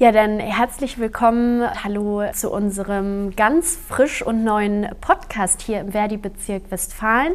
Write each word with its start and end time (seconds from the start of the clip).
Ja, 0.00 0.12
dann 0.12 0.38
herzlich 0.38 1.00
willkommen. 1.00 1.60
Hallo 1.82 2.22
zu 2.32 2.52
unserem 2.52 3.34
ganz 3.34 3.76
frisch 3.76 4.22
und 4.22 4.44
neuen 4.44 4.86
Podcast 5.00 5.60
hier 5.60 5.80
im 5.80 5.90
Verdi-Bezirk 5.90 6.70
Westfalen. 6.70 7.34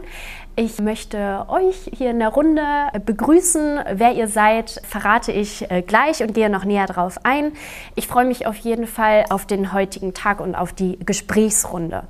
Ich 0.56 0.80
möchte 0.80 1.46
euch 1.50 1.92
hier 1.94 2.12
in 2.12 2.20
der 2.20 2.30
Runde 2.30 2.64
begrüßen. 3.06 3.82
Wer 3.96 4.14
ihr 4.14 4.30
seid, 4.30 4.82
verrate 4.88 5.34
ich 5.34 5.70
äh, 5.70 5.82
gleich 5.82 6.24
und 6.24 6.34
gehe 6.34 6.50
noch 6.50 6.64
näher 6.64 6.86
drauf 6.86 7.20
ein. 7.24 7.52
Ich 7.96 8.08
freue 8.08 8.24
mich 8.24 8.48
auf 8.48 8.56
jeden 8.56 8.88
Fall 8.88 9.26
auf 9.30 9.46
den 9.46 9.74
heutigen 9.74 10.14
Tag 10.14 10.40
und 10.40 10.56
auf 10.56 10.72
die 10.72 10.98
Gesprächsrunde. 11.06 12.04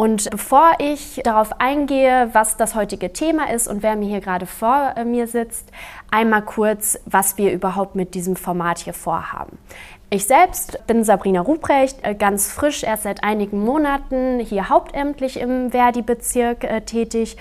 Und 0.00 0.30
bevor 0.30 0.76
ich 0.78 1.20
darauf 1.24 1.60
eingehe, 1.60 2.30
was 2.32 2.56
das 2.56 2.74
heutige 2.74 3.12
Thema 3.12 3.50
ist 3.50 3.68
und 3.68 3.82
wer 3.82 3.96
mir 3.96 4.08
hier 4.08 4.22
gerade 4.22 4.46
vor 4.46 4.94
äh, 4.96 5.04
mir 5.04 5.26
sitzt, 5.26 5.70
einmal 6.10 6.40
kurz, 6.40 6.98
was 7.04 7.36
wir 7.36 7.52
überhaupt 7.52 7.96
mit 7.96 8.14
diesem 8.14 8.34
Format 8.34 8.78
hier 8.78 8.94
vorhaben. 8.94 9.58
Ich 10.08 10.24
selbst 10.24 10.86
bin 10.86 11.04
Sabrina 11.04 11.42
Ruprecht, 11.42 11.98
äh, 12.02 12.14
ganz 12.14 12.50
frisch, 12.50 12.82
erst 12.82 13.02
seit 13.02 13.22
einigen 13.22 13.62
Monaten 13.62 14.40
hier 14.40 14.70
hauptamtlich 14.70 15.38
im 15.38 15.70
Verdi-Bezirk 15.70 16.64
äh, 16.64 16.80
tätig. 16.80 17.36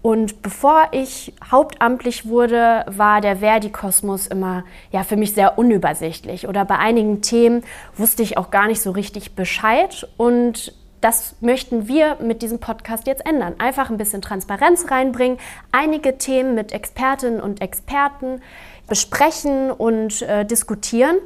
Und 0.00 0.40
bevor 0.40 0.88
ich 0.92 1.34
hauptamtlich 1.50 2.26
wurde, 2.26 2.86
war 2.88 3.20
der 3.20 3.36
Verdi-Kosmos 3.36 4.28
immer 4.28 4.64
ja, 4.92 5.04
für 5.04 5.16
mich 5.18 5.34
sehr 5.34 5.58
unübersichtlich. 5.58 6.48
Oder 6.48 6.64
bei 6.64 6.78
einigen 6.78 7.20
Themen 7.20 7.64
wusste 7.98 8.22
ich 8.22 8.38
auch 8.38 8.50
gar 8.50 8.66
nicht 8.66 8.80
so 8.80 8.92
richtig 8.92 9.34
Bescheid. 9.34 10.08
Und 10.16 10.72
das 11.00 11.34
möchten 11.40 11.88
wir 11.88 12.16
mit 12.20 12.42
diesem 12.42 12.58
Podcast 12.58 13.06
jetzt 13.06 13.24
ändern. 13.26 13.54
Einfach 13.58 13.90
ein 13.90 13.96
bisschen 13.96 14.22
Transparenz 14.22 14.90
reinbringen, 14.90 15.38
einige 15.72 16.18
Themen 16.18 16.54
mit 16.54 16.72
Expertinnen 16.72 17.40
und 17.40 17.60
Experten 17.60 18.40
besprechen 18.88 19.70
und 19.70 20.22
äh, 20.22 20.44
diskutieren 20.44 21.16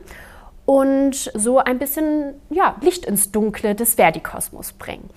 und 0.67 1.31
so 1.34 1.59
ein 1.59 1.79
bisschen 1.79 2.34
ja, 2.51 2.77
Licht 2.81 3.06
ins 3.06 3.33
Dunkle 3.33 3.75
des 3.75 3.95
Verdi-Kosmos 3.95 4.73
bringen. 4.75 5.09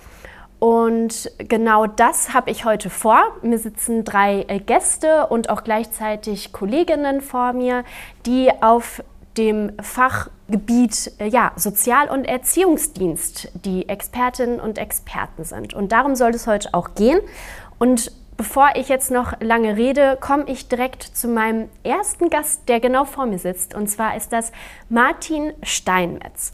Und 0.58 1.30
genau 1.38 1.86
das 1.86 2.32
habe 2.32 2.50
ich 2.50 2.64
heute 2.64 2.88
vor. 2.88 3.20
Mir 3.42 3.58
sitzen 3.58 4.04
drei 4.04 4.46
äh, 4.48 4.58
Gäste 4.58 5.26
und 5.26 5.50
auch 5.50 5.64
gleichzeitig 5.64 6.52
Kolleginnen 6.52 7.20
vor 7.20 7.52
mir, 7.52 7.84
die 8.24 8.50
auf 8.62 9.02
dem 9.36 9.72
Fachgebiet 9.80 11.12
äh, 11.18 11.28
ja, 11.28 11.52
Sozial- 11.56 12.08
und 12.08 12.24
Erziehungsdienst 12.24 13.50
die 13.64 13.88
Expertinnen 13.88 14.60
und 14.60 14.78
Experten 14.78 15.44
sind. 15.44 15.74
Und 15.74 15.92
darum 15.92 16.14
soll 16.14 16.30
es 16.30 16.46
heute 16.46 16.72
auch 16.72 16.94
gehen. 16.94 17.20
Und 17.78 18.12
bevor 18.36 18.70
ich 18.74 18.88
jetzt 18.88 19.10
noch 19.10 19.40
lange 19.40 19.76
rede, 19.76 20.18
komme 20.20 20.44
ich 20.46 20.68
direkt 20.68 21.02
zu 21.02 21.28
meinem 21.28 21.68
ersten 21.82 22.30
Gast, 22.30 22.68
der 22.68 22.80
genau 22.80 23.04
vor 23.04 23.26
mir 23.26 23.38
sitzt. 23.38 23.74
Und 23.74 23.88
zwar 23.88 24.16
ist 24.16 24.32
das 24.32 24.52
Martin 24.88 25.52
Steinmetz. 25.62 26.52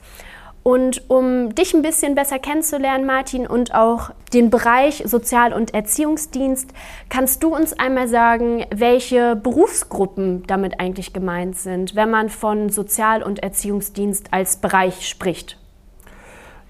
Und 0.63 1.11
um 1.11 1.55
dich 1.57 1.75
ein 1.75 1.83
bisschen 1.83 2.15
besser 2.15 2.39
kennenzulernen, 2.39 3.05
Martin, 3.05 3.49
und 3.49 3.75
auch 3.75 4.11
den 4.33 4.49
Bereich 4.49 5.03
Sozial- 5.05 5.53
und 5.53 5.75
Erziehungsdienst, 5.75 6.73
kannst 7.09 7.43
du 7.43 7.55
uns 7.55 7.73
einmal 7.73 8.07
sagen, 8.07 8.65
welche 8.73 9.35
Berufsgruppen 9.35 10.45
damit 10.47 10.79
eigentlich 10.79 11.13
gemeint 11.13 11.57
sind, 11.57 11.97
wenn 11.97 12.11
man 12.11 12.29
von 12.29 12.69
Sozial- 12.69 13.25
und 13.25 13.43
Erziehungsdienst 13.43 14.33
als 14.33 14.57
Bereich 14.57 15.09
spricht? 15.09 15.59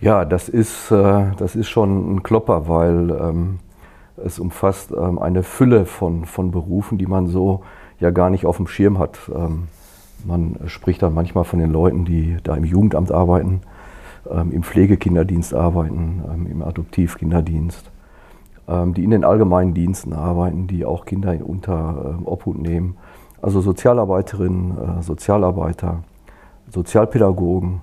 Ja, 0.01 0.25
das 0.25 0.49
ist, 0.49 0.91
äh, 0.91 1.25
das 1.37 1.55
ist 1.55 1.69
schon 1.69 2.15
ein 2.15 2.23
Klopper, 2.23 2.69
weil 2.69 3.11
ähm, 3.11 3.59
es 4.17 4.39
umfasst 4.39 4.91
ähm, 4.91 5.19
eine 5.19 5.43
Fülle 5.43 5.85
von, 5.85 6.25
von 6.25 6.51
Berufen, 6.51 6.97
die 6.97 7.07
man 7.07 7.27
so 7.27 7.63
ja 8.01 8.11
gar 8.11 8.31
nicht 8.31 8.47
auf 8.47 8.57
dem 8.57 8.67
Schirm 8.67 8.99
hat. 8.99 9.19
Ähm, 9.33 9.69
man 10.25 10.57
spricht 10.67 11.03
dann 11.03 11.13
manchmal 11.13 11.45
von 11.45 11.59
den 11.59 11.71
Leuten, 11.71 12.07
die 12.07 12.39
da 12.43 12.57
im 12.57 12.65
Jugendamt 12.65 13.13
arbeiten 13.13 13.61
im 14.41 14.63
Pflegekinderdienst 14.63 15.55
arbeiten, 15.55 16.23
ähm, 16.33 16.47
im 16.47 16.63
Adoptivkinderdienst, 16.63 17.91
ähm, 18.69 18.95
die 18.95 19.05
in 19.05 19.11
den 19.11 19.25
allgemeinen 19.25 19.75
Diensten 19.75 20.13
arbeiten, 20.13 20.67
die 20.67 20.85
auch 20.85 21.05
Kinder 21.05 21.37
unter 21.45 22.19
Obhut 22.25 22.59
nehmen. 22.59 22.97
Also 23.41 23.61
Sozialarbeiterinnen, 23.61 24.99
äh, 24.99 25.03
Sozialarbeiter, 25.03 26.05
Sozialpädagogen, 26.69 27.81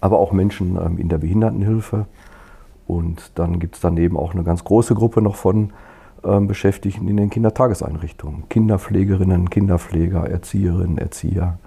aber 0.00 0.18
auch 0.18 0.32
Menschen 0.32 0.78
in 0.96 1.08
der 1.08 1.18
Behindertenhilfe. 1.18 2.06
Und 2.86 3.32
dann 3.34 3.58
gibt 3.58 3.74
es 3.74 3.80
daneben 3.80 4.16
auch 4.16 4.32
eine 4.32 4.44
ganz 4.44 4.62
große 4.64 4.94
Gruppe 4.94 5.20
noch 5.20 5.34
von 5.34 5.72
Beschäftigten 6.22 7.06
in 7.08 7.16
den 7.16 7.28
Kindertageseinrichtungen. 7.28 8.48
Kinderpflegerinnen, 8.48 9.50
Kinderpfleger, 9.50 10.30
Erzieherinnen, 10.30 10.98
Erzieher, 10.98 11.58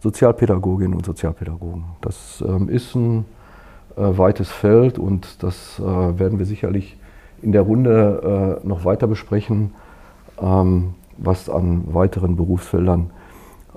Sozialpädagoginnen 0.00 0.94
und 0.94 1.04
Sozialpädagogen. 1.04 1.84
Das 2.02 2.44
ähm, 2.46 2.68
ist 2.68 2.94
ein 2.94 3.24
weites 4.02 4.50
Feld 4.50 4.98
und 4.98 5.42
das 5.42 5.78
äh, 5.78 5.82
werden 5.82 6.38
wir 6.38 6.46
sicherlich 6.46 6.96
in 7.42 7.52
der 7.52 7.62
Runde 7.62 8.60
äh, 8.62 8.66
noch 8.66 8.84
weiter 8.84 9.06
besprechen, 9.06 9.74
ähm, 10.40 10.94
was 11.16 11.48
an 11.48 11.84
weiteren 11.92 12.36
Berufsfeldern 12.36 13.10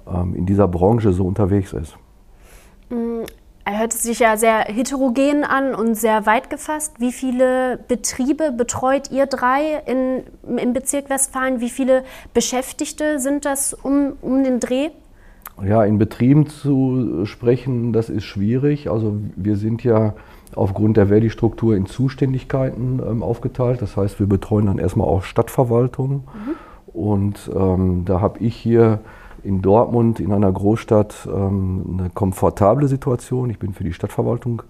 ähm, 0.07 0.35
in 0.35 0.45
dieser 0.45 0.67
Branche 0.67 1.13
so 1.13 1.25
unterwegs 1.25 1.73
ist. 1.73 1.95
Mm, 2.89 3.23
er 3.65 3.79
hört 3.79 3.93
sich 3.93 4.19
ja 4.19 4.35
sehr 4.35 4.59
heterogen 4.65 5.45
an 5.45 5.73
und 5.73 5.95
sehr 5.95 6.25
weit 6.25 6.49
gefasst. 6.49 6.99
Wie 6.99 7.13
viele 7.13 7.79
Betriebe 7.87 8.51
betreut 8.51 9.09
ihr 9.11 9.25
drei 9.25 9.81
in, 9.85 10.23
im 10.57 10.73
Bezirk 10.73 11.09
Westfalen? 11.09 11.61
Wie 11.61 11.69
viele 11.69 12.03
Beschäftigte 12.33 13.19
sind 13.19 13.45
das 13.45 13.73
um, 13.73 14.13
um 14.21 14.43
den 14.43 14.59
Dreh? 14.59 14.89
Ja, 15.61 15.83
in 15.83 15.97
Betrieben 15.99 16.47
zu 16.47 17.25
sprechen, 17.25 17.93
das 17.93 18.09
ist 18.09 18.23
schwierig. 18.23 18.89
Also 18.89 19.17
wir 19.35 19.55
sind 19.55 19.83
ja 19.83 20.13
aufgrund 20.55 20.97
der 20.97 21.07
Verdi-Struktur 21.07 21.75
in 21.75 21.85
Zuständigkeiten 21.85 23.01
ähm, 23.05 23.23
aufgeteilt. 23.23 23.81
Das 23.81 23.97
heißt, 23.97 24.19
wir 24.19 24.27
betreuen 24.27 24.65
dann 24.65 24.79
erstmal 24.79 25.07
auch 25.07 25.23
Stadtverwaltungen. 25.23 26.17
Mhm. 26.17 26.55
Und 26.93 27.51
ähm, 27.55 28.05
da 28.05 28.19
habe 28.19 28.39
ich 28.39 28.55
hier 28.55 28.99
in 29.43 29.61
Dortmund, 29.61 30.19
in 30.19 30.31
einer 30.31 30.51
Großstadt, 30.51 31.27
ähm, 31.31 31.97
eine 31.99 32.09
komfortable 32.09 32.87
Situation. 32.87 33.49
Ich 33.49 33.59
bin 33.59 33.73
für 33.73 33.83
die 33.83 33.93
Stadtverwaltung 33.93 34.63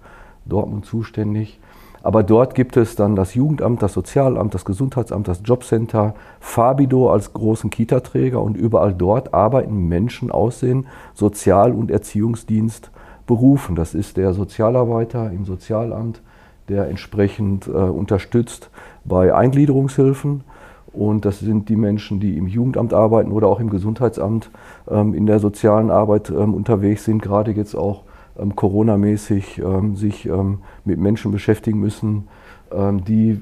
Dortmund 0.44 0.84
zuständig. 0.84 1.60
Aber 2.04 2.22
dort 2.22 2.54
gibt 2.54 2.76
es 2.76 2.96
dann 2.96 3.16
das 3.16 3.32
Jugendamt, 3.32 3.80
das 3.80 3.94
Sozialamt, 3.94 4.52
das 4.52 4.66
Gesundheitsamt, 4.66 5.26
das 5.26 5.40
Jobcenter, 5.42 6.14
Fabido 6.38 7.10
als 7.10 7.32
großen 7.32 7.70
Kita-Träger 7.70 8.42
und 8.42 8.58
überall 8.58 8.92
dort 8.92 9.32
arbeiten 9.32 9.88
Menschen 9.88 10.30
aus 10.30 10.60
den 10.60 10.86
Sozial- 11.14 11.72
und 11.72 11.90
Erziehungsdienst 11.90 12.90
berufen. 13.26 13.74
Das 13.74 13.94
ist 13.94 14.18
der 14.18 14.34
Sozialarbeiter 14.34 15.30
im 15.30 15.46
Sozialamt, 15.46 16.20
der 16.68 16.88
entsprechend 16.88 17.68
äh, 17.68 17.70
unterstützt 17.70 18.68
bei 19.06 19.34
Eingliederungshilfen. 19.34 20.44
Und 20.92 21.24
das 21.24 21.40
sind 21.40 21.70
die 21.70 21.76
Menschen, 21.76 22.20
die 22.20 22.36
im 22.36 22.48
Jugendamt 22.48 22.92
arbeiten 22.92 23.32
oder 23.32 23.48
auch 23.48 23.60
im 23.60 23.70
Gesundheitsamt 23.70 24.50
ähm, 24.90 25.14
in 25.14 25.24
der 25.24 25.38
sozialen 25.40 25.90
Arbeit 25.90 26.28
ähm, 26.28 26.52
unterwegs 26.52 27.04
sind, 27.04 27.22
gerade 27.22 27.52
jetzt 27.52 27.74
auch 27.74 28.02
ähm, 28.38 28.56
Corona-mäßig 28.56 29.58
ähm, 29.58 29.96
sich 29.96 30.26
ähm, 30.26 30.60
mit 30.84 30.98
Menschen 30.98 31.32
beschäftigen 31.32 31.80
müssen, 31.80 32.28
ähm, 32.72 33.04
die, 33.04 33.40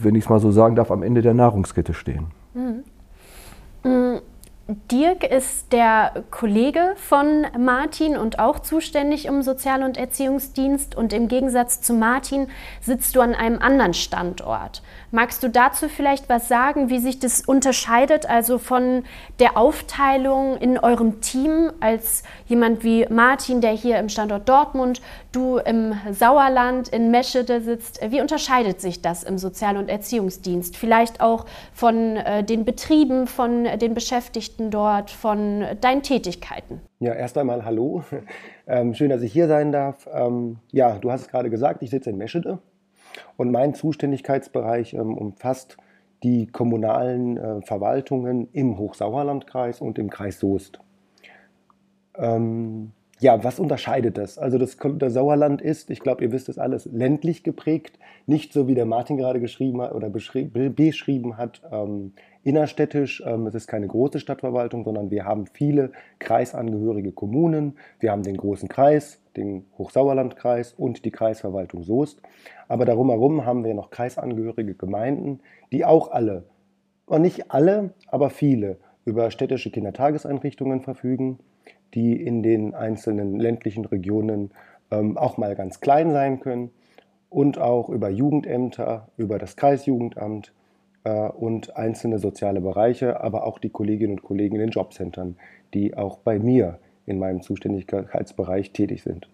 wenn 0.00 0.14
ich 0.14 0.24
es 0.24 0.30
mal 0.30 0.40
so 0.40 0.50
sagen 0.50 0.76
darf, 0.76 0.90
am 0.90 1.02
Ende 1.02 1.22
der 1.22 1.34
Nahrungskette 1.34 1.94
stehen. 1.94 2.26
Mhm. 2.54 2.84
Mhm. 3.82 4.20
Dirk 4.90 5.24
ist 5.24 5.74
der 5.74 6.24
Kollege 6.30 6.94
von 6.96 7.46
Martin 7.58 8.16
und 8.16 8.38
auch 8.38 8.60
zuständig 8.60 9.26
im 9.26 9.42
Sozial- 9.42 9.82
und 9.82 9.98
Erziehungsdienst. 9.98 10.94
Und 10.94 11.12
im 11.12 11.28
Gegensatz 11.28 11.82
zu 11.82 11.92
Martin 11.92 12.46
sitzt 12.80 13.14
du 13.14 13.20
an 13.20 13.34
einem 13.34 13.58
anderen 13.58 13.92
Standort. 13.92 14.82
Magst 15.14 15.42
du 15.42 15.48
dazu 15.48 15.88
vielleicht 15.88 16.28
was 16.28 16.48
sagen, 16.48 16.90
wie 16.90 16.98
sich 16.98 17.20
das 17.20 17.40
unterscheidet, 17.40 18.28
also 18.28 18.58
von 18.58 19.04
der 19.38 19.56
Aufteilung 19.56 20.58
in 20.58 20.78
eurem 20.78 21.20
Team 21.20 21.72
als 21.80 22.24
jemand 22.46 22.84
wie 22.84 23.06
Martin, 23.08 23.60
der 23.60 23.72
hier 23.72 23.98
im 23.98 24.08
Standort 24.08 24.48
Dortmund, 24.48 25.00
du 25.32 25.58
im 25.58 25.94
Sauerland 26.10 26.88
in 26.88 27.10
Meschede 27.10 27.60
sitzt? 27.60 28.00
Wie 28.10 28.20
unterscheidet 28.20 28.80
sich 28.80 29.00
das 29.00 29.22
im 29.22 29.38
Sozial- 29.38 29.76
und 29.76 29.88
Erziehungsdienst? 29.88 30.76
Vielleicht 30.76 31.20
auch 31.20 31.46
von 31.72 32.16
äh, 32.16 32.44
den 32.44 32.64
Betrieben, 32.64 33.26
von 33.26 33.64
den 33.64 33.94
Beschäftigten? 33.94 34.64
dort 34.74 35.10
von 35.10 35.64
deinen 35.80 36.02
Tätigkeiten. 36.02 36.80
Ja, 36.98 37.14
erst 37.14 37.38
einmal 37.38 37.64
hallo. 37.64 38.02
Ähm, 38.66 38.94
schön, 38.94 39.10
dass 39.10 39.20
ich 39.20 39.30
hier 39.30 39.46
sein 39.46 39.72
darf. 39.72 40.08
Ähm, 40.10 40.56
ja, 40.72 40.96
du 40.98 41.12
hast 41.12 41.20
es 41.20 41.28
gerade 41.28 41.50
gesagt, 41.50 41.82
ich 41.82 41.90
sitze 41.90 42.08
in 42.08 42.16
Meschede 42.16 42.60
und 43.36 43.50
mein 43.50 43.74
Zuständigkeitsbereich 43.74 44.94
ähm, 44.94 45.16
umfasst 45.16 45.76
die 46.22 46.46
kommunalen 46.46 47.36
äh, 47.36 47.62
Verwaltungen 47.62 48.48
im 48.52 48.78
Hochsauerlandkreis 48.78 49.80
und 49.80 49.98
im 49.98 50.10
Kreis 50.10 50.40
Soest. 50.40 50.80
Ähm, 52.16 52.92
ja, 53.20 53.42
was 53.44 53.58
unterscheidet 53.58 54.18
das? 54.18 54.38
Also 54.38 54.58
das, 54.58 54.76
das 54.98 55.12
Sauerland 55.12 55.62
ist, 55.62 55.90
ich 55.90 56.00
glaube, 56.00 56.24
ihr 56.24 56.32
wisst 56.32 56.48
es 56.48 56.58
alles, 56.58 56.86
ländlich 56.86 57.42
geprägt, 57.42 57.98
nicht 58.26 58.52
so 58.52 58.66
wie 58.68 58.74
der 58.74 58.86
Martin 58.86 59.16
gerade 59.16 59.40
geschrieben 59.40 59.80
hat 59.82 59.92
oder 59.92 60.10
beschrieben 60.10 61.36
hat, 61.36 61.62
ähm, 61.70 62.12
innerstädtisch. 62.44 63.22
Ähm, 63.26 63.46
es 63.46 63.54
ist 63.54 63.66
keine 63.66 63.88
große 63.88 64.20
Stadtverwaltung, 64.20 64.84
sondern 64.84 65.10
wir 65.10 65.24
haben 65.24 65.46
viele 65.46 65.92
kreisangehörige 66.18 67.12
Kommunen. 67.12 67.76
Wir 68.00 68.12
haben 68.12 68.22
den 68.22 68.36
großen 68.36 68.68
Kreis, 68.68 69.20
den 69.36 69.66
Hochsauerlandkreis 69.78 70.72
und 70.72 71.04
die 71.04 71.10
Kreisverwaltung 71.10 71.82
Soest. 71.82 72.22
Aber 72.68 72.84
darum 72.84 73.10
herum 73.10 73.44
haben 73.44 73.64
wir 73.64 73.74
noch 73.74 73.90
kreisangehörige 73.90 74.74
Gemeinden, 74.74 75.40
die 75.72 75.84
auch 75.84 76.10
alle, 76.10 76.44
und 77.06 77.22
nicht 77.22 77.50
alle, 77.50 77.92
aber 78.08 78.30
viele, 78.30 78.78
über 79.04 79.30
städtische 79.30 79.70
Kindertageseinrichtungen 79.70 80.80
verfügen 80.80 81.38
die 81.94 82.20
in 82.20 82.42
den 82.42 82.74
einzelnen 82.74 83.38
ländlichen 83.38 83.84
Regionen 83.84 84.50
ähm, 84.90 85.16
auch 85.16 85.38
mal 85.38 85.54
ganz 85.54 85.80
klein 85.80 86.10
sein 86.10 86.40
können 86.40 86.70
und 87.30 87.58
auch 87.58 87.88
über 87.88 88.10
Jugendämter, 88.10 89.08
über 89.16 89.38
das 89.38 89.56
Kreisjugendamt 89.56 90.52
und 91.10 91.76
einzelne 91.76 92.18
soziale 92.18 92.60
Bereiche, 92.60 93.22
aber 93.22 93.46
auch 93.46 93.58
die 93.58 93.68
Kolleginnen 93.68 94.14
und 94.14 94.22
Kollegen 94.22 94.56
in 94.56 94.62
den 94.62 94.70
Jobcentern, 94.70 95.36
die 95.74 95.96
auch 95.96 96.18
bei 96.18 96.38
mir 96.38 96.78
in 97.06 97.18
meinem 97.18 97.42
Zuständigkeitsbereich 97.42 98.72
tätig 98.72 99.02
sind. 99.02 99.28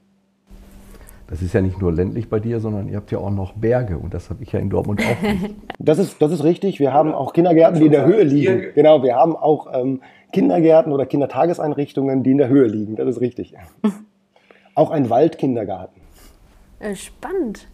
Das 1.28 1.42
ist 1.42 1.52
ja 1.52 1.60
nicht 1.60 1.80
nur 1.80 1.92
ländlich 1.92 2.28
bei 2.28 2.40
dir, 2.40 2.58
sondern 2.58 2.88
ihr 2.88 2.96
habt 2.96 3.12
ja 3.12 3.18
auch 3.18 3.30
noch 3.30 3.52
Berge 3.52 3.96
und 3.96 4.12
das 4.12 4.30
habe 4.30 4.42
ich 4.42 4.50
ja 4.50 4.58
in 4.58 4.68
Dortmund 4.68 5.00
auch 5.00 5.22
nicht. 5.22 5.54
Das 5.82 5.98
ist, 5.98 6.20
das 6.20 6.30
ist 6.30 6.44
richtig. 6.44 6.78
Wir 6.78 6.92
haben 6.92 7.14
auch 7.14 7.32
Kindergärten, 7.32 7.80
die 7.80 7.86
in 7.86 7.92
der 7.92 8.04
Höhe 8.04 8.22
liegen. 8.22 8.64
Genau, 8.74 9.02
wir 9.02 9.14
haben 9.14 9.34
auch 9.34 9.66
ähm, 9.72 10.02
Kindergärten 10.30 10.92
oder 10.92 11.06
Kindertageseinrichtungen, 11.06 12.22
die 12.22 12.32
in 12.32 12.38
der 12.38 12.48
Höhe 12.48 12.66
liegen. 12.66 12.96
Das 12.96 13.08
ist 13.08 13.22
richtig. 13.22 13.54
Auch 14.74 14.90
ein 14.90 15.08
Waldkindergarten. 15.08 16.02
Äh, 16.80 16.94
spannend. 16.94 17.66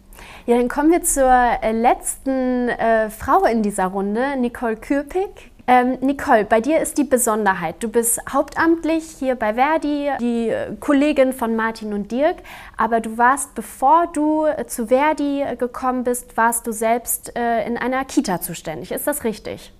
Ja, 0.45 0.57
dann 0.57 0.67
kommen 0.69 0.91
wir 0.91 1.03
zur 1.03 1.29
äh, 1.29 1.71
letzten 1.71 2.69
äh, 2.69 3.09
Frau 3.09 3.45
in 3.45 3.63
dieser 3.63 3.87
Runde, 3.87 4.37
Nicole 4.37 4.77
Kürpik. 4.77 5.51
Ähm, 5.69 5.97
Nicole, 5.99 6.45
bei 6.45 6.61
dir 6.61 6.79
ist 6.79 6.97
die 6.97 7.03
Besonderheit. 7.03 7.75
Du 7.81 7.89
bist 7.89 8.21
hauptamtlich 8.31 9.03
hier 9.19 9.35
bei 9.35 9.55
Verdi, 9.55 10.09
die 10.21 10.47
äh, 10.47 10.75
Kollegin 10.79 11.33
von 11.33 11.57
Martin 11.57 11.93
und 11.93 12.09
Dirk, 12.11 12.37
aber 12.77 13.01
du 13.01 13.17
warst, 13.17 13.53
bevor 13.53 14.07
du 14.13 14.45
zu 14.67 14.87
Verdi 14.87 15.43
gekommen 15.57 16.05
bist, 16.05 16.37
warst 16.37 16.65
du 16.67 16.71
selbst 16.71 17.35
äh, 17.35 17.67
in 17.67 17.77
einer 17.77 18.05
Kita 18.05 18.39
zuständig. 18.39 18.93
Ist 18.93 19.07
das 19.07 19.25
richtig? 19.25 19.73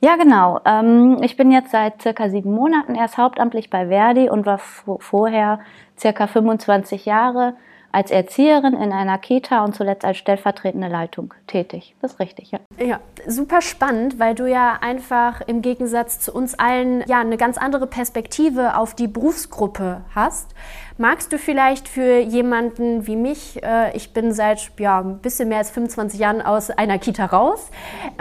Ja, 0.00 0.16
genau. 0.16 0.60
Ähm, 0.66 1.22
ich 1.22 1.38
bin 1.38 1.50
jetzt 1.50 1.70
seit 1.70 2.02
circa 2.02 2.28
sieben 2.28 2.52
Monaten 2.52 2.94
erst 2.94 3.16
hauptamtlich 3.16 3.70
bei 3.70 3.88
Verdi 3.88 4.28
und 4.28 4.44
war 4.44 4.58
vorher 4.58 5.60
circa 5.98 6.26
25 6.26 7.06
Jahre 7.06 7.54
als 7.92 8.10
Erzieherin 8.10 8.74
in 8.74 8.92
einer 8.92 9.18
Kita 9.18 9.64
und 9.64 9.74
zuletzt 9.74 10.04
als 10.04 10.18
stellvertretende 10.18 10.88
Leitung 10.88 11.34
tätig. 11.46 11.94
Das 12.02 12.12
ist 12.12 12.20
richtig, 12.20 12.50
ja. 12.50 12.60
Ja, 12.78 13.00
super 13.26 13.62
spannend, 13.62 14.18
weil 14.18 14.34
du 14.34 14.46
ja 14.46 14.78
einfach 14.80 15.40
im 15.46 15.62
Gegensatz 15.62 16.20
zu 16.20 16.32
uns 16.32 16.58
allen 16.58 17.04
ja 17.06 17.20
eine 17.20 17.36
ganz 17.36 17.58
andere 17.58 17.86
Perspektive 17.86 18.76
auf 18.76 18.94
die 18.94 19.08
Berufsgruppe 19.08 20.02
hast. 20.14 20.54
Magst 20.98 21.32
du 21.32 21.38
vielleicht 21.38 21.88
für 21.88 22.18
jemanden 22.18 23.06
wie 23.06 23.16
mich, 23.16 23.62
äh, 23.62 23.94
ich 23.94 24.12
bin 24.12 24.32
seit 24.32 24.70
ja, 24.78 25.00
ein 25.00 25.18
bisschen 25.18 25.48
mehr 25.48 25.58
als 25.58 25.70
25 25.70 26.18
Jahren 26.18 26.40
aus 26.40 26.70
einer 26.70 26.98
Kita 26.98 27.26
raus, 27.26 27.70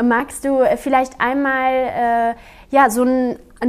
magst 0.02 0.44
du 0.46 0.64
vielleicht 0.78 1.22
einmal 1.22 1.72
äh, 1.72 2.36
ja, 2.72 2.90
so 2.90 3.06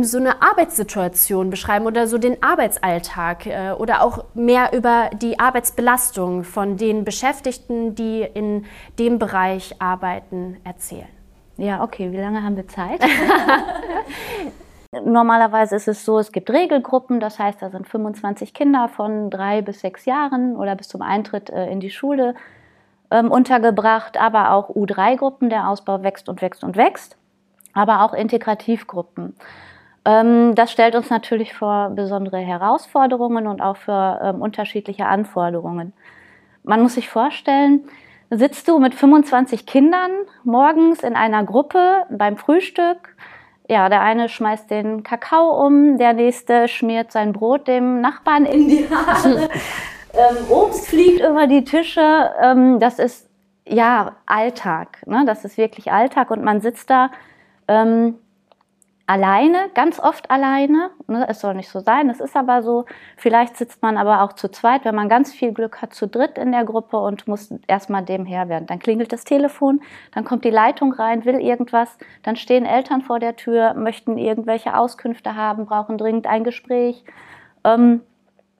so 0.04 0.19
eine 0.19 0.43
Arbeitssituation 0.43 1.50
beschreiben 1.50 1.87
oder 1.87 2.06
so 2.06 2.19
den 2.19 2.43
Arbeitsalltag 2.43 3.46
äh, 3.46 3.72
oder 3.72 4.02
auch 4.02 4.25
mehr 4.34 4.72
über 4.72 5.10
die 5.20 5.38
Arbeitsbelastung 5.38 6.44
von 6.44 6.76
den 6.76 7.04
Beschäftigten, 7.04 7.94
die 7.94 8.22
in 8.22 8.64
dem 8.98 9.19
Bereich 9.19 9.81
arbeiten, 9.81 10.56
erzählen. 10.64 11.08
Ja, 11.56 11.82
okay, 11.82 12.12
wie 12.12 12.19
lange 12.19 12.43
haben 12.43 12.56
wir 12.56 12.69
Zeit? 12.69 13.00
Normalerweise 15.04 15.76
ist 15.76 15.88
es 15.88 16.04
so, 16.04 16.19
es 16.19 16.32
gibt 16.32 16.50
Regelgruppen, 16.50 17.20
das 17.20 17.38
heißt, 17.38 17.60
da 17.60 17.70
sind 17.70 17.88
25 17.88 18.54
Kinder 18.54 18.88
von 18.88 19.31
drei 19.31 19.62
bis 19.62 19.81
sechs 19.81 20.04
Jahren 20.04 20.56
oder 20.56 20.75
bis 20.75 20.88
zum 20.88 21.02
Eintritt 21.02 21.50
äh, 21.50 21.70
in 21.70 21.81
die 21.81 21.90
Schule 21.90 22.34
ähm, 23.10 23.31
untergebracht, 23.31 24.19
aber 24.19 24.52
auch 24.52 24.70
U3-Gruppen, 24.70 25.50
der 25.50 25.69
Ausbau 25.69 26.02
wächst 26.02 26.28
und 26.28 26.43
wächst 26.43 26.64
und 26.64 26.76
wächst, 26.76 27.16
aber 27.72 28.02
auch 28.02 28.12
Integrativgruppen. 28.12 29.34
Ähm, 30.06 30.55
das 30.55 30.70
stellt 30.70 30.94
uns 30.94 31.11
natürlich 31.11 31.53
vor 31.53 31.91
besondere 31.91 32.38
Herausforderungen 32.38 33.49
und 33.49 33.61
auch 33.61 33.76
für 33.76 34.20
ähm, 34.23 34.41
unterschiedliche 34.41 35.06
Anforderungen. 35.06 35.93
Man 36.62 36.81
muss 36.81 36.94
sich 36.94 37.08
vorstellen, 37.08 37.88
sitzt 38.31 38.69
du 38.69 38.79
mit 38.79 38.94
25 38.94 39.67
Kindern 39.67 40.12
morgens 40.44 41.03
in 41.03 41.17
einer 41.17 41.44
Gruppe 41.44 42.05
beim 42.08 42.37
Frühstück. 42.37 43.17
Ja, 43.69 43.88
der 43.88 44.00
eine 44.00 44.29
schmeißt 44.29 44.70
den 44.70 45.03
Kakao 45.03 45.67
um, 45.67 45.99
der 45.99 46.12
nächste 46.12 46.69
schmiert 46.69 47.11
sein 47.11 47.32
Brot 47.32 47.67
dem 47.67 48.00
Nachbarn 48.00 48.47
in 48.47 48.69
die 48.69 48.88
Haare. 48.88 49.49
ähm, 50.12 50.37
Obst 50.49 50.87
fliegt 50.87 51.20
über 51.20 51.49
die 51.49 51.64
Tische. 51.64 52.31
Ähm, 52.41 52.79
das 52.79 53.00
ist 53.00 53.29
ja 53.67 54.14
Alltag. 54.25 54.99
Ne? 55.06 55.25
Das 55.26 55.44
ist 55.44 55.58
wirklich 55.58 55.91
Alltag 55.91 56.31
und 56.31 56.44
man 56.44 56.61
sitzt 56.61 56.91
da 56.91 57.11
ähm, 57.67 58.14
alleine, 59.06 59.70
ganz 59.75 60.00
oft 60.00 60.31
alleine. 60.31 60.91
Ne, 61.06 61.26
es 61.29 61.41
soll 61.41 61.55
nicht 61.55 61.69
so 61.69 61.81
sein, 61.81 62.11
es 62.11 62.20
ist 62.20 62.37
aber 62.37 62.62
so. 62.62 62.87
Vielleicht 63.17 63.56
sitzt 63.56 63.82
man 63.82 63.97
aber 63.97 64.23
auch 64.23 64.32
zu 64.32 64.49
zweit, 64.49 64.85
wenn 64.85 64.94
man 64.94 65.08
ganz 65.08 65.32
viel 65.32 65.53
Glück 65.53 65.81
hat, 65.81 65.94
zu 65.94 66.08
dritt 66.08 66.38
in 66.38 66.53
der 66.53 66.64
Gruppe 66.64 66.99
und 66.99 67.29
muss 67.29 67.55
erstmal 67.69 68.05
dem 68.05 68.26
Herr 68.26 68.49
werden. 68.49 68.67
Dann 68.67 68.79
klingelt 68.79 69.12
das 69.12 69.25
Telefon, 69.25 69.81
dann 70.12 70.25
kommt 70.25 70.44
die 70.44 70.50
Leitung 70.50 70.93
rein, 70.93 71.25
will 71.25 71.41
irgendwas, 71.41 71.97
dann 72.23 72.37
stehen 72.37 72.67
Eltern 72.67 73.03
vor 73.03 73.20
der 73.20 73.37
Tür, 73.37 73.75
möchten 73.75 74.19
irgendwelche 74.19 74.76
Auskünfte 74.76 75.37
haben, 75.37 75.67
brauchen 75.67 75.99
dringend 75.99 76.26
ein 76.26 76.44
Gespräch. 76.44 77.05
Ähm, 77.64 78.03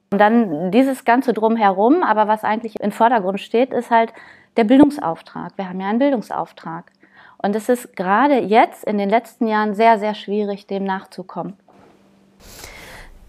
und 0.09 0.19
dann 0.19 0.71
dieses 0.71 1.03
Ganze 1.03 1.33
drumherum, 1.33 2.01
aber 2.01 2.29
was 2.29 2.45
eigentlich 2.45 2.79
im 2.79 2.93
Vordergrund 2.93 3.41
steht, 3.41 3.73
ist 3.73 3.91
halt 3.91 4.13
der 4.55 4.63
Bildungsauftrag. 4.63 5.57
Wir 5.57 5.67
haben 5.67 5.81
ja 5.81 5.87
einen 5.87 5.99
Bildungsauftrag. 5.99 6.91
Und 7.37 7.55
es 7.55 7.69
ist 7.69 7.95
gerade 7.95 8.39
jetzt 8.39 8.83
in 8.83 8.97
den 8.97 9.09
letzten 9.09 9.47
Jahren 9.47 9.75
sehr, 9.75 9.99
sehr 9.99 10.15
schwierig, 10.15 10.67
dem 10.67 10.83
nachzukommen. 10.83 11.53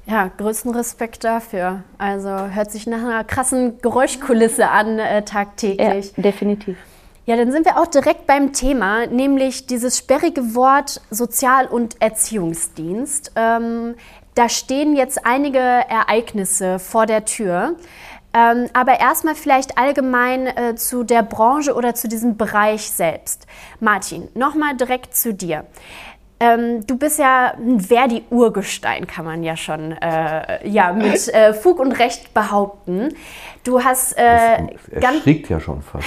Ja, 0.06 0.30
größten 0.34 0.74
Respekt 0.74 1.22
dafür. 1.24 1.82
Also 1.98 2.30
hört 2.30 2.70
sich 2.70 2.86
nach 2.86 3.02
einer 3.02 3.24
krassen 3.24 3.78
Geräuschkulisse 3.82 4.70
an 4.70 4.98
äh, 4.98 5.22
tagtäglich. 5.22 6.12
Ja, 6.16 6.22
definitiv. 6.22 6.78
Ja, 7.26 7.36
dann 7.36 7.52
sind 7.52 7.66
wir 7.66 7.78
auch 7.78 7.86
direkt 7.86 8.26
beim 8.26 8.54
Thema, 8.54 9.06
nämlich 9.06 9.66
dieses 9.66 9.98
sperrige 9.98 10.54
Wort 10.54 11.02
Sozial- 11.10 11.66
und 11.66 12.00
Erziehungsdienst. 12.00 13.32
Ähm, 13.36 13.96
da 14.34 14.48
stehen 14.48 14.96
jetzt 14.96 15.26
einige 15.26 15.58
Ereignisse 15.58 16.78
vor 16.78 17.04
der 17.04 17.26
Tür. 17.26 17.74
Ähm, 18.38 18.68
aber 18.72 19.00
erstmal 19.00 19.34
vielleicht 19.34 19.78
allgemein 19.78 20.46
äh, 20.46 20.76
zu 20.76 21.02
der 21.02 21.22
Branche 21.22 21.74
oder 21.74 21.94
zu 21.94 22.06
diesem 22.06 22.36
Bereich 22.36 22.88
selbst. 22.90 23.46
Martin, 23.80 24.28
nochmal 24.34 24.76
direkt 24.76 25.16
zu 25.16 25.34
dir. 25.34 25.66
Ähm, 26.40 26.86
du 26.86 26.96
bist 26.96 27.18
ja 27.18 27.54
ein 27.58 27.80
Verdi-Urgestein, 27.80 29.06
kann 29.06 29.24
man 29.24 29.42
ja 29.42 29.56
schon 29.56 29.92
äh, 29.92 30.68
ja, 30.68 30.92
mit 30.92 31.28
äh, 31.28 31.52
Fug 31.52 31.80
und 31.80 31.92
Recht 31.92 32.32
behaupten. 32.32 33.14
Du 33.64 33.82
hast 33.82 34.16
äh, 34.16 34.66
ganz 35.00 35.24
ja 35.24 35.58
schon 35.58 35.82
fast. 35.82 36.06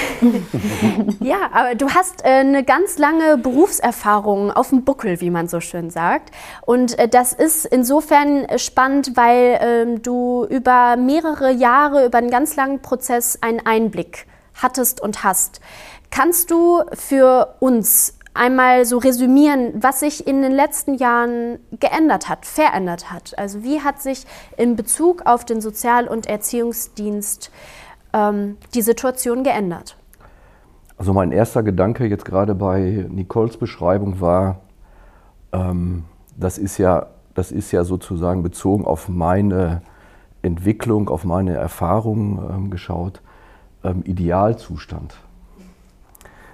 ja, 1.20 1.50
aber 1.52 1.76
du 1.76 1.90
hast 1.90 2.24
äh, 2.24 2.30
eine 2.30 2.64
ganz 2.64 2.98
lange 2.98 3.38
Berufserfahrung 3.38 4.52
auf 4.52 4.70
dem 4.70 4.84
Buckel, 4.84 5.20
wie 5.20 5.30
man 5.30 5.48
so 5.50 5.60
schön 5.60 5.90
sagt. 5.90 6.32
Und 6.66 6.98
äh, 6.98 7.10
das 7.10 7.34
ist 7.34 7.66
insofern 7.66 8.48
spannend, 8.58 9.18
weil 9.18 9.60
ähm, 9.62 10.02
du 10.02 10.46
über 10.50 10.96
mehrere 10.96 11.52
Jahre, 11.52 12.06
über 12.06 12.20
einen 12.20 12.32
ganz 12.32 12.56
langen 12.56 12.82
Prozess 12.82 13.38
einen 13.42 13.66
Einblick 13.66 14.26
hattest 14.56 15.02
und 15.02 15.24
hast. 15.24 15.60
Kannst 16.10 16.52
du 16.52 16.82
für 16.94 17.56
uns 17.60 18.18
einmal 18.34 18.86
so 18.86 18.98
resümieren, 18.98 19.74
was 19.82 20.00
sich 20.00 20.28
in 20.28 20.42
den 20.42 20.52
letzten 20.52 20.96
Jahren 20.96 21.60
geändert 21.80 22.30
hat, 22.30 22.46
verändert 22.46 23.12
hat. 23.12 23.38
Also 23.38 23.64
wie 23.64 23.82
hat 23.82 24.02
sich 24.02 24.26
in 24.58 24.76
Bezug 24.76 25.26
auf 25.26 25.46
den 25.46 25.62
Sozial- 25.62 26.08
und 26.08 26.28
Erziehungsdienst 26.28 27.52
ähm, 28.14 28.58
die 28.74 28.82
Situation 28.82 29.44
geändert? 29.44 29.98
Also 30.98 31.14
mein 31.14 31.32
erster 31.32 31.64
Gedanke 31.64 32.06
jetzt 32.06 32.26
gerade 32.26 32.56
bei 32.56 33.06
Nicoles 33.10 33.58
Beschreibung 33.58 34.22
war, 34.22 34.62
ähm, 35.52 36.06
das, 36.38 36.58
ist 36.58 36.78
ja, 36.78 37.08
das 37.34 37.52
ist 37.52 37.72
ja 37.72 37.84
sozusagen 37.84 38.44
bezogen 38.44 38.86
auf 38.86 39.10
meine 39.10 39.82
Entwicklung, 40.42 41.10
auf 41.10 41.26
meine 41.26 41.56
Erfahrungen 41.56 42.40
ähm, 42.50 42.70
geschaut, 42.70 43.22
ähm, 43.84 44.04
Idealzustand 44.06 45.16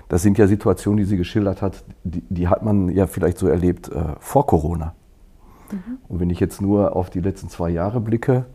das 0.09 0.21
sind 0.21 0.37
ja 0.37 0.47
Situationen, 0.47 0.97
die 0.97 1.05
sie 1.05 1.17
geschildert 1.17 1.61
hat, 1.61 1.83
die, 2.03 2.23
die 2.29 2.47
hat 2.47 2.63
man 2.63 2.89
ja 2.89 3.07
vielleicht 3.07 3.37
so 3.37 3.47
erlebt 3.47 3.89
äh, 3.89 4.15
vor 4.19 4.45
Corona. 4.47 4.93
Mhm. 5.71 5.97
Und 6.07 6.19
wenn 6.19 6.29
ich 6.29 6.39
jetzt 6.39 6.61
nur 6.61 6.95
auf 6.95 7.09
die 7.09 7.19
letzten 7.19 7.49
zwei 7.49 7.69
Jahre 7.69 7.99
blicke, 7.99 8.45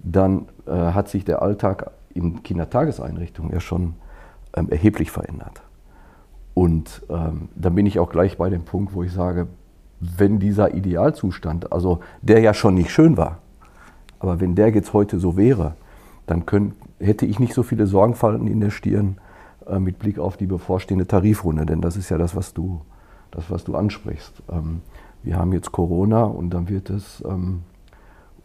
dann 0.00 0.46
äh, 0.66 0.72
hat 0.72 1.08
sich 1.08 1.24
der 1.24 1.42
Alltag 1.42 1.90
in 2.14 2.42
Kindertageseinrichtungen 2.42 3.52
ja 3.52 3.60
schon 3.60 3.94
ähm, 4.56 4.70
erheblich 4.70 5.10
verändert. 5.10 5.62
Und 6.54 7.02
ähm, 7.08 7.48
dann 7.54 7.74
bin 7.74 7.86
ich 7.86 8.00
auch 8.00 8.10
gleich 8.10 8.36
bei 8.36 8.50
dem 8.50 8.64
Punkt, 8.64 8.92
wo 8.94 9.04
ich 9.04 9.12
sage, 9.12 9.46
wenn 10.00 10.38
dieser 10.40 10.74
Idealzustand, 10.74 11.72
also 11.72 12.00
der 12.22 12.40
ja 12.40 12.54
schon 12.54 12.74
nicht 12.74 12.90
schön 12.90 13.16
war, 13.16 13.38
aber 14.18 14.40
wenn 14.40 14.54
der 14.54 14.70
jetzt 14.70 14.92
heute 14.92 15.18
so 15.18 15.36
wäre, 15.36 15.74
dann 16.26 16.46
könnt, 16.46 16.74
hätte 16.98 17.26
ich 17.26 17.38
nicht 17.38 17.54
so 17.54 17.62
viele 17.62 17.86
Sorgenfalten 17.86 18.48
in 18.48 18.60
der 18.60 18.70
Stirn 18.70 19.18
äh, 19.68 19.78
mit 19.78 19.98
Blick 19.98 20.18
auf 20.18 20.36
die 20.36 20.46
bevorstehende 20.46 21.06
Tarifrunde, 21.06 21.66
denn 21.66 21.80
das 21.80 21.96
ist 21.96 22.08
ja 22.08 22.18
das, 22.18 22.34
was 22.34 22.54
du, 22.54 22.82
das, 23.30 23.50
was 23.50 23.64
du 23.64 23.76
ansprichst. 23.76 24.42
Ähm, 24.50 24.82
wir 25.22 25.36
haben 25.36 25.52
jetzt 25.52 25.72
Corona 25.72 26.24
und 26.24 26.50
dann 26.50 26.68
wird 26.68 26.90
es 26.90 27.22
ähm, 27.26 27.62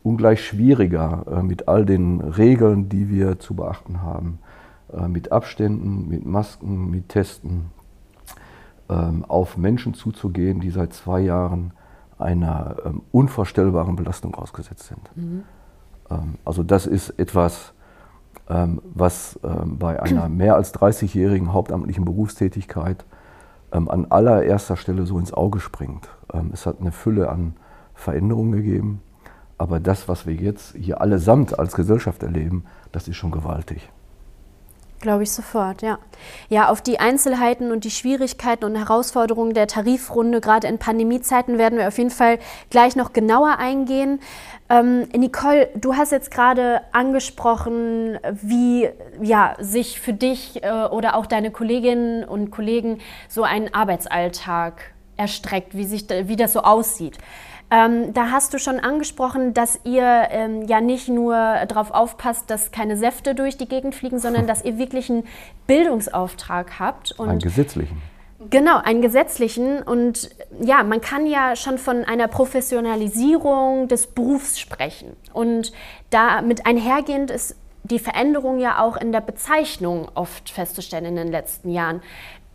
ungleich 0.04 0.46
schwieriger 0.46 1.26
äh, 1.32 1.44
mit 1.44 1.68
all 1.68 1.86
den 1.86 2.22
Regeln, 2.22 2.90
die 2.90 3.10
wir 3.10 3.40
zu 3.40 3.56
beachten 3.56 4.02
haben, 4.02 4.40
äh, 4.92 5.08
mit 5.08 5.32
Abständen, 5.32 6.08
mit 6.10 6.26
Masken, 6.26 6.90
mit 6.90 7.10
Testen, 7.10 7.72
ähm, 8.90 9.24
auf 9.26 9.58
Menschen 9.58 9.94
zuzugehen, 9.94 10.60
die 10.60 10.70
seit 10.70 10.94
zwei 10.94 11.22
Jahren 11.22 11.72
einer 12.18 12.78
ähm, 12.86 13.02
unvorstellbaren 13.12 13.96
Belastung 13.96 14.36
ausgesetzt 14.36 14.88
sind. 14.88 15.10
Mhm. 15.16 15.44
Ähm, 16.10 16.36
also 16.44 16.64
das 16.64 16.86
ist 16.86 17.12
etwas, 17.12 17.74
was 18.48 19.40
ähm, 19.44 19.78
bei 19.78 20.02
einer 20.02 20.30
mehr 20.30 20.56
als 20.56 20.74
30-jährigen 20.74 21.54
hauptamtlichen 21.54 22.06
Berufstätigkeit 22.06 23.06
ähm, 23.72 23.90
an 23.90 24.06
allererster 24.10 24.76
Stelle 24.76 25.06
so 25.06 25.18
ins 25.18 25.34
Auge 25.34 25.60
springt. 25.60 26.10
es 26.52 26.66
hat 26.66 26.82
eine 26.82 26.92
Fülle 26.92 27.30
an 27.30 27.56
Veränderungen 27.94 28.52
gegeben, 28.52 29.02
aber 29.58 29.80
das, 29.80 30.10
was 30.10 30.26
wir 30.28 30.34
jetzt 30.34 30.76
hier 30.76 31.00
allesamt 31.00 31.58
als 31.58 31.74
Gesellschaft 31.74 32.24
erleben, 32.24 32.66
das 32.92 33.08
ist 33.08 33.16
schon 33.16 33.32
gewaltig. 33.32 33.90
Glaube 35.04 35.24
ich 35.24 35.34
sofort, 35.34 35.82
ja. 35.82 36.00
Ja, 36.48 36.70
auf 36.70 36.82
die 36.82 36.98
Einzelheiten 36.98 37.74
und 37.74 37.84
die 37.84 37.92
Schwierigkeiten 37.92 38.64
und 38.64 38.78
Herausforderungen 38.78 39.54
der 39.54 39.68
Tarifrunde, 39.68 40.40
gerade 40.40 40.66
in 40.70 40.78
Pandemiezeiten, 40.78 41.58
werden 41.58 41.78
wir 41.78 41.90
auf 41.90 41.98
jeden 41.98 42.10
Fall 42.10 42.40
gleich 42.70 42.96
noch 42.96 43.12
genauer 43.12 43.58
eingehen. 43.60 44.22
Ähm, 44.70 45.10
Nicole, 45.14 45.68
du 45.76 45.98
hast 45.98 46.14
jetzt 46.14 46.32
gerade 46.32 46.84
angesprochen, 46.94 48.18
wie 48.32 48.88
ja, 49.22 49.58
sich 49.60 50.00
für 50.00 50.14
dich 50.14 50.64
äh, 50.64 50.72
oder 50.72 51.18
auch 51.18 51.26
deine 51.26 51.52
Kolleginnen 51.52 52.24
und 52.24 52.50
Kollegen 52.50 53.00
so 53.28 53.44
ein 53.44 53.74
Arbeitsalltag 53.74 54.94
erstreckt, 55.18 55.76
wie, 55.76 55.84
sich, 55.84 56.08
wie 56.08 56.38
das 56.38 56.54
so 56.54 56.62
aussieht. 56.62 57.18
Ähm, 57.74 58.14
da 58.14 58.30
hast 58.30 58.54
du 58.54 58.60
schon 58.60 58.80
angesprochen, 58.80 59.56
dass 59.56 59.80
ihr 59.84 60.28
ähm, 60.30 60.68
ja 60.68 60.80
nicht 60.80 61.10
nur 61.10 61.34
darauf 61.34 61.90
aufpasst, 61.90 62.48
dass 62.52 62.72
keine 62.72 62.98
Säfte 62.98 63.34
durch 63.34 63.58
die 63.58 63.68
Gegend 63.68 63.96
fliegen, 63.96 64.20
sondern 64.20 64.46
dass 64.48 64.64
ihr 64.64 64.78
wirklich 64.78 65.10
einen 65.10 65.24
Bildungsauftrag 65.66 66.80
habt. 66.80 67.14
Und 67.14 67.30
einen 67.30 67.40
gesetzlichen. 67.40 68.00
Genau, 68.52 68.78
einen 68.78 69.02
gesetzlichen. 69.02 69.82
Und 69.82 70.30
ja, 70.62 70.84
man 70.84 71.02
kann 71.02 71.26
ja 71.26 71.56
schon 71.56 71.80
von 71.80 72.04
einer 72.04 72.28
Professionalisierung 72.28 73.88
des 73.88 74.06
Berufs 74.06 74.60
sprechen. 74.60 75.16
Und 75.34 75.74
damit 76.12 76.68
einhergehend 76.68 77.32
ist 77.32 77.56
die 77.82 78.00
Veränderung 78.00 78.60
ja 78.60 78.82
auch 78.82 78.98
in 78.98 79.12
der 79.12 79.22
Bezeichnung 79.22 80.10
oft 80.14 80.52
festzustellen 80.52 81.06
in 81.06 81.16
den 81.16 81.32
letzten 81.32 81.72
Jahren 81.72 82.02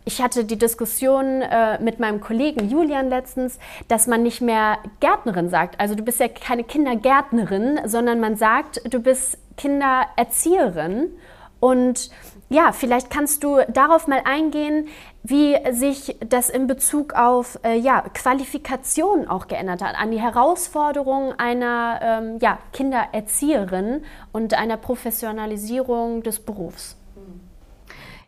ich 0.09 0.23
hatte 0.23 0.43
die 0.43 0.57
Diskussion 0.57 1.43
äh, 1.43 1.79
mit 1.83 1.99
meinem 1.99 2.19
Kollegen 2.19 2.67
Julian 2.67 3.09
letztens, 3.09 3.59
dass 3.89 4.07
man 4.07 4.23
nicht 4.23 4.41
mehr 4.41 4.79
Gärtnerin 5.01 5.49
sagt. 5.49 5.79
Also 5.79 5.93
du 5.93 6.01
bist 6.01 6.19
ja 6.19 6.27
keine 6.27 6.63
Kindergärtnerin, 6.63 7.81
sondern 7.85 8.19
man 8.19 8.35
sagt, 8.35 8.81
du 8.91 8.99
bist 9.01 9.37
Kindererzieherin. 9.55 11.11
Und 11.59 12.09
ja, 12.49 12.71
vielleicht 12.71 13.11
kannst 13.11 13.43
du 13.43 13.59
darauf 13.71 14.07
mal 14.07 14.21
eingehen, 14.25 14.87
wie 15.21 15.55
sich 15.69 16.17
das 16.25 16.49
in 16.49 16.65
Bezug 16.65 17.13
auf 17.13 17.59
äh, 17.63 17.77
ja, 17.77 18.01
Qualifikation 18.01 19.27
auch 19.27 19.45
geändert 19.47 19.83
hat, 19.83 19.93
an 19.95 20.09
die 20.09 20.19
Herausforderungen 20.19 21.37
einer 21.37 21.99
ähm, 22.01 22.39
ja, 22.41 22.57
Kindererzieherin 22.73 24.01
und 24.31 24.55
einer 24.55 24.77
Professionalisierung 24.77 26.23
des 26.23 26.39
Berufs. 26.39 26.98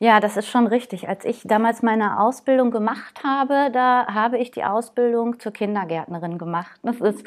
Ja, 0.01 0.19
das 0.19 0.35
ist 0.35 0.47
schon 0.47 0.65
richtig. 0.65 1.07
Als 1.07 1.25
ich 1.25 1.43
damals 1.43 1.83
meine 1.83 2.19
Ausbildung 2.19 2.71
gemacht 2.71 3.21
habe, 3.23 3.69
da 3.71 4.07
habe 4.11 4.39
ich 4.39 4.49
die 4.49 4.63
Ausbildung 4.63 5.39
zur 5.39 5.53
Kindergärtnerin 5.53 6.39
gemacht. 6.39 6.79
Das 6.81 6.99
ist 7.01 7.23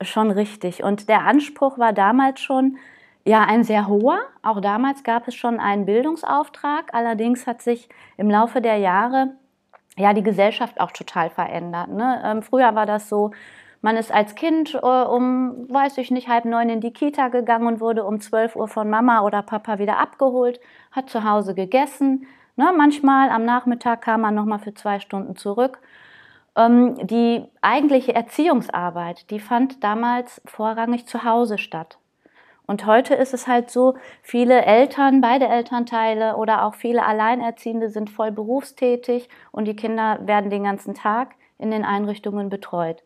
schon 0.00 0.32
richtig. 0.32 0.82
Und 0.82 1.08
der 1.08 1.20
Anspruch 1.20 1.78
war 1.78 1.92
damals 1.92 2.40
schon, 2.40 2.76
ja, 3.24 3.44
ein 3.44 3.62
sehr 3.62 3.86
hoher. 3.86 4.18
Auch 4.42 4.60
damals 4.60 5.04
gab 5.04 5.28
es 5.28 5.36
schon 5.36 5.60
einen 5.60 5.86
Bildungsauftrag. 5.86 6.92
Allerdings 6.92 7.46
hat 7.46 7.62
sich 7.62 7.88
im 8.16 8.28
Laufe 8.28 8.60
der 8.60 8.78
Jahre 8.78 9.36
ja 9.96 10.12
die 10.12 10.24
Gesellschaft 10.24 10.80
auch 10.80 10.90
total 10.90 11.30
verändert. 11.30 11.88
Ne? 11.88 12.20
Ähm, 12.24 12.42
früher 12.42 12.74
war 12.74 12.86
das 12.86 13.08
so, 13.08 13.30
man 13.80 13.96
ist 13.96 14.12
als 14.12 14.34
Kind 14.34 14.74
äh, 14.74 14.78
um, 14.78 15.66
weiß 15.68 15.98
ich 15.98 16.10
nicht, 16.10 16.28
halb 16.28 16.44
neun 16.44 16.68
in 16.68 16.80
die 16.80 16.92
Kita 16.92 17.28
gegangen 17.28 17.66
und 17.66 17.80
wurde 17.80 18.04
um 18.04 18.20
zwölf 18.20 18.56
Uhr 18.56 18.68
von 18.68 18.90
Mama 18.90 19.22
oder 19.22 19.42
Papa 19.42 19.78
wieder 19.78 19.98
abgeholt, 19.98 20.60
hat 20.90 21.10
zu 21.10 21.24
Hause 21.24 21.54
gegessen. 21.54 22.26
Ne, 22.56 22.72
manchmal 22.76 23.30
am 23.30 23.44
Nachmittag 23.44 24.02
kam 24.02 24.22
man 24.22 24.34
nochmal 24.34 24.58
für 24.58 24.74
zwei 24.74 24.98
Stunden 24.98 25.36
zurück. 25.36 25.78
Ähm, 26.56 26.96
die 27.06 27.44
eigentliche 27.62 28.14
Erziehungsarbeit, 28.14 29.30
die 29.30 29.38
fand 29.38 29.84
damals 29.84 30.40
vorrangig 30.44 31.06
zu 31.06 31.22
Hause 31.22 31.56
statt. 31.56 31.98
Und 32.66 32.84
heute 32.84 33.14
ist 33.14 33.32
es 33.32 33.46
halt 33.46 33.70
so, 33.70 33.94
viele 34.22 34.62
Eltern, 34.62 35.22
beide 35.22 35.46
Elternteile 35.46 36.36
oder 36.36 36.64
auch 36.64 36.74
viele 36.74 37.06
Alleinerziehende 37.06 37.88
sind 37.88 38.10
voll 38.10 38.30
berufstätig 38.30 39.28
und 39.52 39.64
die 39.66 39.76
Kinder 39.76 40.18
werden 40.26 40.50
den 40.50 40.64
ganzen 40.64 40.94
Tag 40.94 41.36
in 41.58 41.70
den 41.70 41.84
Einrichtungen 41.84 42.50
betreut. 42.50 43.02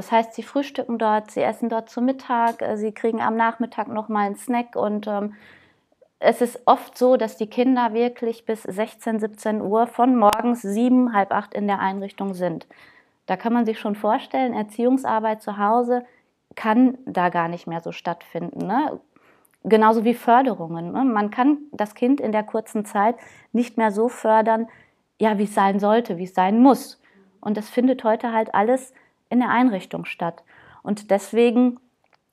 Das 0.00 0.10
heißt, 0.10 0.32
sie 0.32 0.42
frühstücken 0.42 0.96
dort, 0.96 1.30
sie 1.30 1.42
essen 1.42 1.68
dort 1.68 1.90
zu 1.90 2.00
Mittag, 2.00 2.62
äh, 2.62 2.78
sie 2.78 2.92
kriegen 2.92 3.20
am 3.20 3.36
Nachmittag 3.36 3.88
noch 3.88 4.08
mal 4.08 4.24
einen 4.24 4.34
Snack 4.34 4.74
und 4.74 5.06
ähm, 5.06 5.34
es 6.20 6.40
ist 6.40 6.62
oft 6.64 6.96
so, 6.96 7.18
dass 7.18 7.36
die 7.36 7.48
Kinder 7.48 7.92
wirklich 7.92 8.46
bis 8.46 8.62
16, 8.62 9.20
17 9.20 9.60
Uhr 9.60 9.86
von 9.86 10.16
morgens 10.16 10.62
sieben, 10.62 11.12
halb 11.12 11.32
acht 11.32 11.52
in 11.52 11.66
der 11.66 11.80
Einrichtung 11.80 12.32
sind. 12.32 12.66
Da 13.26 13.36
kann 13.36 13.52
man 13.52 13.66
sich 13.66 13.78
schon 13.78 13.94
vorstellen, 13.94 14.54
Erziehungsarbeit 14.54 15.42
zu 15.42 15.58
Hause 15.58 16.06
kann 16.54 16.96
da 17.04 17.28
gar 17.28 17.48
nicht 17.48 17.66
mehr 17.66 17.82
so 17.82 17.92
stattfinden. 17.92 18.66
Ne? 18.66 18.98
Genauso 19.64 20.02
wie 20.02 20.14
Förderungen. 20.14 20.92
Ne? 20.92 21.04
Man 21.04 21.30
kann 21.30 21.58
das 21.72 21.94
Kind 21.94 22.22
in 22.22 22.32
der 22.32 22.44
kurzen 22.44 22.86
Zeit 22.86 23.16
nicht 23.52 23.76
mehr 23.76 23.90
so 23.90 24.08
fördern, 24.08 24.66
ja, 25.18 25.36
wie 25.36 25.44
es 25.44 25.54
sein 25.54 25.78
sollte, 25.78 26.16
wie 26.16 26.24
es 26.24 26.32
sein 26.32 26.58
muss. 26.58 27.02
Und 27.42 27.58
das 27.58 27.68
findet 27.68 28.02
heute 28.02 28.32
halt 28.32 28.54
alles 28.54 28.94
in 29.30 29.40
der 29.40 29.48
Einrichtung 29.48 30.04
statt. 30.04 30.42
Und 30.82 31.10
deswegen 31.10 31.80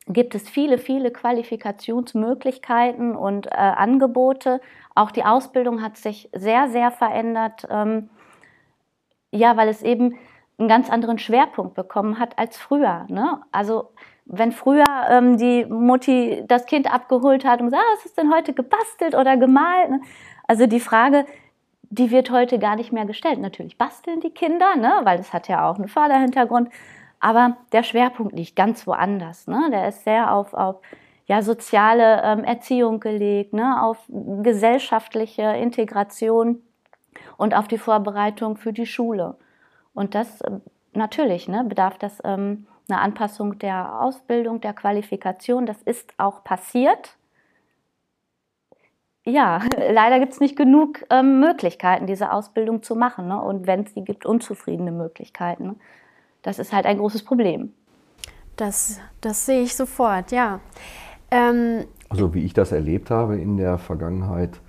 gibt 0.08 0.36
es 0.36 0.50
viele, 0.50 0.78
viele 0.78 1.12
Qualifikationsmöglichkeiten 1.12 3.16
und 3.16 3.48
äh, 3.48 3.56
Angebote. 3.56 4.62
Auch 4.96 5.12
die 5.12 5.24
Ausbildung 5.24 5.82
hat 5.82 5.98
sich 5.98 6.30
sehr, 6.34 6.70
sehr 6.70 6.92
verändert. 6.92 7.68
Ähm, 7.70 8.10
ja, 9.32 9.58
weil 9.58 9.70
es 9.70 9.84
eben 9.84 10.18
einen 10.58 10.68
ganz 10.68 10.90
anderen 10.90 11.20
Schwerpunkt 11.20 11.76
bekommen 11.76 12.20
hat 12.20 12.40
als 12.40 12.58
früher. 12.58 13.06
Ne? 13.10 13.42
Also 13.52 13.92
wenn 14.26 14.52
früher 14.52 14.86
ähm, 15.10 15.38
die 15.38 15.66
Mutti 15.66 16.44
das 16.48 16.66
Kind 16.66 16.92
abgeholt 16.92 17.46
hat 17.46 17.60
und 17.60 17.68
gesagt, 17.68 17.84
ah, 17.86 17.96
was 17.96 18.06
ist 18.06 18.18
denn 18.18 18.34
heute 18.34 18.54
gebastelt 18.54 19.16
oder 19.16 19.38
gemalt? 19.38 19.90
Ne? 19.90 20.02
Also 20.48 20.66
die 20.66 20.80
Frage, 20.80 21.26
die 21.90 22.12
wird 22.12 22.32
heute 22.32 22.60
gar 22.60 22.76
nicht 22.76 22.92
mehr 22.92 23.06
gestellt. 23.06 23.40
Natürlich 23.40 23.78
basteln 23.78 24.20
die 24.20 24.30
Kinder, 24.30 24.76
ne? 24.76 25.02
weil 25.04 25.18
das 25.18 25.34
hat 25.34 25.48
ja 25.48 25.70
auch 25.70 25.76
einen 25.76 25.88
Förderhintergrund. 25.88 26.70
Aber 27.20 27.58
der 27.72 27.84
Schwerpunkt 27.84 28.34
liegt 28.34 28.56
ganz 28.56 28.86
woanders. 28.86 29.48
Ne? 29.48 29.70
Der 29.72 29.88
ist 29.88 30.04
sehr 30.04 30.34
auf, 30.34 30.54
auf 30.54 30.82
ja, 31.26 31.42
soziale 31.42 32.22
ähm, 32.24 32.44
Erziehung 32.44 33.00
gelegt, 33.00 33.54
ne? 33.54 33.82
auf 33.82 33.98
gesellschaftliche 34.08 35.44
Integration 35.44 36.62
und 37.38 37.56
auf 37.56 37.68
die 37.68 37.78
Vorbereitung 37.78 38.58
für 38.58 38.74
die 38.74 38.86
Schule. 38.86 39.36
Und 39.94 40.14
das 40.16 40.42
äh, 40.42 40.60
natürlich 40.94 41.48
ne, 41.48 41.64
bedarf 41.64 41.98
das 41.98 42.20
ähm, 42.24 42.68
einer 42.90 43.02
Anpassung 43.02 43.60
der 43.60 44.02
Ausbildung, 44.02 44.62
der 44.62 44.74
Qualifikation. 44.74 45.66
Das 45.66 45.82
ist 45.82 46.14
auch 46.18 46.44
passiert 46.44 47.17
ja, 49.28 49.62
leider 49.92 50.20
gibt 50.20 50.34
es 50.34 50.40
nicht 50.40 50.56
genug 50.56 51.04
ähm, 51.10 51.40
Möglichkeiten, 51.40 52.08
diese 52.08 52.32
Ausbildung 52.32 52.82
zu 52.82 52.96
machen. 52.96 53.28
Ne? 53.28 53.40
Und 53.40 53.68
wenn 53.68 53.82
es 53.82 53.94
die 53.94 54.04
gibt, 54.04 54.26
unzufriedene 54.26 54.92
Möglichkeiten. 54.92 55.68
Ne? 55.68 55.76
Das 56.42 56.60
ist 56.60 56.74
halt 56.74 56.86
ein 56.86 56.98
großes 56.98 57.24
Problem. 57.24 57.74
Das, 58.56 59.00
das 59.22 59.46
sehe 59.46 59.62
ich 59.62 59.76
sofort, 59.76 60.32
ja. 60.32 60.60
Ähm, 61.30 61.86
also 62.10 62.34
wie 62.34 62.44
ich 62.44 62.54
das 62.54 62.72
erlebt 62.72 63.12
habe 63.12 63.38
in 63.38 63.58
der 63.58 63.78
Vergangenheit, 63.78 64.62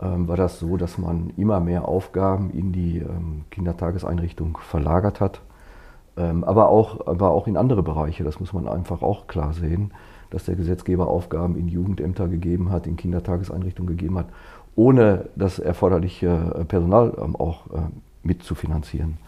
ähm, 0.00 0.28
war 0.28 0.36
das 0.36 0.58
so, 0.58 0.76
dass 0.76 0.98
man 0.98 1.32
immer 1.36 1.60
mehr 1.60 1.88
Aufgaben 1.88 2.50
in 2.50 2.72
die 2.72 2.98
ähm, 2.98 3.44
Kindertageseinrichtung 3.50 4.58
verlagert 4.58 5.20
hat. 5.20 5.40
Ähm, 6.16 6.44
aber, 6.44 6.68
auch, 6.68 7.06
aber 7.06 7.30
auch 7.30 7.48
in 7.48 7.56
andere 7.56 7.82
Bereiche, 7.82 8.22
das 8.22 8.38
muss 8.38 8.52
man 8.52 8.68
einfach 8.68 9.02
auch 9.02 9.26
klar 9.26 9.52
sehen, 9.52 9.92
dass 10.34 10.46
der 10.46 10.56
Gesetzgeber 10.56 11.06
Aufgaben 11.06 11.56
in 11.56 11.68
Jugendämter 11.68 12.26
gegeben 12.26 12.72
hat, 12.72 12.88
in 12.88 12.96
Kindertageseinrichtungen 12.96 13.96
gegeben 13.96 14.18
hat, 14.18 14.26
ohne 14.74 15.26
das 15.36 15.60
erforderliche 15.60 16.64
Personal 16.66 17.16
ähm, 17.22 17.36
auch 17.36 17.66
äh, 17.68 17.78
mitzufinanzieren. 18.24 19.18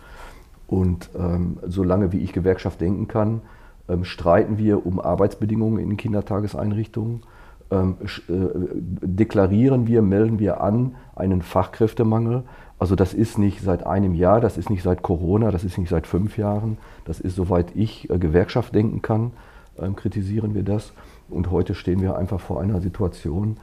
Und 0.66 1.10
ähm, 1.16 1.58
solange 1.64 2.10
wie 2.10 2.18
ich 2.18 2.32
Gewerkschaft 2.32 2.80
denken 2.80 3.06
kann, 3.06 3.40
ähm, 3.88 4.04
streiten 4.04 4.58
wir 4.58 4.84
um 4.84 4.98
Arbeitsbedingungen 4.98 5.78
in 5.78 5.96
Kindertageseinrichtungen, 5.96 7.22
ähm, 7.70 7.96
äh, 8.28 8.32
deklarieren 8.74 9.86
wir, 9.86 10.02
melden 10.02 10.40
wir 10.40 10.60
an 10.60 10.96
einen 11.14 11.42
Fachkräftemangel. 11.42 12.42
Also 12.80 12.96
das 12.96 13.14
ist 13.14 13.38
nicht 13.38 13.62
seit 13.62 13.86
einem 13.86 14.14
Jahr, 14.14 14.40
das 14.40 14.58
ist 14.58 14.70
nicht 14.70 14.82
seit 14.82 15.02
Corona, 15.02 15.52
das 15.52 15.62
ist 15.62 15.78
nicht 15.78 15.88
seit 15.88 16.08
fünf 16.08 16.36
Jahren, 16.36 16.78
das 17.04 17.20
ist 17.20 17.36
soweit 17.36 17.76
ich 17.76 18.10
äh, 18.10 18.18
Gewerkschaft 18.18 18.74
denken 18.74 19.02
kann, 19.02 19.30
ähm, 19.80 19.96
kritisieren 19.96 20.54
wir 20.54 20.62
das. 20.62 20.92
Und 21.28 21.50
heute 21.50 21.74
stehen 21.74 22.00
wir 22.00 22.16
einfach 22.16 22.40
vor 22.40 22.60
einer 22.60 22.80
Situation, 22.80 23.56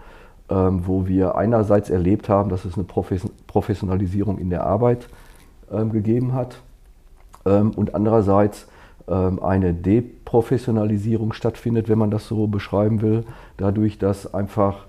ähm, 0.49 0.85
wo 0.85 1.07
wir 1.07 1.35
einerseits 1.35 1.89
erlebt 1.89 2.27
haben, 2.27 2.49
dass 2.49 2.65
es 2.65 2.75
eine 2.75 2.83
Professionalisierung 2.83 4.37
in 4.37 4.49
der 4.49 4.65
Arbeit 4.65 5.07
ähm, 5.71 5.91
gegeben 5.91 6.33
hat 6.33 6.57
ähm, 7.45 7.71
und 7.71 7.95
andererseits 7.95 8.67
ähm, 9.07 9.41
eine 9.41 9.73
Deprofessionalisierung 9.73 11.33
stattfindet, 11.33 11.87
wenn 11.87 11.97
man 11.97 12.11
das 12.11 12.27
so 12.27 12.47
beschreiben 12.47 13.01
will, 13.01 13.23
dadurch, 13.57 13.97
dass 13.97 14.33
einfach 14.33 14.85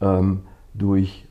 ähm, 0.00 0.42
durch 0.74 1.26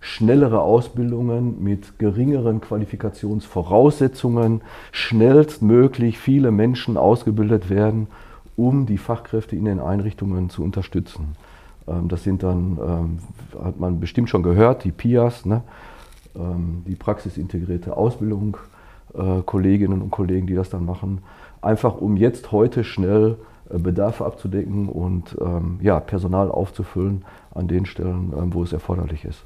schnellere 0.00 0.60
Ausbildungen 0.60 1.62
mit 1.62 1.98
geringeren 1.98 2.60
Qualifikationsvoraussetzungen 2.60 4.62
schnellstmöglich 4.90 6.18
viele 6.18 6.50
Menschen 6.50 6.96
ausgebildet 6.96 7.70
werden, 7.70 8.08
um 8.56 8.86
die 8.86 8.98
Fachkräfte 8.98 9.56
in 9.56 9.64
den 9.64 9.80
Einrichtungen 9.80 10.50
zu 10.50 10.62
unterstützen. 10.62 11.36
Ähm, 11.86 12.08
das 12.08 12.24
sind 12.24 12.42
dann, 12.42 12.78
ähm, 12.80 13.18
hat 13.62 13.78
man 13.78 14.00
bestimmt 14.00 14.30
schon 14.30 14.42
gehört, 14.42 14.84
die 14.84 14.92
PIAs, 14.92 15.44
ne? 15.44 15.62
die 16.36 16.96
praxisintegrierte 16.96 17.96
Ausbildung, 17.96 18.56
äh, 19.14 19.42
Kolleginnen 19.42 20.02
und 20.02 20.10
Kollegen, 20.10 20.48
die 20.48 20.56
das 20.56 20.68
dann 20.68 20.84
machen 20.84 21.20
einfach 21.64 22.00
um 22.00 22.16
jetzt 22.16 22.52
heute 22.52 22.84
schnell 22.84 23.36
äh, 23.70 23.78
Bedarfe 23.78 24.24
abzudecken 24.24 24.88
und 24.88 25.36
ähm, 25.40 25.78
ja, 25.82 25.98
Personal 26.00 26.50
aufzufüllen 26.50 27.24
an 27.54 27.66
den 27.66 27.86
Stellen, 27.86 28.32
ähm, 28.36 28.54
wo 28.54 28.62
es 28.62 28.72
erforderlich 28.72 29.24
ist. 29.24 29.44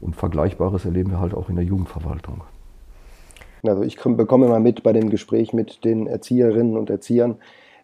Und 0.00 0.14
Vergleichbares 0.14 0.84
erleben 0.84 1.10
wir 1.10 1.20
halt 1.20 1.34
auch 1.34 1.48
in 1.48 1.56
der 1.56 1.64
Jugendverwaltung. 1.64 2.42
Also 3.64 3.82
ich 3.82 3.96
bekomme 3.96 4.46
immer 4.46 4.60
mit 4.60 4.84
bei 4.84 4.92
dem 4.92 5.10
Gespräch 5.10 5.52
mit 5.52 5.84
den 5.84 6.06
Erzieherinnen 6.06 6.78
und 6.78 6.90
Erziehern, 6.90 7.36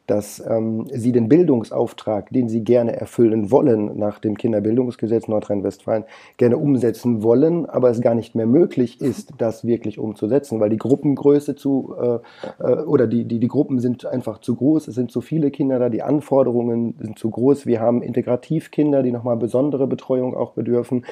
dass 0.07 0.43
ähm, 0.47 0.87
sie 0.93 1.13
den 1.13 1.29
Bildungsauftrag, 1.29 2.31
den 2.31 2.49
sie 2.49 2.63
gerne 2.63 2.95
erfüllen 2.95 3.51
wollen 3.51 3.99
nach 3.99 4.19
dem 4.19 4.37
Kinderbildungsgesetz 4.37 5.29
Nordrhein-Westfalen, 5.29 6.05
gerne 6.37 6.59
umsetzen 6.59 7.23
wollen, 7.23 7.67
aber 7.67 7.91
es 7.91 8.01
gar 8.01 8.15
nicht 8.15 8.35
mehr 8.35 8.47
möglich 8.47 9.01
ist, 9.01 9.33
das 9.39 9.65
wirklich 9.65 9.99
umzusetzen, 9.99 10.61
weil 10.61 10.71
die 10.71 10.77
Gruppengröße 10.77 11.55
zu 11.55 11.95
äh, 12.01 12.19
äh, 12.63 12.83
oder 12.83 13.07
die, 13.07 13.25
die, 13.25 13.39
die 13.39 13.49
Gruppen 13.49 13.79
sind 13.79 14.05
einfach 14.05 14.39
zu 14.39 14.57
groß, 14.57 14.89
es 14.89 14.95
sind 14.95 15.11
zu 15.11 15.21
viele 15.21 15.51
Kinder 15.51 15.79
da, 15.79 15.89
die 15.89 16.03
Anforderungen 16.03 16.95
sind 16.99 17.19
zu 17.19 17.31
groß. 17.31 17.67
Wir 17.67 17.81
haben 17.81 18.03
Integrativkinder, 18.03 19.03
die 19.03 19.13
nochmal 19.13 19.37
besondere 19.37 19.87
Betreuung 19.87 20.37
auch 20.37 20.53
bedürfen. 20.53 21.05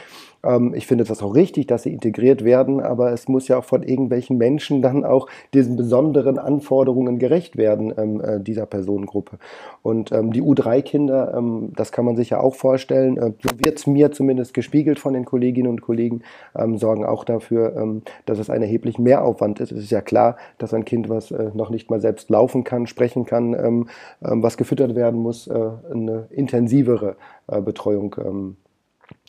Ähm, 0.44 0.74
ich 0.74 0.86
finde 0.86 1.04
das 1.04 1.22
auch 1.22 1.34
richtig, 1.34 1.66
dass 1.66 1.84
sie 1.84 1.92
integriert 1.92 2.44
werden, 2.44 2.80
aber 2.80 3.12
es 3.12 3.28
muss 3.28 3.48
ja 3.48 3.58
auch 3.58 3.64
von 3.64 3.82
irgendwelchen 3.82 4.38
Menschen 4.38 4.82
dann 4.82 5.04
auch 5.04 5.28
diesen 5.54 5.76
besonderen 5.76 6.38
Anforderungen 6.38 7.18
gerecht 7.18 7.56
werden, 7.56 7.92
ähm, 7.96 8.20
äh, 8.20 8.40
dieser 8.40 8.66
Personengruppe. 8.66 9.38
Und 9.82 10.12
ähm, 10.12 10.32
die 10.32 10.42
U3-Kinder, 10.42 11.34
ähm, 11.36 11.72
das 11.76 11.92
kann 11.92 12.04
man 12.04 12.16
sich 12.16 12.30
ja 12.30 12.40
auch 12.40 12.54
vorstellen, 12.54 13.16
äh, 13.16 13.32
so 13.42 13.50
wird 13.64 13.78
es 13.78 13.86
mir 13.86 14.12
zumindest 14.12 14.54
gespiegelt 14.54 14.98
von 14.98 15.14
den 15.14 15.24
Kolleginnen 15.24 15.68
und 15.68 15.80
Kollegen, 15.80 16.22
ähm, 16.56 16.76
sorgen 16.76 17.04
auch 17.04 17.24
dafür, 17.24 17.76
ähm, 17.76 18.02
dass 18.26 18.38
es 18.38 18.50
ein 18.50 18.62
erheblich 18.62 18.98
Mehraufwand 18.98 19.60
ist. 19.60 19.72
Es 19.72 19.84
ist 19.84 19.90
ja 19.90 20.00
klar, 20.00 20.36
dass 20.58 20.74
ein 20.74 20.84
Kind, 20.84 21.08
was 21.08 21.30
äh, 21.30 21.50
noch 21.54 21.70
nicht 21.70 21.90
mal 21.90 22.00
selbst 22.00 22.30
laufen 22.30 22.64
kann, 22.64 22.86
sprechen 22.86 23.24
kann, 23.24 23.86
was 24.20 24.56
gefüttert 24.56 24.94
werden 24.94 25.20
muss, 25.20 25.46
äh, 25.46 25.70
eine 25.90 26.26
intensivere 26.30 27.16
äh, 27.46 27.60
Betreuung 27.60 28.56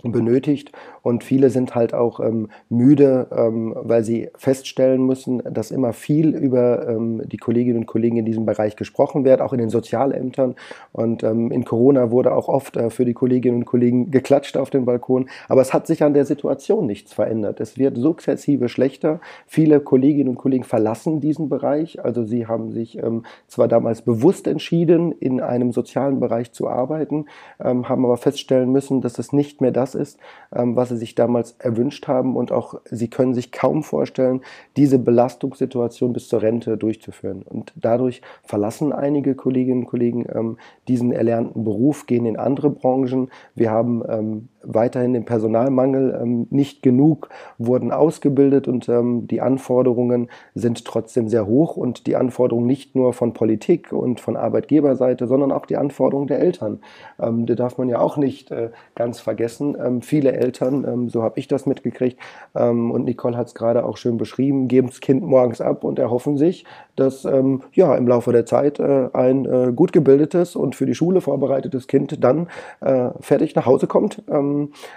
benötigt 0.01 0.71
und 1.03 1.23
viele 1.23 1.49
sind 1.49 1.75
halt 1.75 1.93
auch 1.93 2.19
ähm, 2.19 2.49
müde, 2.67 3.27
ähm, 3.31 3.73
weil 3.77 4.03
sie 4.03 4.29
feststellen 4.35 5.05
müssen, 5.05 5.41
dass 5.49 5.69
immer 5.69 5.93
viel 5.93 6.35
über 6.35 6.87
ähm, 6.87 7.21
die 7.25 7.37
Kolleginnen 7.37 7.79
und 7.79 7.85
Kollegen 7.85 8.17
in 8.17 8.25
diesem 8.25 8.45
Bereich 8.45 8.75
gesprochen 8.75 9.23
wird, 9.23 9.39
auch 9.39 9.53
in 9.53 9.59
den 9.59 9.69
Sozialämtern 9.69 10.55
und 10.91 11.23
ähm, 11.23 11.51
in 11.51 11.63
Corona 11.63 12.09
wurde 12.09 12.33
auch 12.33 12.47
oft 12.47 12.75
äh, 12.75 12.89
für 12.89 13.05
die 13.05 13.13
Kolleginnen 13.13 13.59
und 13.59 13.65
Kollegen 13.65 14.09
geklatscht 14.09 14.57
auf 14.57 14.71
dem 14.71 14.85
Balkon, 14.85 15.29
aber 15.47 15.61
es 15.61 15.73
hat 15.73 15.85
sich 15.85 16.03
an 16.03 16.15
der 16.15 16.25
Situation 16.25 16.87
nichts 16.87 17.13
verändert. 17.13 17.59
Es 17.59 17.77
wird 17.77 17.97
sukzessive 17.97 18.69
schlechter. 18.69 19.21
Viele 19.45 19.79
Kolleginnen 19.79 20.29
und 20.29 20.37
Kollegen 20.37 20.63
verlassen 20.63 21.21
diesen 21.21 21.49
Bereich, 21.49 22.03
also 22.03 22.23
sie 22.23 22.47
haben 22.47 22.71
sich 22.71 22.97
ähm, 22.97 23.25
zwar 23.47 23.67
damals 23.67 24.01
bewusst 24.01 24.47
entschieden, 24.47 25.11
in 25.11 25.39
einem 25.39 25.71
sozialen 25.71 26.19
Bereich 26.19 26.51
zu 26.51 26.67
arbeiten, 26.67 27.25
ähm, 27.63 27.87
haben 27.87 28.05
aber 28.05 28.17
feststellen 28.17 28.71
müssen, 28.71 29.01
dass 29.01 29.19
es 29.19 29.31
nicht 29.31 29.61
mehr 29.61 29.71
das 29.71 29.82
ist, 29.93 30.17
ähm, 30.55 30.75
was 30.75 30.89
sie 30.89 30.97
sich 30.97 31.15
damals 31.15 31.55
erwünscht 31.59 32.07
haben. 32.07 32.35
Und 32.35 32.51
auch 32.51 32.81
sie 32.85 33.09
können 33.09 33.33
sich 33.33 33.51
kaum 33.51 33.83
vorstellen, 33.83 34.41
diese 34.77 34.99
Belastungssituation 34.99 36.13
bis 36.13 36.27
zur 36.29 36.41
Rente 36.41 36.77
durchzuführen. 36.77 37.43
Und 37.43 37.73
dadurch 37.75 38.21
verlassen 38.43 38.93
einige 38.93 39.35
Kolleginnen 39.35 39.81
und 39.81 39.87
Kollegen 39.87 40.25
ähm, 40.33 40.57
diesen 40.87 41.11
erlernten 41.11 41.63
Beruf, 41.63 42.05
gehen 42.05 42.25
in 42.25 42.37
andere 42.37 42.69
Branchen. 42.69 43.29
Wir 43.55 43.69
haben 43.71 44.01
ähm, 44.07 44.49
weiterhin 44.63 45.13
den 45.13 45.25
Personalmangel, 45.25 46.19
ähm, 46.21 46.47
nicht 46.49 46.81
genug 46.81 47.29
wurden 47.57 47.91
ausgebildet 47.91 48.67
und 48.67 48.89
ähm, 48.89 49.27
die 49.27 49.41
Anforderungen 49.41 50.29
sind 50.55 50.85
trotzdem 50.85 51.27
sehr 51.29 51.45
hoch 51.45 51.77
und 51.77 52.07
die 52.07 52.15
Anforderungen 52.15 52.67
nicht 52.67 52.95
nur 52.95 53.13
von 53.13 53.33
Politik 53.33 53.91
und 53.91 54.19
von 54.19 54.37
Arbeitgeberseite, 54.37 55.27
sondern 55.27 55.51
auch 55.51 55.65
die 55.65 55.77
Anforderungen 55.77 56.27
der 56.27 56.39
Eltern. 56.39 56.79
Ähm, 57.21 57.45
die 57.45 57.55
darf 57.55 57.77
man 57.77 57.89
ja 57.89 57.99
auch 57.99 58.17
nicht 58.17 58.51
äh, 58.51 58.69
ganz 58.95 59.19
vergessen. 59.19 59.75
Ähm, 59.79 60.01
viele 60.01 60.33
Eltern, 60.33 60.85
ähm, 60.87 61.09
so 61.09 61.23
habe 61.23 61.39
ich 61.39 61.47
das 61.47 61.65
mitgekriegt 61.65 62.19
ähm, 62.55 62.91
und 62.91 63.05
Nicole 63.05 63.37
hat 63.37 63.47
es 63.47 63.55
gerade 63.55 63.85
auch 63.85 63.97
schön 63.97 64.17
beschrieben, 64.17 64.67
geben 64.67 64.87
das 64.87 65.01
Kind 65.01 65.23
morgens 65.23 65.61
ab 65.61 65.83
und 65.83 65.99
erhoffen 65.99 66.37
sich, 66.37 66.65
dass 66.95 67.23
ja 67.23 67.95
im 67.95 68.07
Laufe 68.07 68.31
der 68.31 68.45
Zeit 68.45 68.79
äh, 68.79 69.09
ein 69.13 69.45
äh, 69.45 69.71
gut 69.73 69.93
gebildetes 69.93 70.55
und 70.55 70.75
für 70.75 70.85
die 70.85 70.95
Schule 70.95 71.21
vorbereitetes 71.21 71.87
Kind 71.87 72.23
dann 72.23 72.47
äh, 72.81 73.09
fertig 73.19 73.55
nach 73.55 73.65
Hause 73.65 73.87
kommt 73.87 74.21
ähm, 74.29 74.52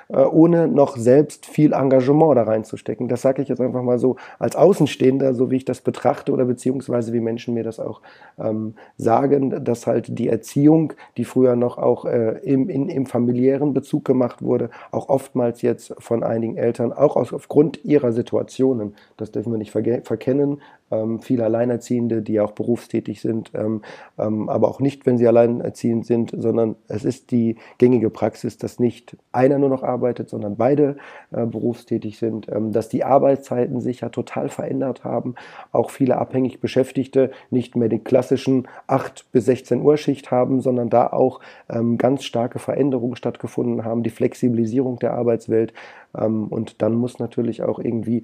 äh, 0.09 0.19
ohne 0.19 0.69
noch 0.69 0.97
selbst 0.97 1.47
viel 1.47 1.73
Engagement 1.73 2.37
da 2.37 2.42
reinzustecken. 2.45 3.09
Das 3.09 3.23
sage 3.23 3.42
ich 3.42 3.49
jetzt 3.49 3.61
einfach 3.61 3.83
mal 3.83 3.99
so 3.99 4.16
als 4.38 4.57
Außenstehender, 4.57 5.35
so 5.35 5.51
wie 5.51 5.57
ich 5.57 5.64
das 5.64 5.81
betrachte 5.81 6.33
oder 6.33 6.45
beziehungsweise 6.45 7.12
wie 7.12 7.21
Menschen 7.21 7.55
mir 7.55 7.64
das 7.64 7.81
auch 7.81 8.01
ähm, 8.38 8.75
sagen, 8.97 9.64
dass 9.64 9.87
halt 9.87 10.19
die 10.19 10.29
Erziehung, 10.29 10.92
die 11.16 11.25
früher 11.25 11.57
noch 11.57 11.79
auch 11.79 12.05
äh, 12.05 12.38
im, 12.42 12.69
in, 12.69 12.88
im 12.88 13.07
familiären 13.07 13.75
Bezug 13.75 14.05
gemacht 14.05 14.42
wurde, 14.42 14.71
auch 14.90 15.09
oftmals 15.09 15.62
jetzt 15.62 15.95
von 15.99 16.23
einigen 16.23 16.57
Eltern, 16.57 16.92
auch 16.92 17.16
aus, 17.16 17.33
aufgrund 17.33 17.85
ihrer 17.85 18.12
Situationen, 18.12 18.95
das 19.16 19.31
dürfen 19.31 19.53
wir 19.53 19.59
nicht 19.59 19.73
verkennen, 19.73 20.61
ähm, 20.90 21.20
viele 21.20 21.44
Alleinerziehende, 21.44 22.22
die 22.22 22.40
auch 22.40 22.53
berufstätig 22.53 23.20
sind, 23.20 23.51
ähm, 23.55 23.83
ähm, 24.18 24.49
aber 24.49 24.68
auch 24.68 24.81
nicht, 24.81 25.05
wenn 25.05 25.18
sie 25.18 25.27
alleinerziehend 25.27 26.07
sind, 26.07 26.33
sondern 26.37 26.77
es 26.88 27.05
ist 27.05 27.33
die 27.33 27.57
gängige 27.79 28.11
Praxis, 28.11 28.57
dass 28.57 28.79
nicht 28.79 29.16
einer 29.33 29.59
nur 29.59 29.68
noch 29.68 29.83
arbeitet, 29.83 30.29
sondern 30.29 30.57
beide 30.57 30.96
äh, 31.33 31.44
berufstätig 31.44 32.18
sind, 32.18 32.49
ähm, 32.51 32.72
dass 32.72 32.88
die 32.88 33.05
Arbeitszeiten 33.05 33.81
sich 33.81 34.03
ja 34.03 34.11
total 34.11 34.49
verändert 34.49 35.03
haben, 35.03 35.35
auch 35.72 35.90
viele 35.90 36.18
abhängig 36.18 36.61
Beschäftigte 36.61 37.33
nicht 37.51 37.75
mehr 37.75 37.88
den 37.88 38.05
klassischen 38.05 38.68
8 38.87 39.33
bis 39.33 39.46
16 39.46 39.83
Uhr 39.83 39.96
Schicht 39.96 40.31
haben, 40.31 40.61
sondern 40.61 40.88
da 40.88 41.09
auch 41.09 41.40
ähm, 41.68 41.99
ganz 41.99 42.22
starke 42.22 42.61
Veränderungen 42.61 43.16
stattgefunden 43.16 43.85
haben, 43.85 44.05
die 44.05 44.11
Flexibilisierung 44.11 44.99
der 45.01 45.14
Arbeitswelt. 45.14 45.72
Ähm, 46.16 46.46
und 46.46 46.81
dann 46.83 46.94
muss 46.94 47.18
natürlich 47.18 47.62
auch 47.62 47.79
irgendwie 47.79 48.22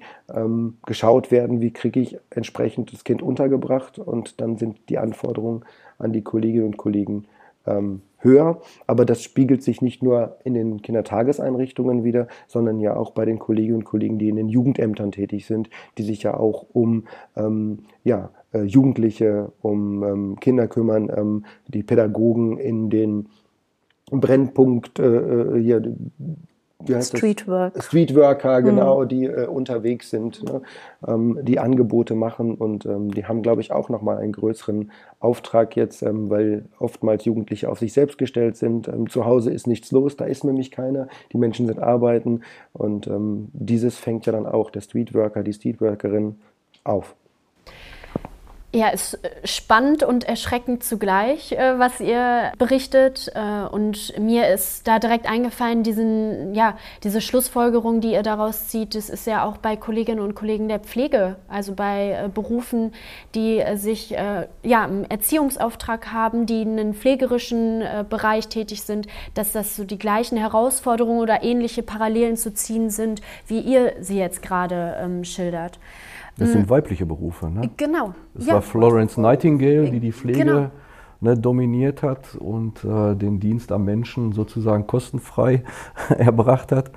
geschaut 0.85 1.31
werden, 1.31 1.61
wie 1.61 1.71
kriege 1.71 1.99
ich 1.99 2.17
entsprechend 2.29 2.52
das 2.53 3.03
Kind 3.03 3.21
untergebracht. 3.21 3.99
Und 3.99 4.41
dann 4.41 4.57
sind 4.57 4.89
die 4.89 4.97
Anforderungen 4.97 5.63
an 5.97 6.13
die 6.13 6.21
Kolleginnen 6.21 6.65
und 6.65 6.77
Kollegen 6.77 7.25
ähm, 7.65 8.01
höher. 8.19 8.61
Aber 8.87 9.05
das 9.05 9.21
spiegelt 9.21 9.63
sich 9.63 9.81
nicht 9.81 10.01
nur 10.01 10.37
in 10.43 10.53
den 10.53 10.81
Kindertageseinrichtungen 10.81 12.03
wieder, 12.03 12.27
sondern 12.47 12.79
ja 12.79 12.95
auch 12.95 13.11
bei 13.11 13.25
den 13.25 13.39
Kolleginnen 13.39 13.77
und 13.77 13.85
Kollegen, 13.85 14.17
die 14.17 14.29
in 14.29 14.35
den 14.35 14.49
Jugendämtern 14.49 15.11
tätig 15.11 15.45
sind, 15.45 15.69
die 15.97 16.03
sich 16.03 16.23
ja 16.23 16.35
auch 16.35 16.65
um 16.73 17.05
ähm, 17.35 17.79
ja, 18.03 18.31
äh, 18.53 18.63
Jugendliche, 18.63 19.51
um 19.61 20.03
ähm, 20.03 20.39
Kinder 20.39 20.67
kümmern, 20.67 21.11
ähm, 21.15 21.45
die 21.67 21.83
Pädagogen 21.83 22.57
in 22.57 22.89
den 22.89 23.27
Brennpunkt 24.11 24.99
äh, 24.99 25.57
äh 26.83 26.93
hier 26.93 27.01
Streetwork. 27.01 27.83
Streetworker, 27.83 28.61
mhm. 28.61 28.65
genau, 28.65 29.01
mhm. 29.01 29.07
die 29.07 29.25
äh, 29.25 29.47
unterwegs 29.47 30.09
sind, 30.09 30.43
ne? 30.43 30.61
ähm, 31.07 31.39
die 31.41 31.59
Angebote 31.59 32.15
machen 32.15 32.55
und 32.55 32.85
ähm, 32.85 33.11
die 33.11 33.25
haben, 33.25 33.41
glaube 33.41 33.61
ich, 33.61 33.71
auch 33.71 33.89
nochmal 33.89 34.17
einen 34.17 34.33
größeren 34.33 34.91
Auftrag 35.19 35.75
jetzt, 35.75 36.01
ähm, 36.03 36.29
weil 36.29 36.65
oftmals 36.79 37.25
Jugendliche 37.25 37.69
auf 37.69 37.79
sich 37.79 37.93
selbst 37.93 38.17
gestellt 38.17 38.57
sind. 38.57 38.87
Ähm, 38.87 39.09
zu 39.09 39.25
Hause 39.25 39.51
ist 39.51 39.67
nichts 39.67 39.91
los, 39.91 40.15
da 40.15 40.25
ist 40.25 40.43
nämlich 40.43 40.71
keiner. 40.71 41.07
Die 41.31 41.37
Menschen 41.37 41.67
sind 41.67 41.79
arbeiten 41.79 42.41
und 42.73 43.07
ähm, 43.07 43.49
dieses 43.53 43.97
fängt 43.97 44.25
ja 44.25 44.31
dann 44.31 44.45
auch 44.45 44.69
der 44.69 44.81
Streetworker, 44.81 45.43
die 45.43 45.53
Streetworkerin 45.53 46.35
auf. 46.83 47.15
Ja, 48.75 48.87
ist 48.87 49.23
äh, 49.23 49.29
spannend 49.43 50.01
und 50.01 50.23
erschreckend 50.23 50.83
zugleich, 50.83 51.51
äh, 51.51 51.77
was 51.77 51.99
ihr 51.99 52.51
berichtet. 52.57 53.31
Äh, 53.35 53.67
und 53.67 54.17
mir 54.17 54.47
ist 54.47 54.87
da 54.87 54.97
direkt 54.97 55.29
eingefallen, 55.29 55.83
diesen, 55.83 56.55
ja, 56.55 56.75
diese 57.03 57.21
Schlussfolgerung, 57.21 58.01
die 58.01 58.13
ihr 58.13 58.23
daraus 58.23 58.69
zieht, 58.69 58.95
das 58.95 59.11
ist 59.11 59.27
ja 59.27 59.45
auch 59.45 59.57
bei 59.57 59.75
Kolleginnen 59.75 60.21
und 60.21 60.33
Kollegen 60.33 60.69
der 60.69 60.79
Pflege, 60.79 61.35
also 61.47 61.73
bei 61.75 62.31
Berufen, 62.33 62.93
die 63.35 63.63
sich 63.75 64.11
ja, 64.11 64.83
einen 64.83 65.05
Erziehungsauftrag 65.05 66.11
haben, 66.11 66.45
die 66.45 66.61
in 66.63 66.79
einem 66.79 66.93
pflegerischen 66.93 67.83
Bereich 68.09 68.47
tätig 68.47 68.83
sind, 68.83 69.07
dass 69.33 69.51
das 69.51 69.75
so 69.75 69.83
die 69.83 69.99
gleichen 69.99 70.37
Herausforderungen 70.37 71.19
oder 71.19 71.43
ähnliche 71.43 71.83
Parallelen 71.83 72.37
zu 72.37 72.53
ziehen 72.53 72.89
sind, 72.89 73.21
wie 73.47 73.59
ihr 73.59 73.93
sie 73.99 74.17
jetzt 74.17 74.41
gerade 74.41 74.97
ähm, 74.99 75.23
schildert. 75.23 75.79
Das 76.37 76.51
sind 76.51 76.65
mhm. 76.65 76.69
weibliche 76.69 77.05
Berufe. 77.05 77.49
Ne? 77.49 77.69
Genau. 77.77 78.13
Es 78.35 78.47
ja. 78.47 78.55
war 78.55 78.61
Florence 78.61 79.17
Nightingale, 79.17 79.91
die 79.91 79.99
die 79.99 80.11
Pflege 80.11 80.39
genau. 80.39 80.71
ne, 81.21 81.37
dominiert 81.37 82.01
hat 82.01 82.35
und 82.35 82.83
äh, 82.83 83.15
den 83.15 83.39
Dienst 83.39 83.71
am 83.71 83.85
Menschen 83.85 84.31
sozusagen 84.31 84.87
kostenfrei 84.87 85.63
erbracht 86.17 86.71
hat. 86.71 86.91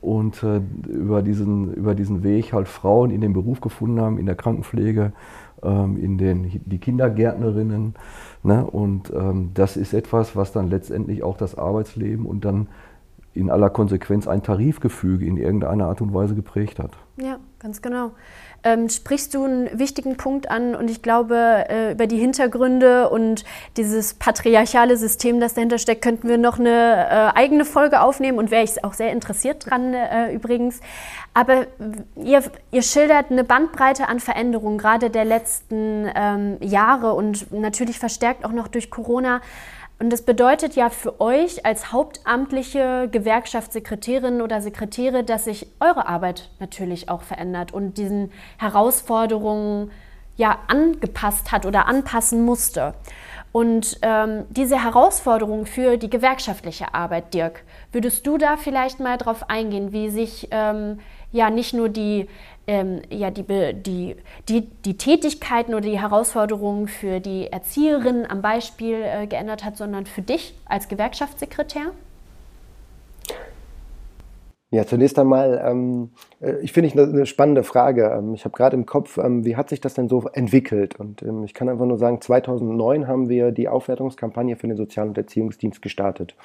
Und 0.00 0.42
äh, 0.42 0.60
über, 0.88 1.22
diesen, 1.22 1.72
über 1.72 1.94
diesen 1.94 2.22
Weg 2.22 2.52
halt 2.52 2.68
Frauen 2.68 3.10
in 3.10 3.20
den 3.20 3.32
Beruf 3.32 3.60
gefunden 3.60 4.00
haben, 4.00 4.18
in 4.18 4.26
der 4.26 4.34
Krankenpflege, 4.34 5.12
ähm, 5.62 5.96
in 5.96 6.18
den, 6.18 6.60
die 6.66 6.78
Kindergärtnerinnen. 6.78 7.94
Ne? 8.42 8.66
Und 8.66 9.12
ähm, 9.14 9.52
das 9.54 9.76
ist 9.76 9.94
etwas, 9.94 10.36
was 10.36 10.52
dann 10.52 10.68
letztendlich 10.68 11.22
auch 11.22 11.36
das 11.36 11.56
Arbeitsleben 11.56 12.26
und 12.26 12.44
dann 12.44 12.66
in 13.32 13.48
aller 13.48 13.70
Konsequenz 13.70 14.28
ein 14.28 14.42
Tarifgefüge 14.42 15.24
in 15.24 15.38
irgendeiner 15.38 15.86
Art 15.86 16.02
und 16.02 16.12
Weise 16.12 16.34
geprägt 16.34 16.78
hat. 16.78 16.90
Ja, 17.16 17.38
ganz 17.60 17.80
genau 17.80 18.10
ähm, 18.64 18.88
sprichst 18.88 19.34
du 19.34 19.44
einen 19.44 19.78
wichtigen 19.78 20.16
Punkt 20.16 20.50
an 20.50 20.74
und 20.74 20.90
ich 20.90 21.02
glaube, 21.02 21.64
äh, 21.68 21.92
über 21.92 22.06
die 22.06 22.18
Hintergründe 22.18 23.10
und 23.10 23.44
dieses 23.76 24.14
patriarchale 24.14 24.96
System, 24.96 25.40
das 25.40 25.54
dahinter 25.54 25.78
steckt, 25.78 26.02
könnten 26.02 26.28
wir 26.28 26.38
noch 26.38 26.58
eine 26.58 27.06
äh, 27.34 27.38
eigene 27.38 27.64
Folge 27.64 28.00
aufnehmen 28.00 28.38
und 28.38 28.50
wäre 28.50 28.62
ich 28.62 28.84
auch 28.84 28.94
sehr 28.94 29.10
interessiert 29.12 29.68
dran 29.68 29.94
äh, 29.94 30.32
übrigens. 30.32 30.80
Aber 31.34 31.66
ihr, 32.16 32.42
ihr, 32.70 32.82
schildert 32.82 33.30
eine 33.30 33.42
Bandbreite 33.42 34.08
an 34.08 34.20
Veränderungen, 34.20 34.78
gerade 34.78 35.10
der 35.10 35.24
letzten 35.24 36.08
ähm, 36.14 36.58
Jahre 36.60 37.14
und 37.14 37.52
natürlich 37.52 37.98
verstärkt 37.98 38.44
auch 38.44 38.52
noch 38.52 38.68
durch 38.68 38.90
Corona. 38.90 39.40
Und 40.02 40.10
das 40.10 40.22
bedeutet 40.22 40.74
ja 40.74 40.90
für 40.90 41.20
euch 41.20 41.64
als 41.64 41.92
hauptamtliche 41.92 43.08
Gewerkschaftssekretärin 43.12 44.42
oder 44.42 44.60
Sekretäre, 44.60 45.22
dass 45.22 45.44
sich 45.44 45.68
eure 45.78 46.08
Arbeit 46.08 46.50
natürlich 46.58 47.08
auch 47.08 47.22
verändert 47.22 47.72
und 47.72 47.98
diesen 47.98 48.32
Herausforderungen 48.58 49.92
ja 50.36 50.58
angepasst 50.66 51.52
hat 51.52 51.66
oder 51.66 51.86
anpassen 51.86 52.44
musste. 52.44 52.94
Und 53.52 53.98
ähm, 54.02 54.46
diese 54.50 54.82
Herausforderung 54.82 55.66
für 55.66 55.96
die 55.98 56.10
gewerkschaftliche 56.10 56.94
Arbeit, 56.94 57.32
Dirk, 57.32 57.62
würdest 57.92 58.26
du 58.26 58.38
da 58.38 58.56
vielleicht 58.56 58.98
mal 58.98 59.18
drauf 59.18 59.48
eingehen, 59.50 59.92
wie 59.92 60.10
sich 60.10 60.48
ähm, 60.50 60.98
ja 61.30 61.48
nicht 61.48 61.74
nur 61.74 61.88
die 61.88 62.28
ähm, 62.66 63.02
ja, 63.10 63.30
die, 63.30 63.44
die, 63.44 64.16
die, 64.48 64.60
die 64.84 64.96
Tätigkeiten 64.96 65.74
oder 65.74 65.82
die 65.82 66.00
Herausforderungen 66.00 66.88
für 66.88 67.20
die 67.20 67.48
Erzieherinnen 67.48 68.28
am 68.30 68.42
Beispiel 68.42 69.02
äh, 69.02 69.26
geändert 69.26 69.64
hat, 69.64 69.76
sondern 69.76 70.06
für 70.06 70.22
dich 70.22 70.54
als 70.66 70.88
Gewerkschaftssekretär? 70.88 71.92
Ja, 74.70 74.86
zunächst 74.86 75.18
einmal, 75.18 75.62
ähm, 75.66 76.12
äh, 76.40 76.56
ich 76.62 76.72
finde 76.72 76.88
ich 76.88 76.98
eine, 76.98 77.26
spannende 77.26 77.62
Frage. 77.62 78.06
Ähm, 78.06 78.32
ich 78.32 78.46
habe 78.46 78.56
gerade 78.56 78.74
im 78.74 78.86
Kopf, 78.86 79.18
ähm, 79.18 79.44
wie 79.44 79.54
hat 79.54 79.68
sich 79.68 79.82
das 79.82 79.92
denn 79.92 80.08
so 80.08 80.22
entwickelt? 80.32 80.98
Und 80.98 81.20
ähm, 81.22 81.44
ich 81.44 81.52
kann 81.52 81.68
einfach 81.68 81.84
nur 81.84 81.98
sagen, 81.98 82.22
2009 82.22 83.06
haben 83.06 83.28
wir 83.28 83.52
die 83.52 83.68
Aufwertungskampagne 83.68 84.56
für 84.56 84.68
den 84.68 84.78
Sozial- 84.78 85.08
und 85.08 85.18
Erziehungsdienst 85.18 85.82
gestartet 85.82 86.36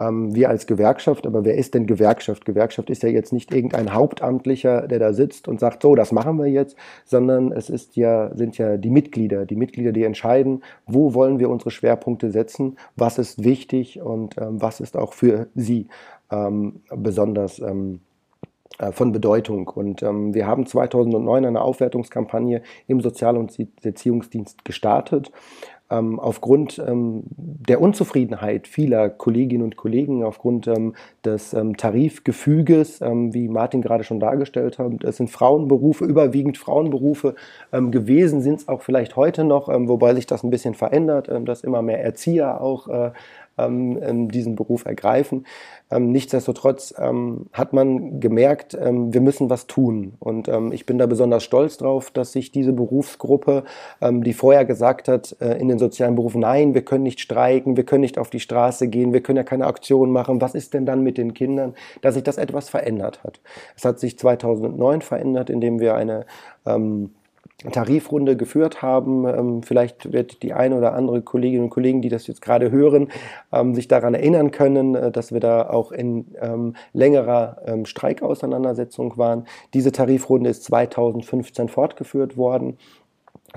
ähm, 0.00 0.34
wir 0.34 0.48
als 0.48 0.66
Gewerkschaft, 0.66 1.26
aber 1.26 1.44
wer 1.44 1.56
ist 1.56 1.74
denn 1.74 1.86
Gewerkschaft? 1.86 2.44
Gewerkschaft 2.44 2.90
ist 2.90 3.02
ja 3.02 3.08
jetzt 3.08 3.32
nicht 3.32 3.52
irgendein 3.54 3.92
Hauptamtlicher, 3.92 4.88
der 4.88 4.98
da 4.98 5.12
sitzt 5.12 5.48
und 5.48 5.60
sagt, 5.60 5.82
so, 5.82 5.94
das 5.94 6.12
machen 6.12 6.38
wir 6.38 6.46
jetzt, 6.46 6.76
sondern 7.04 7.52
es 7.52 7.70
ist 7.70 7.96
ja, 7.96 8.34
sind 8.34 8.58
ja 8.58 8.76
die 8.76 8.90
Mitglieder, 8.90 9.46
die 9.46 9.56
Mitglieder, 9.56 9.92
die 9.92 10.04
entscheiden, 10.04 10.62
wo 10.86 11.14
wollen 11.14 11.38
wir 11.38 11.50
unsere 11.50 11.70
Schwerpunkte 11.70 12.30
setzen, 12.30 12.76
was 12.96 13.18
ist 13.18 13.44
wichtig 13.44 14.00
und 14.00 14.36
ähm, 14.38 14.60
was 14.60 14.80
ist 14.80 14.96
auch 14.96 15.12
für 15.12 15.46
sie 15.54 15.88
ähm, 16.30 16.80
besonders 16.90 17.60
ähm, 17.60 18.00
äh, 18.78 18.90
von 18.90 19.12
Bedeutung. 19.12 19.68
Und 19.68 20.02
ähm, 20.02 20.34
wir 20.34 20.46
haben 20.46 20.66
2009 20.66 21.44
eine 21.44 21.60
Aufwertungskampagne 21.60 22.62
im 22.88 23.00
Sozial- 23.00 23.36
und 23.36 23.56
Erziehungsdienst 23.82 24.64
gestartet 24.64 25.30
ähm, 25.90 26.18
aufgrund 26.18 26.78
ähm, 26.78 27.24
der 27.36 27.80
Unzufriedenheit 27.80 28.66
vieler 28.66 29.10
Kolleginnen 29.10 29.64
und 29.64 29.76
Kollegen, 29.76 30.24
aufgrund 30.24 30.66
ähm, 30.66 30.94
des 31.24 31.52
ähm, 31.52 31.76
Tarifgefüges, 31.76 33.00
ähm, 33.00 33.34
wie 33.34 33.48
Martin 33.48 33.82
gerade 33.82 34.04
schon 34.04 34.20
dargestellt 34.20 34.78
hat. 34.78 35.04
Es 35.04 35.18
sind 35.18 35.30
Frauenberufe, 35.30 36.04
überwiegend 36.04 36.58
Frauenberufe 36.58 37.34
ähm, 37.72 37.90
gewesen, 37.90 38.40
sind 38.40 38.60
es 38.60 38.68
auch 38.68 38.82
vielleicht 38.82 39.16
heute 39.16 39.44
noch, 39.44 39.68
wobei 39.68 40.14
sich 40.14 40.26
das 40.26 40.42
ein 40.42 40.50
bisschen 40.50 40.74
verändert, 40.74 41.30
dass 41.44 41.62
immer 41.62 41.82
mehr 41.82 42.02
Erzieher 42.02 42.60
auch 42.60 42.88
äh, 42.88 43.10
ähm, 43.58 44.28
diesen 44.28 44.56
Beruf 44.56 44.84
ergreifen. 44.84 45.46
Ähm, 45.90 46.10
nichtsdestotrotz 46.10 46.94
ähm, 46.98 47.46
hat 47.52 47.72
man 47.72 48.20
gemerkt, 48.20 48.76
ähm, 48.80 49.12
wir 49.12 49.20
müssen 49.20 49.50
was 49.50 49.66
tun. 49.66 50.14
Und 50.18 50.48
ähm, 50.48 50.72
ich 50.72 50.86
bin 50.86 50.98
da 50.98 51.06
besonders 51.06 51.44
stolz 51.44 51.76
drauf, 51.76 52.10
dass 52.10 52.32
sich 52.32 52.50
diese 52.52 52.72
Berufsgruppe, 52.72 53.64
ähm, 54.00 54.24
die 54.24 54.32
vorher 54.32 54.64
gesagt 54.64 55.08
hat, 55.08 55.36
äh, 55.40 55.58
in 55.58 55.68
den 55.68 55.78
sozialen 55.78 56.14
Berufen, 56.14 56.40
nein, 56.40 56.74
wir 56.74 56.82
können 56.82 57.04
nicht 57.04 57.20
streiken, 57.20 57.76
wir 57.76 57.84
können 57.84 58.02
nicht 58.02 58.18
auf 58.18 58.30
die 58.30 58.40
Straße 58.40 58.88
gehen, 58.88 59.12
wir 59.12 59.22
können 59.22 59.36
ja 59.36 59.44
keine 59.44 59.66
Aktionen 59.66 60.12
machen, 60.12 60.40
was 60.40 60.54
ist 60.54 60.74
denn 60.74 60.86
dann 60.86 61.02
mit 61.02 61.18
den 61.18 61.34
Kindern, 61.34 61.74
dass 62.00 62.14
sich 62.14 62.24
das 62.24 62.38
etwas 62.38 62.68
verändert 62.68 63.22
hat. 63.22 63.40
Es 63.76 63.84
hat 63.84 64.00
sich 64.00 64.18
2009 64.18 65.02
verändert, 65.02 65.50
indem 65.50 65.80
wir 65.80 65.94
eine 65.94 66.26
Tarifrunde 67.72 68.36
geführt 68.36 68.82
haben. 68.82 69.26
Ähm, 69.26 69.62
vielleicht 69.62 70.12
wird 70.12 70.42
die 70.42 70.52
eine 70.52 70.76
oder 70.76 70.94
andere 70.94 71.22
Kolleginnen 71.22 71.64
und 71.64 71.70
Kollegen, 71.70 72.02
die 72.02 72.08
das 72.08 72.26
jetzt 72.26 72.42
gerade 72.42 72.70
hören, 72.70 73.08
ähm, 73.52 73.74
sich 73.74 73.88
daran 73.88 74.14
erinnern 74.14 74.50
können, 74.50 74.94
äh, 74.94 75.10
dass 75.10 75.32
wir 75.32 75.40
da 75.40 75.68
auch 75.68 75.92
in 75.92 76.34
ähm, 76.40 76.74
längerer 76.92 77.56
Streikauseinandersetzung 77.84 79.16
waren. 79.16 79.46
Diese 79.72 79.92
Tarifrunde 79.92 80.50
ist 80.50 80.64
2015 80.64 81.68
fortgeführt 81.68 82.36
worden. 82.36 82.78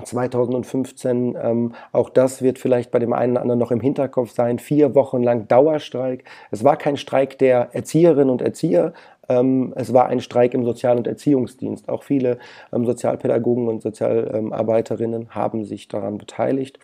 2015, 0.04 1.36
ähm, 1.40 1.74
auch 1.92 2.08
das 2.10 2.42
wird 2.42 2.58
vielleicht 2.58 2.90
bei 2.90 2.98
dem 2.98 3.12
einen 3.12 3.32
oder 3.32 3.42
anderen 3.42 3.58
noch 3.58 3.70
im 3.70 3.80
Hinterkopf 3.80 4.30
sein, 4.30 4.58
vier 4.58 4.94
Wochen 4.94 5.22
lang 5.22 5.48
Dauerstreik. 5.48 6.24
Es 6.50 6.62
war 6.62 6.76
kein 6.76 6.96
Streik 6.96 7.38
der 7.38 7.74
Erzieherinnen 7.74 8.30
und 8.30 8.42
Erzieher, 8.42 8.92
es 9.28 9.92
war 9.92 10.06
ein 10.06 10.20
Streik 10.20 10.54
im 10.54 10.64
Sozial- 10.64 10.96
und 10.96 11.06
Erziehungsdienst. 11.06 11.88
Auch 11.88 12.02
viele 12.02 12.38
ähm, 12.72 12.86
Sozialpädagogen 12.86 13.68
und 13.68 13.82
Sozialarbeiterinnen 13.82 15.30
haben 15.30 15.64
sich 15.64 15.88
daran 15.88 16.16
beteiligt. 16.16 16.78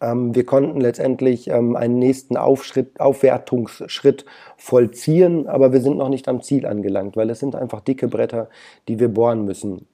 Ähm, 0.00 0.34
wir 0.34 0.44
konnten 0.44 0.80
letztendlich 0.80 1.52
einen 1.52 1.98
nächsten 1.98 2.36
Aufschritt, 2.36 3.00
Aufwertungsschritt 3.00 4.24
vollziehen, 4.56 5.46
aber 5.46 5.72
wir 5.72 5.80
sind 5.80 5.98
noch 5.98 6.08
nicht 6.08 6.28
am 6.28 6.42
Ziel 6.42 6.66
angelangt, 6.66 7.16
weil 7.16 7.30
es 7.30 7.38
sind 7.38 7.54
einfach 7.54 7.80
dicke 7.80 8.08
Bretter, 8.08 8.48
die 8.88 8.98
wir 8.98 9.08
bohren 9.08 9.44
müssen. 9.44 9.86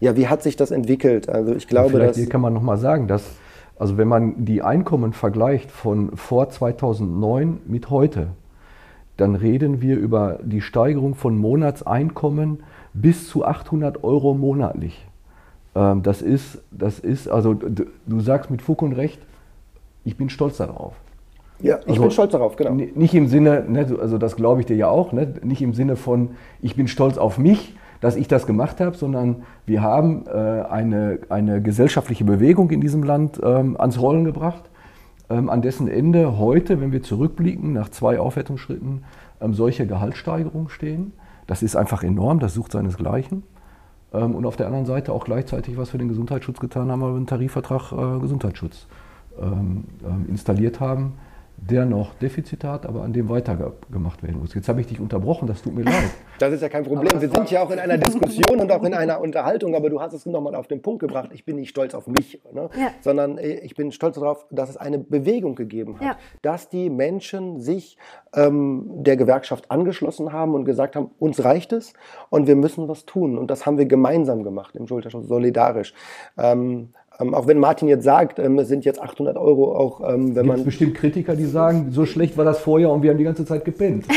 ja, 0.00 0.16
wie 0.16 0.28
hat 0.28 0.42
sich 0.42 0.56
das 0.56 0.70
entwickelt? 0.70 1.28
Also 1.28 1.54
ich 1.54 1.68
glaube, 1.68 1.90
Vielleicht 1.90 2.18
dass, 2.18 2.28
kann 2.28 2.40
man 2.40 2.52
noch 2.52 2.62
mal 2.62 2.76
sagen, 2.76 3.06
dass 3.06 3.24
also 3.78 3.98
wenn 3.98 4.06
man 4.06 4.44
die 4.44 4.62
Einkommen 4.62 5.12
vergleicht 5.12 5.72
von 5.72 6.16
vor 6.16 6.48
2009 6.48 7.62
mit 7.66 7.90
heute, 7.90 8.28
dann 9.22 9.36
reden 9.36 9.80
wir 9.80 9.96
über 9.96 10.40
die 10.42 10.60
Steigerung 10.60 11.14
von 11.14 11.38
Monatseinkommen 11.38 12.64
bis 12.92 13.28
zu 13.28 13.44
800 13.44 14.02
Euro 14.02 14.34
monatlich. 14.34 15.06
Ähm, 15.76 16.02
das 16.02 16.22
ist, 16.22 16.60
das 16.72 16.98
ist, 16.98 17.28
also 17.28 17.54
du 17.54 18.20
sagst 18.20 18.50
mit 18.50 18.62
Fug 18.62 18.82
und 18.82 18.94
Recht, 18.94 19.20
ich 20.04 20.16
bin 20.16 20.28
stolz 20.28 20.56
darauf. 20.56 20.94
Ja, 21.60 21.78
ich 21.82 21.90
also, 21.90 22.02
bin 22.02 22.10
stolz 22.10 22.32
darauf, 22.32 22.56
genau. 22.56 22.72
Nicht 22.72 23.14
im 23.14 23.28
Sinne, 23.28 23.64
ne, 23.68 23.96
also 24.00 24.18
das 24.18 24.34
glaube 24.34 24.60
ich 24.60 24.66
dir 24.66 24.76
ja 24.76 24.88
auch, 24.88 25.12
ne, 25.12 25.32
nicht 25.44 25.62
im 25.62 25.72
Sinne 25.72 25.94
von, 25.94 26.30
ich 26.60 26.74
bin 26.74 26.88
stolz 26.88 27.16
auf 27.16 27.38
mich, 27.38 27.76
dass 28.00 28.16
ich 28.16 28.26
das 28.26 28.44
gemacht 28.44 28.80
habe, 28.80 28.96
sondern 28.96 29.44
wir 29.66 29.82
haben 29.82 30.24
äh, 30.26 30.30
eine, 30.32 31.20
eine 31.28 31.62
gesellschaftliche 31.62 32.24
Bewegung 32.24 32.70
in 32.70 32.80
diesem 32.80 33.04
Land 33.04 33.40
ähm, 33.40 33.76
ans 33.78 34.00
Rollen 34.00 34.24
gebracht 34.24 34.64
an 35.32 35.62
dessen 35.62 35.88
Ende 35.88 36.38
heute, 36.38 36.80
wenn 36.80 36.92
wir 36.92 37.02
zurückblicken, 37.02 37.72
nach 37.72 37.88
zwei 37.88 38.18
Aufwertungsschritten, 38.18 39.04
ähm, 39.40 39.54
solche 39.54 39.86
Gehaltssteigerungen 39.86 40.68
stehen. 40.68 41.12
Das 41.46 41.62
ist 41.62 41.76
einfach 41.76 42.02
enorm, 42.02 42.38
das 42.38 42.54
sucht 42.54 42.72
seinesgleichen. 42.72 43.42
Ähm, 44.12 44.34
und 44.34 44.46
auf 44.46 44.56
der 44.56 44.66
anderen 44.66 44.86
Seite 44.86 45.12
auch 45.12 45.24
gleichzeitig 45.24 45.76
was 45.76 45.90
für 45.90 45.98
den 45.98 46.08
Gesundheitsschutz 46.08 46.60
getan 46.60 46.90
haben, 46.90 47.00
weil 47.00 47.12
wir 47.12 47.16
einen 47.16 47.26
Tarifvertrag 47.26 47.92
äh, 47.92 48.20
Gesundheitsschutz 48.20 48.86
ähm, 49.40 49.84
ähm, 50.04 50.26
installiert 50.28 50.80
haben 50.80 51.14
der 51.70 51.84
noch 51.84 52.14
Defizite 52.14 52.68
hat, 52.68 52.86
aber 52.86 53.02
an 53.02 53.12
dem 53.12 53.28
weitergemacht 53.28 54.22
werden 54.22 54.40
muss. 54.40 54.52
Jetzt 54.54 54.68
habe 54.68 54.80
ich 54.80 54.88
dich 54.88 54.98
unterbrochen, 54.98 55.46
das 55.46 55.62
tut 55.62 55.74
mir 55.74 55.84
leid. 55.84 55.94
Das 56.38 56.52
ist 56.52 56.60
ja 56.62 56.68
kein 56.68 56.82
Problem. 56.82 57.20
Wir 57.20 57.28
sind 57.28 57.52
ja 57.52 57.62
auch 57.62 57.70
in 57.70 57.78
einer 57.78 57.98
Diskussion 57.98 58.58
und 58.58 58.72
auch 58.72 58.82
in 58.82 58.94
einer 58.94 59.20
Unterhaltung, 59.20 59.76
aber 59.76 59.90
du 59.90 60.00
hast 60.00 60.12
es 60.12 60.26
nochmal 60.26 60.56
auf 60.56 60.66
den 60.66 60.82
Punkt 60.82 60.98
gebracht. 60.98 61.30
Ich 61.32 61.44
bin 61.44 61.54
nicht 61.54 61.68
stolz 61.68 61.94
auf 61.94 62.08
mich, 62.08 62.42
ne? 62.52 62.68
ja. 62.76 62.88
sondern 63.00 63.38
äh, 63.38 63.60
ich 63.60 63.76
bin 63.76 63.92
stolz 63.92 64.16
darauf, 64.16 64.44
dass 64.50 64.68
es 64.68 64.76
eine 64.76 64.98
Bewegung 64.98 65.54
gegeben 65.54 66.00
hat, 66.00 66.02
ja. 66.02 66.16
dass 66.40 66.68
die 66.68 66.90
Menschen 66.90 67.60
sich 67.60 67.96
ähm, 68.34 68.86
der 69.04 69.16
Gewerkschaft 69.16 69.70
angeschlossen 69.70 70.32
haben 70.32 70.54
und 70.54 70.64
gesagt 70.64 70.96
haben, 70.96 71.12
uns 71.20 71.44
reicht 71.44 71.72
es 71.72 71.92
und 72.28 72.48
wir 72.48 72.56
müssen 72.56 72.88
was 72.88 73.04
tun. 73.04 73.38
Und 73.38 73.48
das 73.48 73.64
haben 73.64 73.78
wir 73.78 73.86
gemeinsam 73.86 74.42
gemacht 74.42 74.74
im 74.74 74.88
Schulterschutz, 74.88 75.28
solidarisch. 75.28 75.94
Ähm, 76.36 76.88
ähm, 77.22 77.34
auch 77.34 77.46
wenn 77.46 77.58
Martin 77.58 77.88
jetzt 77.88 78.04
sagt, 78.04 78.38
ähm, 78.38 78.58
es 78.58 78.68
sind 78.68 78.84
jetzt 78.84 79.00
800 79.00 79.36
Euro, 79.36 79.74
auch 79.74 80.00
ähm, 80.12 80.34
wenn 80.34 80.46
man. 80.46 80.60
Es 80.60 80.64
bestimmt 80.64 80.94
Kritiker, 80.94 81.36
die 81.36 81.44
sagen, 81.44 81.88
so 81.90 82.04
schlecht 82.06 82.36
war 82.36 82.44
das 82.44 82.58
vorher 82.58 82.90
und 82.90 83.02
wir 83.02 83.10
haben 83.10 83.18
die 83.18 83.24
ganze 83.24 83.44
Zeit 83.44 83.64
gepennt. 83.64 84.06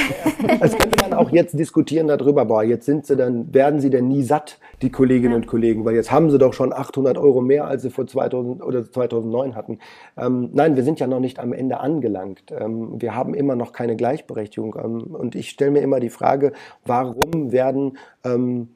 Es 0.61 0.77
könnte 0.77 1.01
man 1.01 1.13
auch 1.13 1.31
jetzt 1.31 1.57
diskutieren 1.57 2.07
darüber, 2.07 2.45
boah, 2.45 2.63
jetzt 2.63 2.85
sind 2.85 3.05
sie 3.05 3.15
dann, 3.15 3.53
werden 3.53 3.79
sie 3.79 3.89
denn 3.89 4.07
nie 4.07 4.21
satt, 4.21 4.59
die 4.81 4.91
Kolleginnen 4.91 5.31
ja. 5.31 5.37
und 5.37 5.47
Kollegen, 5.47 5.85
weil 5.85 5.95
jetzt 5.95 6.11
haben 6.11 6.29
sie 6.29 6.37
doch 6.37 6.53
schon 6.53 6.71
800 6.71 7.17
Euro 7.17 7.41
mehr, 7.41 7.65
als 7.65 7.81
sie 7.81 7.89
vor 7.89 8.05
2000 8.05 8.63
oder 8.63 8.89
2009 8.89 9.55
hatten. 9.55 9.79
Ähm, 10.17 10.49
nein, 10.53 10.75
wir 10.75 10.83
sind 10.83 10.99
ja 10.99 11.07
noch 11.07 11.19
nicht 11.19 11.39
am 11.39 11.51
Ende 11.51 11.79
angelangt. 11.79 12.43
Ähm, 12.51 13.01
wir 13.01 13.15
haben 13.15 13.33
immer 13.33 13.55
noch 13.55 13.71
keine 13.73 13.95
Gleichberechtigung. 13.95 14.75
Ähm, 14.83 15.01
und 15.15 15.35
ich 15.35 15.49
stelle 15.49 15.71
mir 15.71 15.81
immer 15.81 15.99
die 15.99 16.09
Frage, 16.09 16.53
warum 16.85 17.51
werden 17.51 17.97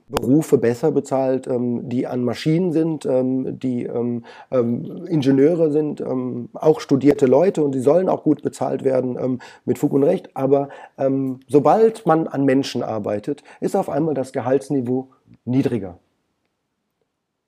Berufe 0.09 0.57
besser 0.57 0.91
bezahlt, 0.91 1.47
die 1.49 2.07
an 2.07 2.23
Maschinen 2.23 2.71
sind, 2.73 3.05
die 3.05 3.83
ähm, 3.83 4.23
Ingenieure 4.49 5.71
sind 5.71 6.01
ähm, 6.01 6.49
auch 6.53 6.79
studierte 6.79 7.27
Leute 7.27 7.63
und 7.63 7.73
die 7.75 7.79
sollen 7.79 8.09
auch 8.09 8.23
gut 8.23 8.41
bezahlt 8.41 8.83
werden 8.83 9.17
ähm, 9.21 9.39
mit 9.65 9.77
Fug 9.77 9.93
und 9.93 10.03
Recht. 10.03 10.35
Aber 10.35 10.69
ähm, 10.97 11.41
sobald 11.47 12.05
man 12.05 12.27
an 12.27 12.43
Menschen 12.43 12.81
arbeitet, 12.81 13.43
ist 13.61 13.75
auf 13.75 13.89
einmal 13.89 14.15
das 14.15 14.33
Gehaltsniveau 14.33 15.09
niedriger. 15.45 15.99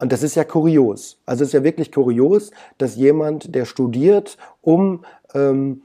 Und 0.01 0.11
das 0.11 0.23
ist 0.23 0.35
ja 0.35 0.43
kurios. 0.43 1.21
Also 1.27 1.43
es 1.43 1.49
ist 1.49 1.53
ja 1.53 1.63
wirklich 1.63 1.91
kurios, 1.91 2.51
dass 2.79 2.95
jemand, 2.95 3.53
der 3.53 3.65
studiert, 3.65 4.37
um 4.61 5.05
ähm, 5.35 5.83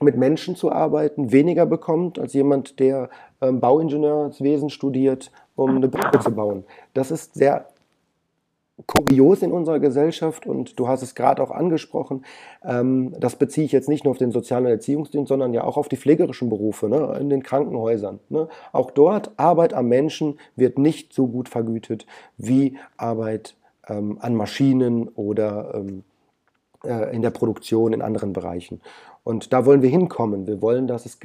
mit 0.00 0.16
Menschen 0.16 0.56
zu 0.56 0.72
arbeiten, 0.72 1.32
weniger 1.32 1.66
bekommt 1.66 2.18
als 2.18 2.32
jemand, 2.32 2.80
der 2.80 3.10
ähm, 3.42 3.60
Bauingenieurswesen 3.60 4.70
studiert, 4.70 5.30
um 5.56 5.76
eine 5.76 5.88
Brücke 5.88 6.18
zu 6.20 6.30
bauen. 6.30 6.64
Das 6.94 7.10
ist 7.10 7.34
sehr 7.34 7.66
kurios 8.86 9.42
in 9.42 9.52
unserer 9.52 9.78
Gesellschaft 9.80 10.46
und 10.46 10.78
du 10.78 10.88
hast 10.88 11.02
es 11.02 11.14
gerade 11.14 11.42
auch 11.42 11.50
angesprochen. 11.50 12.24
Ähm, 12.64 13.14
das 13.18 13.36
beziehe 13.36 13.64
ich 13.64 13.72
jetzt 13.72 13.88
nicht 13.88 14.04
nur 14.04 14.12
auf 14.12 14.18
den 14.18 14.32
sozialen 14.32 14.66
Erziehungsdienst, 14.66 15.28
sondern 15.28 15.52
ja 15.52 15.64
auch 15.64 15.76
auf 15.76 15.88
die 15.88 15.96
pflegerischen 15.96 16.48
Berufe 16.48 16.88
ne, 16.88 17.16
in 17.20 17.28
den 17.28 17.42
Krankenhäusern. 17.42 18.20
Ne. 18.28 18.48
Auch 18.72 18.90
dort 18.90 19.32
Arbeit 19.36 19.74
am 19.74 19.88
Menschen 19.88 20.38
wird 20.56 20.78
nicht 20.78 21.12
so 21.12 21.26
gut 21.26 21.48
vergütet 21.48 22.06
wie 22.38 22.78
Arbeit 22.96 23.56
ähm, 23.88 24.18
an 24.20 24.34
Maschinen 24.34 25.08
oder 25.08 25.74
ähm, 25.74 26.04
äh, 26.84 27.14
in 27.14 27.22
der 27.22 27.30
Produktion 27.30 27.92
in 27.92 28.02
anderen 28.02 28.32
Bereichen. 28.32 28.80
Und 29.24 29.52
da 29.52 29.66
wollen 29.66 29.82
wir 29.82 29.90
hinkommen. 29.90 30.46
Wir 30.46 30.62
wollen, 30.62 30.86
dass 30.86 31.06
es 31.06 31.20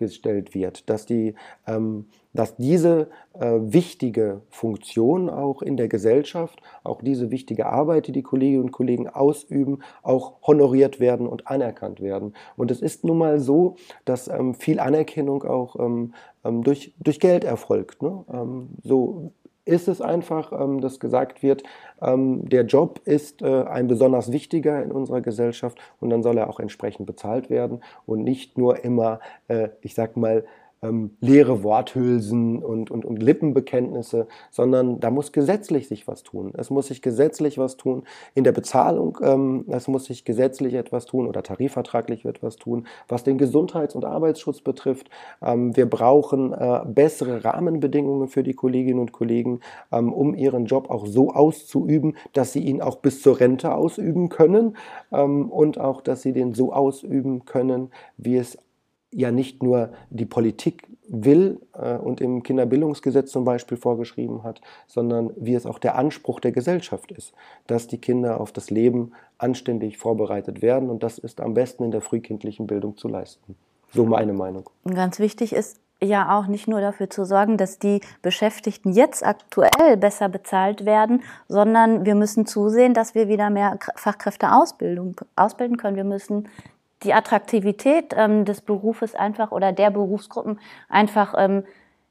gleichgestellt 0.00 0.54
wird, 0.54 0.88
dass 0.88 1.06
die 1.06 1.34
ähm, 1.66 2.06
dass 2.32 2.56
diese 2.56 3.08
äh, 3.34 3.58
wichtige 3.60 4.42
Funktion 4.50 5.28
auch 5.28 5.62
in 5.62 5.76
der 5.76 5.88
Gesellschaft, 5.88 6.60
auch 6.84 7.02
diese 7.02 7.32
wichtige 7.32 7.66
Arbeit, 7.66 8.06
die 8.06 8.12
die 8.12 8.22
Kolleginnen 8.22 8.62
und 8.62 8.70
Kollegen 8.70 9.08
ausüben, 9.08 9.80
auch 10.04 10.34
honoriert 10.46 11.00
werden 11.00 11.26
und 11.26 11.48
anerkannt 11.48 12.00
werden. 12.00 12.34
Und 12.56 12.70
es 12.70 12.82
ist 12.82 13.04
nun 13.04 13.18
mal 13.18 13.40
so, 13.40 13.74
dass 14.04 14.28
ähm, 14.28 14.54
viel 14.54 14.78
Anerkennung 14.78 15.42
auch 15.42 15.74
ähm, 15.80 16.14
ähm 16.44 16.62
durch, 16.62 16.94
durch 17.00 17.18
Geld 17.18 17.42
erfolgt. 17.42 18.00
Ne? 18.00 18.24
Ähm, 18.32 18.68
so 18.84 19.32
ist 19.70 19.88
es 19.88 20.00
einfach, 20.00 20.52
ähm, 20.52 20.80
dass 20.80 20.98
gesagt 20.98 21.42
wird, 21.42 21.62
ähm, 22.02 22.48
der 22.48 22.64
Job 22.64 23.00
ist 23.04 23.40
äh, 23.40 23.62
ein 23.62 23.86
besonders 23.86 24.32
wichtiger 24.32 24.82
in 24.82 24.90
unserer 24.90 25.20
Gesellschaft 25.20 25.78
und 26.00 26.10
dann 26.10 26.22
soll 26.22 26.38
er 26.38 26.50
auch 26.50 26.60
entsprechend 26.60 27.06
bezahlt 27.06 27.50
werden 27.50 27.80
und 28.04 28.24
nicht 28.24 28.58
nur 28.58 28.84
immer, 28.84 29.20
äh, 29.48 29.68
ich 29.80 29.94
sag 29.94 30.16
mal, 30.16 30.44
ähm, 30.82 31.16
leere 31.20 31.62
Worthülsen 31.62 32.62
und, 32.62 32.90
und, 32.90 33.04
und 33.04 33.22
Lippenbekenntnisse, 33.22 34.26
sondern 34.50 34.98
da 35.00 35.10
muss 35.10 35.32
gesetzlich 35.32 35.88
sich 35.88 36.08
was 36.08 36.22
tun. 36.22 36.52
Es 36.56 36.70
muss 36.70 36.86
sich 36.86 37.02
gesetzlich 37.02 37.58
was 37.58 37.76
tun 37.76 38.04
in 38.34 38.44
der 38.44 38.52
Bezahlung, 38.52 39.18
ähm, 39.22 39.64
es 39.68 39.88
muss 39.88 40.06
sich 40.06 40.24
gesetzlich 40.24 40.74
etwas 40.74 41.04
tun 41.04 41.26
oder 41.26 41.42
tarifvertraglich 41.42 42.24
etwas 42.24 42.56
tun, 42.56 42.86
was 43.08 43.24
den 43.24 43.36
Gesundheits- 43.36 43.94
und 43.94 44.04
Arbeitsschutz 44.04 44.62
betrifft. 44.62 45.10
Ähm, 45.42 45.76
wir 45.76 45.88
brauchen 45.88 46.52
äh, 46.52 46.80
bessere 46.86 47.44
Rahmenbedingungen 47.44 48.28
für 48.28 48.42
die 48.42 48.54
Kolleginnen 48.54 49.00
und 49.00 49.12
Kollegen, 49.12 49.60
ähm, 49.92 50.12
um 50.12 50.34
ihren 50.34 50.64
Job 50.64 50.88
auch 50.88 51.06
so 51.06 51.30
auszuüben, 51.30 52.16
dass 52.32 52.52
sie 52.52 52.60
ihn 52.60 52.80
auch 52.80 52.96
bis 52.96 53.20
zur 53.20 53.38
Rente 53.38 53.74
ausüben 53.74 54.30
können 54.30 54.76
ähm, 55.12 55.50
und 55.50 55.78
auch, 55.78 56.00
dass 56.00 56.22
sie 56.22 56.32
den 56.32 56.54
so 56.54 56.72
ausüben 56.72 57.44
können, 57.44 57.90
wie 58.16 58.36
es 58.36 58.56
ja 59.12 59.30
nicht 59.30 59.62
nur 59.62 59.90
die 60.10 60.26
Politik 60.26 60.86
will 61.08 61.60
äh, 61.72 61.96
und 61.96 62.20
im 62.20 62.42
Kinderbildungsgesetz 62.42 63.32
zum 63.32 63.44
Beispiel 63.44 63.76
vorgeschrieben 63.76 64.44
hat, 64.44 64.60
sondern 64.86 65.32
wie 65.36 65.54
es 65.54 65.66
auch 65.66 65.78
der 65.78 65.96
Anspruch 65.96 66.40
der 66.40 66.52
Gesellschaft 66.52 67.10
ist, 67.10 67.32
dass 67.66 67.88
die 67.88 67.98
Kinder 67.98 68.40
auf 68.40 68.52
das 68.52 68.70
Leben 68.70 69.12
anständig 69.36 69.98
vorbereitet 69.98 70.62
werden 70.62 70.88
und 70.88 71.02
das 71.02 71.18
ist 71.18 71.40
am 71.40 71.54
besten 71.54 71.84
in 71.84 71.90
der 71.90 72.00
frühkindlichen 72.00 72.66
Bildung 72.66 72.96
zu 72.96 73.08
leisten. 73.08 73.56
So 73.92 74.06
meine 74.06 74.32
Meinung. 74.32 74.70
Ganz 74.84 75.18
wichtig 75.18 75.52
ist 75.52 75.80
ja 76.02 76.38
auch 76.38 76.46
nicht 76.46 76.68
nur 76.68 76.80
dafür 76.80 77.10
zu 77.10 77.24
sorgen, 77.24 77.56
dass 77.56 77.78
die 77.78 78.00
Beschäftigten 78.22 78.92
jetzt 78.92 79.26
aktuell 79.26 79.96
besser 79.96 80.28
bezahlt 80.28 80.86
werden, 80.86 81.22
sondern 81.48 82.06
wir 82.06 82.14
müssen 82.14 82.46
zusehen, 82.46 82.94
dass 82.94 83.14
wir 83.14 83.28
wieder 83.28 83.50
mehr 83.50 83.78
Fachkräfte 83.96 84.52
ausbilden 84.52 85.76
können. 85.76 85.96
Wir 85.96 86.04
müssen 86.04 86.48
die 87.02 87.14
Attraktivität 87.14 88.14
ähm, 88.16 88.44
des 88.44 88.60
Berufes 88.60 89.14
einfach 89.14 89.52
oder 89.52 89.72
der 89.72 89.90
Berufsgruppen 89.90 90.58
einfach 90.88 91.34
ähm, 91.36 91.64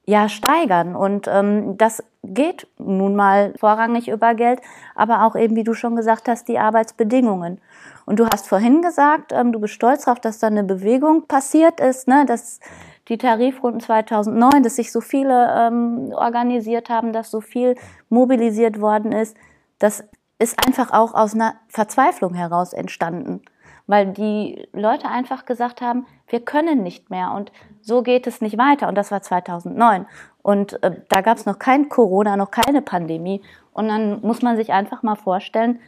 ja 0.05 0.27
steigern. 0.29 0.95
Und 0.95 1.27
ähm, 1.27 1.77
das 1.77 2.03
geht 2.23 2.67
nun 2.77 3.15
mal 3.15 3.53
vorrangig 3.57 4.09
über 4.09 4.33
Geld, 4.33 4.59
aber 4.95 5.23
auch 5.23 5.35
eben, 5.35 5.55
wie 5.55 5.63
du 5.63 5.73
schon 5.73 5.95
gesagt 5.95 6.27
hast, 6.27 6.47
die 6.47 6.59
Arbeitsbedingungen. 6.59 7.61
Und 8.05 8.19
du 8.19 8.25
hast 8.25 8.47
vorhin 8.47 8.81
gesagt, 8.81 9.31
ähm, 9.31 9.51
du 9.51 9.59
bist 9.59 9.75
stolz 9.75 10.05
darauf, 10.05 10.19
dass 10.19 10.39
da 10.39 10.47
eine 10.47 10.63
Bewegung 10.63 11.27
passiert 11.27 11.79
ist, 11.79 12.07
ne, 12.07 12.25
dass 12.25 12.59
die 13.07 13.17
Tarifrunden 13.17 13.81
2009, 13.81 14.63
dass 14.63 14.75
sich 14.75 14.91
so 14.91 15.01
viele 15.01 15.51
ähm, 15.55 16.11
organisiert 16.13 16.89
haben, 16.89 17.13
dass 17.13 17.31
so 17.31 17.41
viel 17.41 17.75
mobilisiert 18.09 18.81
worden 18.81 19.11
ist. 19.11 19.37
Das 19.77 20.03
ist 20.39 20.57
einfach 20.65 20.91
auch 20.91 21.13
aus 21.13 21.33
einer 21.33 21.55
Verzweiflung 21.67 22.33
heraus 22.33 22.73
entstanden 22.73 23.41
weil 23.89 24.05
die 24.05 24.67
Leute 24.71 25.09
einfach 25.09 25.45
gesagt 25.45 25.81
haben, 25.81 26.05
wir 26.27 26.41
können 26.41 26.83
nicht 26.83 27.09
mehr 27.09 27.31
und 27.31 27.51
so 27.81 28.03
geht 28.03 28.27
es 28.27 28.39
nicht 28.39 28.55
weiter. 28.59 28.87
Und 28.87 28.93
das 28.93 29.09
war 29.09 29.23
2009. 29.23 30.05
Und 30.43 30.81
äh, 30.83 31.01
da 31.09 31.21
gab 31.21 31.37
es 31.37 31.47
noch 31.47 31.57
kein 31.57 31.89
Corona, 31.89 32.37
noch 32.37 32.51
keine 32.51 32.83
Pandemie. 32.83 33.41
Und 33.73 33.87
dann 33.87 34.21
muss 34.21 34.43
man 34.43 34.57
sich 34.57 34.71
einfach 34.71 35.01
mal 35.01 35.15
vorstellen, 35.15 35.79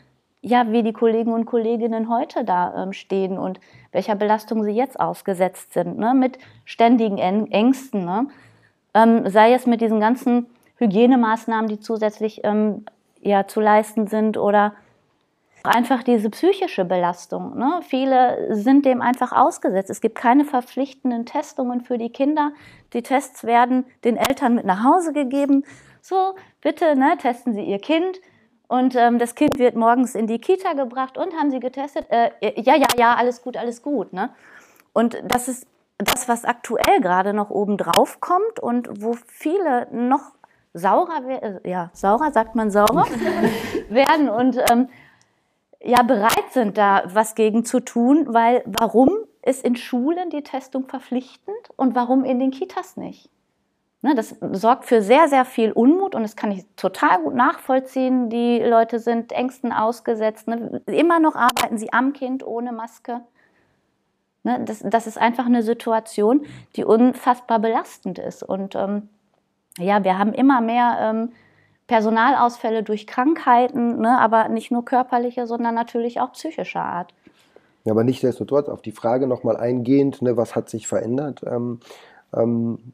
ja, 0.41 0.71
wie 0.71 0.81
die 0.81 0.93
Kollegen 0.93 1.31
und 1.31 1.45
Kolleginnen 1.45 2.09
heute 2.09 2.43
da 2.43 2.73
ähm, 2.81 2.93
stehen 2.93 3.37
und 3.37 3.59
welcher 3.91 4.15
Belastung 4.15 4.63
sie 4.63 4.71
jetzt 4.71 4.99
ausgesetzt 4.99 5.73
sind, 5.73 5.99
ne? 5.99 6.15
mit 6.15 6.39
ständigen 6.65 7.19
Ängsten. 7.19 8.03
Ne? 8.03 8.25
Ähm, 8.95 9.29
sei 9.29 9.53
es 9.53 9.67
mit 9.67 9.79
diesen 9.79 9.99
ganzen 9.99 10.47
Hygienemaßnahmen, 10.77 11.69
die 11.69 11.79
zusätzlich 11.79 12.41
ähm, 12.45 12.83
ja, 13.21 13.45
zu 13.45 13.61
leisten 13.61 14.07
sind 14.07 14.37
oder 14.37 14.73
Einfach 15.63 16.01
diese 16.03 16.29
psychische 16.29 16.85
Belastung. 16.85 17.57
Ne? 17.57 17.81
Viele 17.83 18.55
sind 18.55 18.85
dem 18.85 19.01
einfach 19.01 19.31
ausgesetzt. 19.31 19.89
Es 19.89 20.01
gibt 20.01 20.15
keine 20.15 20.43
verpflichtenden 20.43 21.25
Testungen 21.25 21.81
für 21.81 21.97
die 21.97 22.09
Kinder. 22.09 22.51
Die 22.93 23.03
Tests 23.03 23.43
werden 23.43 23.85
den 24.03 24.17
Eltern 24.17 24.55
mit 24.55 24.65
nach 24.65 24.83
Hause 24.83 25.13
gegeben. 25.13 25.63
So, 26.01 26.35
bitte 26.61 26.95
ne, 26.95 27.15
testen 27.19 27.53
Sie 27.53 27.61
Ihr 27.61 27.79
Kind. 27.79 28.19
Und 28.67 28.95
ähm, 28.95 29.19
das 29.19 29.35
Kind 29.35 29.59
wird 29.59 29.75
morgens 29.75 30.15
in 30.15 30.27
die 30.27 30.39
Kita 30.39 30.73
gebracht 30.73 31.17
und 31.17 31.33
haben 31.33 31.51
Sie 31.51 31.59
getestet? 31.59 32.07
Äh, 32.09 32.31
ja, 32.61 32.75
ja, 32.75 32.87
ja, 32.97 33.15
alles 33.15 33.41
gut, 33.41 33.57
alles 33.57 33.83
gut. 33.83 34.13
Ne? 34.13 34.29
Und 34.93 35.21
das 35.27 35.47
ist 35.47 35.67
das, 35.97 36.27
was 36.27 36.45
aktuell 36.45 37.01
gerade 37.01 37.33
noch 37.33 37.49
oben 37.49 37.77
drauf 37.77 38.19
kommt 38.19 38.59
und 38.59 39.03
wo 39.03 39.15
viele 39.27 39.87
noch 39.91 40.31
saurer, 40.73 41.21
äh, 41.27 41.69
ja, 41.69 41.89
saurer, 41.93 42.31
sagt 42.31 42.55
man 42.55 42.71
saurer, 42.71 43.05
werden 43.89 44.29
und 44.29 44.57
ähm, 44.71 44.89
ja 45.83 46.03
bereit 46.03 46.51
sind, 46.51 46.77
da 46.77 47.03
was 47.07 47.35
gegen 47.35 47.65
zu 47.65 47.79
tun, 47.79 48.25
weil 48.33 48.63
warum 48.65 49.11
ist 49.43 49.65
in 49.65 49.75
Schulen 49.75 50.29
die 50.29 50.43
Testung 50.43 50.87
verpflichtend 50.87 51.69
und 51.75 51.95
warum 51.95 52.23
in 52.23 52.39
den 52.39 52.51
Kitas 52.51 52.97
nicht? 52.97 53.29
Ne, 54.03 54.15
das 54.15 54.35
sorgt 54.51 54.85
für 54.85 55.03
sehr, 55.03 55.27
sehr 55.27 55.45
viel 55.45 55.71
Unmut 55.71 56.15
und 56.15 56.23
das 56.23 56.35
kann 56.35 56.51
ich 56.51 56.65
total 56.75 57.19
gut 57.21 57.35
nachvollziehen. 57.35 58.29
Die 58.29 58.57
Leute 58.59 58.97
sind 58.97 59.31
Ängsten 59.31 59.71
ausgesetzt. 59.71 60.47
Ne? 60.47 60.81
Immer 60.87 61.19
noch 61.19 61.35
arbeiten 61.35 61.77
sie 61.77 61.93
am 61.93 62.11
Kind 62.13 62.43
ohne 62.43 62.71
Maske. 62.71 63.21
Ne? 64.41 64.59
Das, 64.65 64.79
das, 64.83 65.05
ist 65.05 65.19
einfach 65.19 65.45
eine 65.45 65.61
Situation, 65.61 66.47
die 66.75 66.83
unfassbar 66.83 67.59
belastend 67.59 68.17
ist. 68.17 68.41
Und 68.41 68.73
ähm, 68.73 69.07
ja, 69.77 70.03
wir 70.03 70.17
haben 70.17 70.33
immer 70.33 70.61
mehr 70.61 70.97
ähm, 70.99 71.31
Personalausfälle 71.91 72.83
durch 72.83 73.05
Krankheiten, 73.05 73.99
ne? 73.99 74.17
aber 74.17 74.47
nicht 74.47 74.71
nur 74.71 74.85
körperliche, 74.85 75.45
sondern 75.45 75.75
natürlich 75.75 76.21
auch 76.21 76.31
psychischer 76.31 76.81
Art. 76.81 77.13
Ja, 77.83 77.91
aber 77.91 78.05
nichtsdestotrotz 78.05 78.69
auf 78.69 78.81
die 78.81 78.93
Frage 78.93 79.27
nochmal 79.27 79.57
eingehend, 79.57 80.21
ne, 80.21 80.37
was 80.37 80.55
hat 80.55 80.69
sich 80.69 80.87
verändert? 80.87 81.41
Ähm, 81.45 81.81
ähm, 82.33 82.93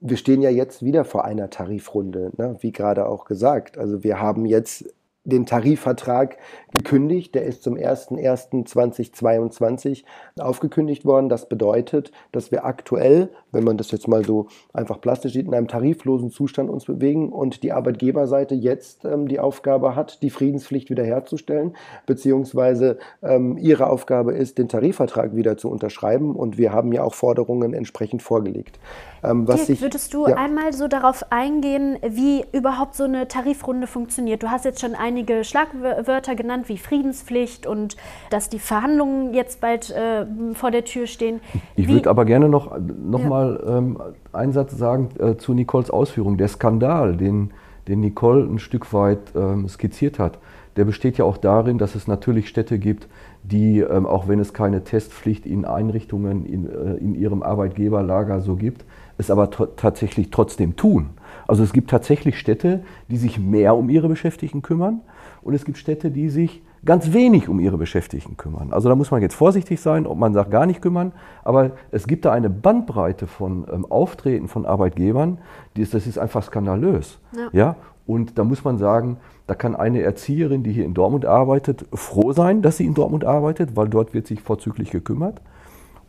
wir 0.00 0.16
stehen 0.16 0.40
ja 0.40 0.48
jetzt 0.48 0.82
wieder 0.82 1.04
vor 1.04 1.26
einer 1.26 1.50
Tarifrunde, 1.50 2.30
ne, 2.38 2.56
wie 2.60 2.72
gerade 2.72 3.06
auch 3.06 3.26
gesagt. 3.26 3.76
Also 3.76 4.02
wir 4.02 4.22
haben 4.22 4.46
jetzt 4.46 4.86
den 5.24 5.46
Tarifvertrag 5.46 6.36
gekündigt. 6.72 7.34
Der 7.34 7.44
ist 7.44 7.62
zum 7.62 7.74
01.01.2022 7.74 10.04
aufgekündigt 10.38 11.04
worden. 11.04 11.28
Das 11.28 11.48
bedeutet, 11.48 12.12
dass 12.32 12.50
wir 12.50 12.64
aktuell, 12.64 13.30
wenn 13.52 13.64
man 13.64 13.76
das 13.76 13.90
jetzt 13.90 14.08
mal 14.08 14.24
so 14.24 14.48
einfach 14.72 15.00
plastisch 15.00 15.32
sieht, 15.32 15.46
in 15.46 15.54
einem 15.54 15.68
tariflosen 15.68 16.30
Zustand 16.30 16.70
uns 16.70 16.84
bewegen 16.84 17.32
und 17.32 17.62
die 17.62 17.72
Arbeitgeberseite 17.72 18.54
jetzt 18.54 19.04
ähm, 19.04 19.28
die 19.28 19.40
Aufgabe 19.40 19.96
hat, 19.96 20.22
die 20.22 20.30
Friedenspflicht 20.30 20.90
wiederherzustellen, 20.90 21.76
beziehungsweise 22.06 22.98
ähm, 23.22 23.56
ihre 23.56 23.88
Aufgabe 23.88 24.32
ist, 24.32 24.58
den 24.58 24.68
Tarifvertrag 24.68 25.34
wieder 25.34 25.56
zu 25.56 25.70
unterschreiben. 25.70 26.36
Und 26.36 26.58
wir 26.58 26.72
haben 26.72 26.92
ja 26.92 27.02
auch 27.02 27.14
Forderungen 27.14 27.72
entsprechend 27.72 28.22
vorgelegt. 28.22 28.78
Ähm, 29.22 29.46
Dirk, 29.46 29.60
sich, 29.60 29.80
würdest 29.80 30.12
du 30.12 30.28
ja. 30.28 30.36
einmal 30.36 30.72
so 30.72 30.86
darauf 30.86 31.24
eingehen, 31.30 31.98
wie 32.02 32.44
überhaupt 32.52 32.94
so 32.94 33.04
eine 33.04 33.26
Tarifrunde 33.26 33.86
funktioniert? 33.86 34.42
Du 34.42 34.50
hast 34.50 34.64
jetzt 34.64 34.80
schon 34.80 34.94
einige 35.14 35.44
Schlagwörter 35.44 36.34
genannt, 36.34 36.68
wie 36.68 36.76
Friedenspflicht 36.76 37.68
und 37.68 37.96
dass 38.30 38.48
die 38.48 38.58
Verhandlungen 38.58 39.32
jetzt 39.32 39.60
bald 39.60 39.90
äh, 39.90 40.26
vor 40.54 40.72
der 40.72 40.84
Tür 40.84 41.06
stehen. 41.06 41.40
Ich 41.76 41.88
würde 41.88 42.10
aber 42.10 42.24
gerne 42.24 42.48
noch, 42.48 42.76
noch 42.78 43.20
ja. 43.20 43.28
mal 43.28 43.64
ähm, 43.64 43.98
einen 44.32 44.52
Satz 44.52 44.76
sagen 44.76 45.10
äh, 45.20 45.36
zu 45.36 45.54
Nicoles 45.54 45.90
Ausführung. 45.90 46.36
Der 46.36 46.48
Skandal, 46.48 47.16
den, 47.16 47.52
den 47.86 48.00
Nicole 48.00 48.42
ein 48.42 48.58
Stück 48.58 48.92
weit 48.92 49.20
ähm, 49.36 49.68
skizziert 49.68 50.18
hat, 50.18 50.38
der 50.76 50.84
besteht 50.84 51.16
ja 51.16 51.24
auch 51.24 51.36
darin, 51.36 51.78
dass 51.78 51.94
es 51.94 52.08
natürlich 52.08 52.48
Städte 52.48 52.80
gibt, 52.80 53.06
die, 53.44 53.78
ähm, 53.78 54.06
auch 54.06 54.26
wenn 54.26 54.40
es 54.40 54.52
keine 54.52 54.82
Testpflicht 54.82 55.46
in 55.46 55.64
Einrichtungen 55.64 56.44
in, 56.44 56.68
äh, 56.68 56.94
in 56.94 57.14
ihrem 57.14 57.44
Arbeitgeberlager 57.44 58.40
so 58.40 58.56
gibt, 58.56 58.84
es 59.16 59.30
aber 59.30 59.50
tatsächlich 59.76 60.32
trotzdem 60.32 60.74
tun. 60.74 61.10
Also 61.46 61.62
es 61.62 61.72
gibt 61.72 61.90
tatsächlich 61.90 62.38
Städte, 62.38 62.84
die 63.08 63.16
sich 63.16 63.38
mehr 63.38 63.76
um 63.76 63.88
ihre 63.88 64.08
Beschäftigten 64.08 64.62
kümmern 64.62 65.00
und 65.42 65.54
es 65.54 65.64
gibt 65.64 65.78
Städte, 65.78 66.10
die 66.10 66.28
sich 66.30 66.62
ganz 66.84 67.12
wenig 67.12 67.48
um 67.48 67.60
ihre 67.60 67.78
Beschäftigten 67.78 68.36
kümmern. 68.36 68.72
Also 68.72 68.88
da 68.88 68.94
muss 68.94 69.10
man 69.10 69.22
jetzt 69.22 69.34
vorsichtig 69.34 69.80
sein, 69.80 70.06
ob 70.06 70.18
man 70.18 70.34
sagt 70.34 70.50
gar 70.50 70.66
nicht 70.66 70.82
kümmern, 70.82 71.12
aber 71.42 71.72
es 71.90 72.06
gibt 72.06 72.24
da 72.24 72.32
eine 72.32 72.50
Bandbreite 72.50 73.26
von 73.26 73.66
ähm, 73.72 73.86
Auftreten 73.86 74.48
von 74.48 74.66
Arbeitgebern, 74.66 75.38
die 75.76 75.82
ist, 75.82 75.94
das 75.94 76.06
ist 76.06 76.18
einfach 76.18 76.42
skandalös. 76.42 77.18
Ja. 77.36 77.48
ja. 77.52 77.76
Und 78.06 78.38
da 78.38 78.44
muss 78.44 78.64
man 78.64 78.76
sagen, 78.76 79.16
da 79.46 79.54
kann 79.54 79.74
eine 79.74 80.02
Erzieherin, 80.02 80.62
die 80.62 80.72
hier 80.72 80.84
in 80.84 80.92
Dortmund 80.92 81.24
arbeitet, 81.24 81.86
froh 81.94 82.32
sein, 82.32 82.60
dass 82.60 82.76
sie 82.76 82.84
in 82.84 82.94
Dortmund 82.94 83.24
arbeitet, 83.24 83.76
weil 83.76 83.88
dort 83.88 84.12
wird 84.12 84.26
sich 84.26 84.42
vorzüglich 84.42 84.90
gekümmert. 84.90 85.40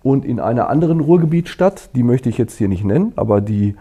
Und 0.03 0.25
in 0.25 0.39
einer 0.39 0.69
anderen 0.69 0.99
Ruhrgebietsstadt, 0.99 1.95
die 1.95 2.03
möchte 2.03 2.29
ich 2.29 2.37
jetzt 2.37 2.57
hier 2.57 2.67
nicht 2.67 2.83
nennen, 2.83 3.13
aber 3.15 3.41
die, 3.41 3.75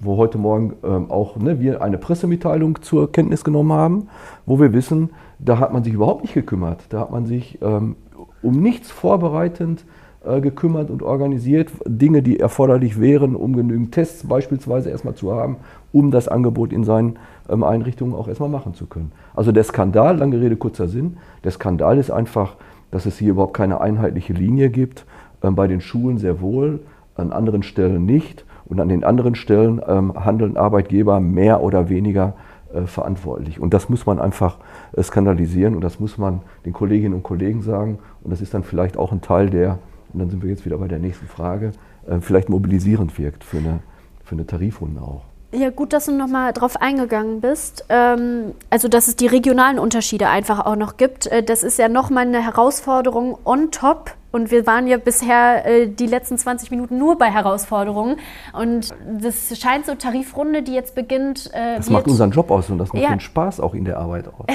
wo 0.00 0.16
heute 0.16 0.38
Morgen 0.38 0.74
ähm, 0.82 1.10
auch 1.10 1.36
ne, 1.36 1.60
wir 1.60 1.82
eine 1.82 1.98
Pressemitteilung 1.98 2.82
zur 2.82 3.12
Kenntnis 3.12 3.44
genommen 3.44 3.72
haben, 3.72 4.08
wo 4.46 4.60
wir 4.60 4.72
wissen, 4.72 5.10
da 5.38 5.58
hat 5.58 5.72
man 5.72 5.84
sich 5.84 5.92
überhaupt 5.92 6.22
nicht 6.22 6.34
gekümmert. 6.34 6.80
Da 6.88 7.00
hat 7.00 7.10
man 7.10 7.26
sich 7.26 7.58
ähm, 7.62 7.96
um 8.42 8.60
nichts 8.60 8.90
vorbereitend 8.90 9.84
äh, 10.24 10.40
gekümmert 10.40 10.90
und 10.90 11.02
organisiert, 11.02 11.70
Dinge, 11.86 12.22
die 12.22 12.40
erforderlich 12.40 13.00
wären, 13.00 13.36
um 13.36 13.54
genügend 13.54 13.92
Tests 13.92 14.26
beispielsweise 14.26 14.90
erstmal 14.90 15.14
zu 15.14 15.32
haben, 15.32 15.56
um 15.92 16.10
das 16.10 16.28
Angebot 16.28 16.72
in 16.72 16.84
seinen 16.84 17.18
ähm, 17.48 17.62
Einrichtungen 17.62 18.14
auch 18.14 18.28
erstmal 18.28 18.48
machen 18.48 18.74
zu 18.74 18.86
können. 18.86 19.12
Also 19.34 19.52
der 19.52 19.64
Skandal, 19.64 20.18
lange 20.18 20.40
Rede, 20.40 20.56
kurzer 20.56 20.88
Sinn, 20.88 21.18
der 21.44 21.52
Skandal 21.52 21.98
ist 21.98 22.10
einfach, 22.10 22.56
dass 22.90 23.06
es 23.06 23.18
hier 23.18 23.30
überhaupt 23.30 23.54
keine 23.54 23.80
einheitliche 23.80 24.32
Linie 24.32 24.70
gibt 24.70 25.06
ähm, 25.42 25.54
bei 25.54 25.68
den 25.68 25.80
Schulen 25.80 26.18
sehr 26.18 26.40
wohl, 26.40 26.80
an 27.14 27.32
anderen 27.32 27.62
Stellen 27.62 28.04
nicht. 28.04 28.44
Und 28.68 28.80
an 28.80 28.88
den 28.88 29.04
anderen 29.04 29.34
Stellen 29.34 29.80
ähm, 29.86 30.12
handeln 30.24 30.56
Arbeitgeber 30.56 31.20
mehr 31.20 31.62
oder 31.62 31.88
weniger 31.88 32.34
äh, 32.72 32.82
verantwortlich. 32.82 33.60
Und 33.60 33.72
das 33.72 33.88
muss 33.88 34.04
man 34.04 34.18
einfach 34.18 34.58
äh, 34.92 35.02
skandalisieren 35.02 35.74
und 35.74 35.80
das 35.80 36.00
muss 36.00 36.18
man 36.18 36.42
den 36.66 36.74
Kolleginnen 36.74 37.14
und 37.14 37.22
Kollegen 37.22 37.62
sagen. 37.62 37.98
Und 38.22 38.30
das 38.30 38.42
ist 38.42 38.52
dann 38.52 38.62
vielleicht 38.62 38.98
auch 38.98 39.10
ein 39.10 39.22
Teil, 39.22 39.48
der, 39.48 39.78
und 40.12 40.20
dann 40.20 40.28
sind 40.28 40.42
wir 40.42 40.50
jetzt 40.50 40.66
wieder 40.66 40.76
bei 40.76 40.88
der 40.88 40.98
nächsten 40.98 41.26
Frage, 41.26 41.72
äh, 42.06 42.20
vielleicht 42.20 42.50
mobilisierend 42.50 43.18
wirkt 43.18 43.42
für 43.42 43.58
eine, 43.58 43.80
für 44.22 44.34
eine 44.34 44.46
Tarifrunde 44.46 45.00
auch. 45.00 45.22
Ja, 45.50 45.70
gut, 45.70 45.94
dass 45.94 46.04
du 46.04 46.12
nochmal 46.12 46.52
drauf 46.52 46.76
eingegangen 46.76 47.40
bist. 47.40 47.86
Ähm, 47.88 48.54
also, 48.68 48.88
dass 48.88 49.08
es 49.08 49.16
die 49.16 49.26
regionalen 49.26 49.78
Unterschiede 49.78 50.28
einfach 50.28 50.66
auch 50.66 50.76
noch 50.76 50.98
gibt. 50.98 51.26
Äh, 51.26 51.42
das 51.42 51.62
ist 51.62 51.78
ja 51.78 51.88
nochmal 51.88 52.26
eine 52.26 52.44
Herausforderung 52.44 53.38
on 53.44 53.70
top. 53.70 54.14
Und 54.30 54.50
wir 54.50 54.66
waren 54.66 54.86
ja 54.86 54.98
bisher 54.98 55.64
äh, 55.64 55.86
die 55.86 56.06
letzten 56.06 56.36
20 56.36 56.70
Minuten 56.70 56.98
nur 56.98 57.16
bei 57.16 57.30
Herausforderungen. 57.30 58.16
Und 58.52 58.90
das 59.20 59.58
scheint 59.58 59.86
so 59.86 59.94
Tarifrunde, 59.94 60.62
die 60.62 60.74
jetzt 60.74 60.94
beginnt. 60.94 61.50
Äh, 61.54 61.76
das 61.76 61.88
macht 61.88 62.06
unseren 62.06 62.30
Job 62.30 62.50
aus 62.50 62.68
und 62.68 62.76
das 62.76 62.92
macht 62.92 63.02
ja. 63.02 63.08
den 63.08 63.20
Spaß 63.20 63.60
auch 63.60 63.72
in 63.72 63.86
der 63.86 63.96
Arbeit 63.96 64.28
aus. 64.28 64.44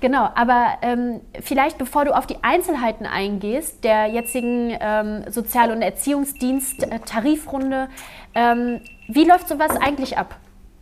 Genau, 0.00 0.28
aber 0.34 0.78
ähm, 0.82 1.20
vielleicht 1.40 1.78
bevor 1.78 2.04
du 2.04 2.14
auf 2.16 2.26
die 2.26 2.36
Einzelheiten 2.42 3.06
eingehst, 3.06 3.84
der 3.84 4.06
jetzigen 4.06 4.76
ähm, 4.78 5.24
Sozial- 5.28 5.70
und 5.70 5.82
Erziehungsdienst-Tarifrunde, 5.82 7.84
äh, 7.84 7.88
ähm, 8.34 8.80
wie 9.08 9.24
läuft 9.24 9.48
sowas 9.48 9.76
eigentlich 9.80 10.18
ab? 10.18 10.36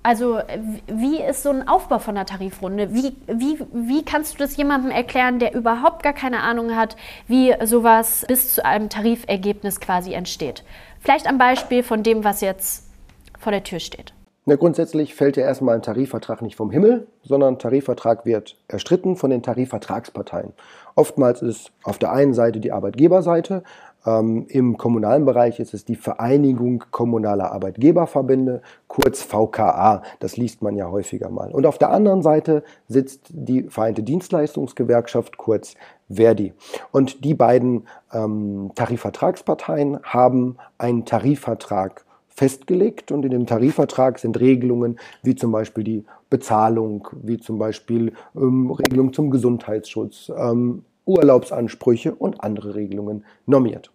Also 0.04 0.40
wie 0.88 1.20
ist 1.20 1.44
so 1.44 1.50
ein 1.50 1.68
Aufbau 1.68 2.00
von 2.00 2.16
einer 2.16 2.26
Tarifrunde? 2.26 2.92
Wie, 2.92 3.14
wie, 3.28 3.60
wie 3.72 4.04
kannst 4.04 4.34
du 4.34 4.38
das 4.38 4.56
jemandem 4.56 4.90
erklären, 4.90 5.38
der 5.38 5.54
überhaupt 5.54 6.02
gar 6.02 6.12
keine 6.12 6.40
Ahnung 6.40 6.74
hat, 6.74 6.96
wie 7.28 7.54
sowas 7.64 8.24
bis 8.26 8.52
zu 8.54 8.64
einem 8.64 8.88
Tarifergebnis 8.88 9.78
quasi 9.78 10.12
entsteht? 10.12 10.64
Vielleicht 10.98 11.28
am 11.28 11.38
Beispiel 11.38 11.84
von 11.84 12.02
dem, 12.02 12.24
was 12.24 12.40
jetzt 12.40 12.90
vor 13.38 13.52
der 13.52 13.62
Tür 13.62 13.78
steht. 13.78 14.12
Na, 14.44 14.56
grundsätzlich 14.56 15.14
fällt 15.14 15.36
ja 15.36 15.44
erstmal 15.44 15.76
ein 15.76 15.82
Tarifvertrag 15.82 16.42
nicht 16.42 16.56
vom 16.56 16.72
Himmel, 16.72 17.06
sondern 17.22 17.54
ein 17.54 17.58
Tarifvertrag 17.60 18.26
wird 18.26 18.56
erstritten 18.66 19.14
von 19.14 19.30
den 19.30 19.44
Tarifvertragsparteien. 19.44 20.52
Oftmals 20.96 21.42
ist 21.42 21.70
auf 21.84 21.98
der 21.98 22.10
einen 22.10 22.34
Seite 22.34 22.58
die 22.58 22.72
Arbeitgeberseite, 22.72 23.62
ähm, 24.04 24.46
im 24.48 24.76
kommunalen 24.76 25.24
Bereich 25.24 25.60
ist 25.60 25.74
es 25.74 25.84
die 25.84 25.94
Vereinigung 25.94 26.84
kommunaler 26.90 27.52
Arbeitgeberverbände, 27.52 28.62
kurz 28.88 29.22
VKA, 29.22 30.02
das 30.20 30.36
liest 30.36 30.62
man 30.62 30.76
ja 30.76 30.90
häufiger 30.90 31.30
mal. 31.30 31.50
Und 31.50 31.66
auf 31.66 31.78
der 31.78 31.90
anderen 31.90 32.22
Seite 32.22 32.64
sitzt 32.88 33.28
die 33.30 33.64
Vereinte 33.64 34.02
Dienstleistungsgewerkschaft, 34.02 35.36
kurz 35.36 35.74
Verdi. 36.10 36.52
Und 36.90 37.24
die 37.24 37.34
beiden 37.34 37.86
ähm, 38.12 38.72
Tarifvertragsparteien 38.74 40.00
haben 40.02 40.56
einen 40.78 41.04
Tarifvertrag 41.04 42.04
festgelegt 42.34 43.12
und 43.12 43.24
in 43.24 43.30
dem 43.30 43.46
Tarifvertrag 43.46 44.18
sind 44.18 44.40
Regelungen 44.40 44.98
wie 45.22 45.34
zum 45.34 45.52
Beispiel 45.52 45.84
die 45.84 46.04
Bezahlung, 46.30 47.08
wie 47.22 47.38
zum 47.38 47.58
Beispiel 47.58 48.14
ähm, 48.34 48.70
Regelungen 48.70 49.12
zum 49.12 49.30
Gesundheitsschutz, 49.30 50.32
ähm, 50.34 50.84
Urlaubsansprüche 51.04 52.14
und 52.14 52.42
andere 52.42 52.74
Regelungen 52.74 53.24
normiert. 53.46 53.90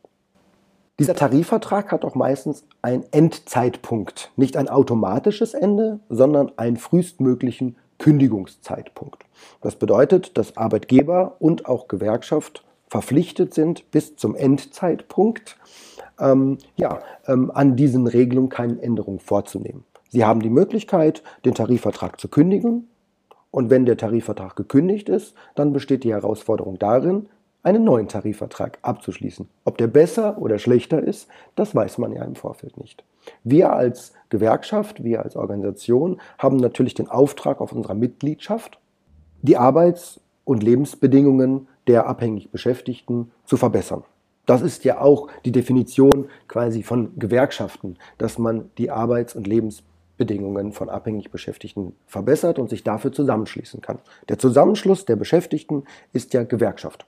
Dieser 1.00 1.14
Tarifvertrag 1.14 1.92
hat 1.92 2.04
auch 2.06 2.16
meistens 2.16 2.66
einen 2.82 3.04
Endzeitpunkt, 3.12 4.32
nicht 4.36 4.58
ein 4.58 4.68
automatisches 4.68 5.54
Ende, 5.54 6.00
sondern 6.10 6.52
einen 6.58 6.78
frühestmöglichen 6.78 7.76
Kündigungszeitpunkt. 8.00 9.24
Das 9.62 9.76
bedeutet, 9.76 10.38
dass 10.38 10.58
Arbeitgeber 10.58 11.36
und 11.40 11.68
auch 11.68 11.88
Gewerkschaft 11.88 12.64
verpflichtet 12.88 13.54
sind, 13.54 13.92
bis 13.92 14.16
zum 14.16 14.36
Endzeitpunkt 14.36 15.58
ähm, 16.20 16.58
ja, 16.76 17.00
ähm, 17.28 17.52
an 17.54 17.76
diesen 17.76 18.08
Regelungen 18.08 18.50
keine 18.50 18.82
Änderungen 18.82 19.20
vorzunehmen. 19.20 19.84
Sie 20.10 20.26
haben 20.26 20.42
die 20.42 20.50
Möglichkeit, 20.50 21.22
den 21.46 21.54
Tarifvertrag 21.54 22.20
zu 22.20 22.28
kündigen. 22.28 22.90
Und 23.58 23.72
wenn 23.72 23.88
der 23.88 23.98
Tarifvertrag 23.98 24.56
gekündigt 24.56 25.10
ist, 25.10 25.34
dann 25.56 25.74
besteht 25.74 26.04
die 26.04 26.14
Herausforderung 26.14 26.78
darin, 26.78 27.26
einen 27.64 27.84
neuen 27.84 28.08
Tarifvertrag 28.08 28.78
abzuschließen. 28.84 29.50
Ob 29.66 29.80
der 29.80 29.88
besser 29.88 30.38
oder 30.38 30.60
schlechter 30.60 31.02
ist, 31.02 31.28
das 31.56 31.74
weiß 31.74 31.98
man 31.98 32.14
ja 32.14 32.24
im 32.24 32.36
Vorfeld 32.36 32.78
nicht. 32.78 33.04
Wir 33.44 33.74
als 33.74 34.14
Gewerkschaft, 34.30 35.04
wir 35.04 35.24
als 35.24 35.36
Organisation 35.36 36.22
haben 36.38 36.58
natürlich 36.58 36.94
den 36.94 37.10
Auftrag 37.10 37.60
auf 37.60 37.72
unserer 37.72 37.96
Mitgliedschaft, 37.96 38.78
die 39.42 39.58
Arbeits- 39.58 40.20
und 40.46 40.62
Lebensbedingungen 40.62 41.68
der 41.88 42.06
abhängig 42.06 42.52
Beschäftigten 42.52 43.32
zu 43.44 43.58
verbessern. 43.58 44.04
Das 44.46 44.62
ist 44.62 44.84
ja 44.84 45.02
auch 45.02 45.30
die 45.46 45.52
Definition 45.52 46.30
quasi 46.48 46.84
von 46.84 47.18
Gewerkschaften, 47.18 47.98
dass 48.20 48.38
man 48.38 48.70
die 48.78 48.92
Arbeits- 48.92 49.36
und 49.36 49.48
Lebensbedingungen 49.48 49.97
von 50.72 50.90
abhängig 50.90 51.32
Beschäftigten 51.32 51.94
verbessert 52.06 52.60
und 52.60 52.70
sich 52.70 52.84
dafür 52.84 53.12
zusammenschließen 53.12 53.82
kann. 53.82 54.00
Der 54.30 54.38
Zusammenschluss 54.38 55.06
der 55.06 55.16
Beschäftigten 55.16 55.84
ist 56.14 56.34
ja 56.34 56.44
Gewerkschaft. 56.44 57.06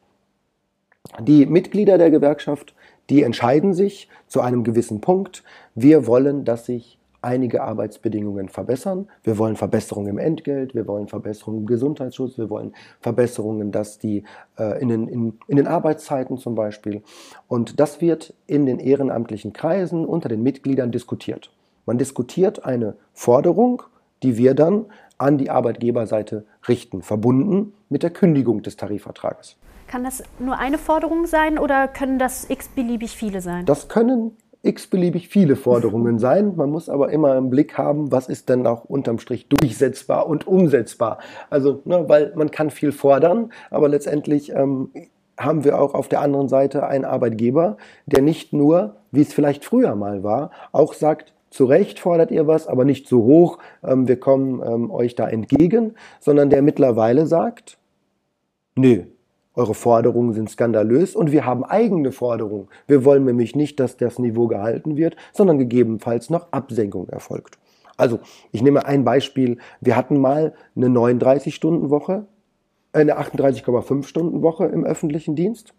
Die 1.20 1.45
Mitglieder 1.45 1.97
der 1.97 2.12
Gewerkschaft, 2.12 2.76
die 3.10 3.24
entscheiden 3.24 3.74
sich 3.74 4.10
zu 4.28 4.41
einem 4.41 4.64
gewissen 4.64 5.01
Punkt, 5.01 5.43
wir 5.74 6.05
wollen, 6.05 6.45
dass 6.45 6.66
sich 6.66 6.99
einige 7.22 7.64
Arbeitsbedingungen 7.64 8.49
verbessern. 8.49 9.07
Wir 9.24 9.38
wollen 9.38 9.55
Verbesserungen 9.55 10.12
im 10.12 10.18
Entgelt, 10.18 10.74
wir 10.74 10.88
wollen 10.88 11.07
Verbesserungen 11.07 11.62
im 11.62 11.66
Gesundheitsschutz, 11.66 12.38
wir 12.38 12.49
wollen 12.49 12.74
Verbesserungen, 13.01 13.72
dass 13.72 13.99
die 13.99 14.24
äh, 14.57 14.82
in, 14.82 14.89
den, 14.89 15.07
in, 15.07 15.38
in 15.47 15.57
den 15.57 15.68
Arbeitszeiten 15.68 16.38
zum 16.38 16.55
Beispiel. 16.55 17.01
Und 17.47 17.80
das 17.80 18.01
wird 18.01 18.34
in 18.47 18.66
den 18.66 18.80
ehrenamtlichen 18.80 19.53
Kreisen 19.53 20.05
unter 20.05 20.30
den 20.30 20.43
Mitgliedern 20.43 20.91
diskutiert. 20.91 21.51
Man 21.86 21.97
diskutiert 21.97 22.65
eine 22.65 22.95
Forderung, 23.13 23.84
die 24.23 24.38
wir 24.38 24.53
dann 24.53 24.86
an 25.17 25.38
die 25.38 25.49
Arbeitgeberseite 25.49 26.45
richten, 26.67 27.01
verbunden 27.01 27.73
mit 27.89 28.03
der 28.03 28.09
Kündigung 28.09 28.61
des 28.61 28.77
Tarifvertrages. 28.77 29.57
Kann 29.88 30.03
das 30.03 30.23
nur 30.39 30.57
eine 30.57 30.77
Forderung 30.77 31.25
sein 31.25 31.57
oder 31.57 31.88
können 31.88 32.19
das 32.19 32.49
x-beliebig 32.49 33.15
viele 33.15 33.41
sein? 33.41 33.65
Das 33.65 33.89
können 33.89 34.32
x-beliebig 34.61 35.30
viele 35.30 35.55
Forderungen 35.55 36.19
sein. 36.19 36.55
Man 36.55 36.69
muss 36.69 36.89
aber 36.89 37.11
immer 37.11 37.36
im 37.36 37.49
Blick 37.49 37.77
haben, 37.77 38.11
was 38.11 38.30
ist 38.30 38.49
denn 38.49 38.65
auch 38.67 38.86
unterm 38.86 39.19
Strich 39.19 39.47
durchsetzbar 39.47 40.27
und 40.27 40.47
umsetzbar. 40.47 41.19
Also, 41.49 41.82
ne, 41.86 42.07
weil 42.07 42.34
man 42.36 42.51
kann 42.51 42.69
viel 42.69 42.91
fordern, 42.91 43.51
aber 43.71 43.89
letztendlich 43.89 44.51
ähm, 44.53 44.91
haben 45.38 45.63
wir 45.63 45.80
auch 45.80 45.93
auf 45.93 46.07
der 46.07 46.21
anderen 46.21 46.49
Seite 46.49 46.86
einen 46.86 47.05
Arbeitgeber, 47.05 47.77
der 48.05 48.21
nicht 48.21 48.53
nur, 48.53 48.97
wie 49.11 49.21
es 49.21 49.34
vielleicht 49.34 49.63
früher 49.65 49.95
mal 49.95 50.23
war, 50.23 50.51
auch 50.71 50.93
sagt, 50.93 51.34
zu 51.50 51.66
Recht 51.66 52.00
fordert 52.00 52.32
ihr 52.32 52.47
was, 52.47 52.68
aber 52.68 52.86
nicht 52.86 53.08
so 53.08 53.24
hoch, 53.24 53.58
ähm, 53.84 54.08
wir 54.08 54.20
kommen 54.20 54.62
ähm, 54.66 54.91
euch 54.91 55.16
da 55.16 55.28
entgegen, 55.28 55.95
sondern 56.20 56.50
der 56.50 56.62
mittlerweile 56.62 57.26
sagt, 57.26 57.78
nö, 58.76 59.04
eure 59.56 59.74
Forderungen 59.74 60.34
sind 60.34 60.50
skandalös 60.50 61.16
und 61.16 61.32
wir 61.32 61.45
haben 61.45 61.64
eigene 61.64 62.12
Forderungen. 62.12 62.68
Wir 62.88 63.04
wollen 63.04 63.26
nämlich 63.26 63.56
nicht, 63.56 63.80
dass 63.80 63.97
das 63.97 64.20
Niveau 64.20 64.47
gehalten 64.47 64.95
wird, 64.95 65.16
sondern 65.34 65.58
gegebenenfalls 65.58 66.30
noch 66.30 66.52
Absenkung 66.52 67.10
erfolgt. 67.10 67.58
Also, 67.97 68.20
ich 68.54 68.62
nehme 68.62 68.86
ein 68.86 69.04
Beispiel. 69.04 69.58
Wir 69.82 69.97
hatten 69.97 70.22
mal 70.22 70.54
eine 70.76 70.88
39-Stunden-Woche, 70.88 72.26
eine 72.93 73.20
38,5-Stunden-Woche 73.20 74.66
im 74.68 74.86
öffentlichen 74.86 75.36
Dienst. 75.36 75.74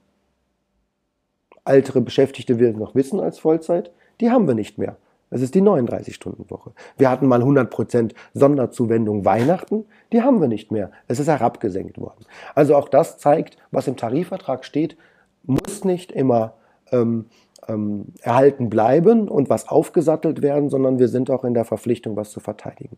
Ältere 1.64 2.02
Beschäftigte 2.02 2.58
werden 2.58 2.78
noch 2.78 2.94
wissen 2.94 3.20
als 3.20 3.38
Vollzeit. 3.38 3.92
Die 4.20 4.30
haben 4.30 4.46
wir 4.46 4.54
nicht 4.54 4.76
mehr. 4.76 4.98
Das 5.30 5.42
ist 5.42 5.54
die 5.54 5.62
39-Stunden-Woche. 5.62 6.72
Wir 6.98 7.08
hatten 7.08 7.26
mal 7.26 7.42
100% 7.42 8.12
Sonderzuwendung 8.34 9.24
Weihnachten. 9.24 9.84
Die 10.12 10.22
haben 10.22 10.40
wir 10.40 10.48
nicht 10.48 10.72
mehr. 10.72 10.90
Es 11.06 11.20
ist 11.20 11.28
herabgesenkt 11.28 11.98
worden. 11.98 12.24
Also 12.54 12.76
auch 12.76 12.88
das 12.88 13.18
zeigt, 13.18 13.56
was 13.70 13.86
im 13.86 13.96
Tarifvertrag 13.96 14.64
steht, 14.64 14.96
muss 15.44 15.84
nicht 15.84 16.10
immer 16.10 16.54
ähm, 16.90 17.26
ähm, 17.68 18.06
erhalten 18.22 18.70
bleiben 18.70 19.28
und 19.28 19.50
was 19.50 19.68
aufgesattelt 19.68 20.42
werden, 20.42 20.68
sondern 20.68 20.98
wir 20.98 21.08
sind 21.08 21.30
auch 21.30 21.44
in 21.44 21.54
der 21.54 21.64
Verpflichtung, 21.64 22.16
was 22.16 22.30
zu 22.30 22.40
verteidigen. 22.40 22.96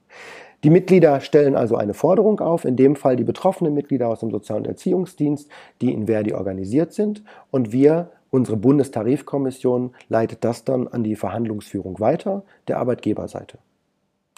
Die 0.65 0.71
Mitglieder 0.71 1.21
stellen 1.21 1.57
also 1.57 1.77
eine 1.77 1.95
Forderung 1.95 2.41
auf, 2.41 2.65
in 2.65 2.77
dem 2.77 2.97
Fall 2.97 3.17
die 3.17 3.25
betroffenen 3.25 3.75
Mitglieder 3.75 4.09
aus 4.09 4.21
dem 4.21 4.31
Sozial- 4.31 4.59
und 4.59 4.67
Erziehungsdienst, 4.67 5.51
die 5.81 5.93
in 5.93 6.07
Verdi 6.07 6.33
organisiert 6.33 6.93
sind. 6.93 7.23
Und 7.51 7.73
wir 7.73 8.11
Unsere 8.35 8.57
Bundestarifkommission 8.57 9.95
leitet 10.09 10.43
das 10.43 10.65
dann 10.65 10.89
an 10.89 11.05
die 11.05 11.17
Verhandlungsführung 11.17 12.01
weiter, 12.01 12.45
der 12.67 12.79
Arbeitgeberseite. 12.79 13.59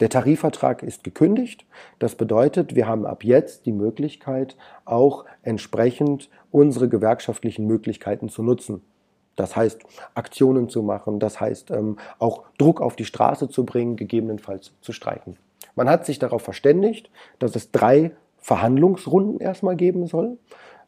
Der 0.01 0.09
Tarifvertrag 0.09 0.82
ist 0.82 1.05
gekündigt. 1.05 1.64
Das 2.01 2.16
bedeutet, 2.16 2.74
wir 2.74 2.88
haben 2.88 3.07
ab 3.07 3.22
jetzt 3.22 3.66
die 3.66 3.72
Möglichkeit, 3.72 4.57
auch 4.84 5.26
entsprechend 5.42 6.28
unsere 6.51 6.88
gewerkschaftlichen 6.88 7.68
Möglichkeiten 7.68 8.28
zu 8.28 8.42
nutzen. 8.42 8.82
Das 9.36 9.55
heißt, 9.55 9.82
Aktionen 10.14 10.68
zu 10.68 10.82
machen, 10.82 11.20
das 11.20 11.40
heißt, 11.40 11.70
ähm, 11.70 11.97
auch 12.18 12.42
Druck 12.59 12.80
auf 12.80 12.97
die 12.97 13.05
Straße 13.05 13.49
zu 13.49 13.64
bringen, 13.64 13.95
gegebenenfalls 13.95 14.72
zu 14.80 14.92
streiken. 14.92 15.36
Man 15.76 15.88
hat 15.88 16.05
sich 16.05 16.18
darauf 16.18 16.42
verständigt, 16.42 17.11
dass 17.38 17.55
es 17.55 17.70
drei 17.70 18.11
Verhandlungsrunden 18.38 19.38
erstmal 19.38 19.76
geben 19.76 20.09
soll. 20.09 20.38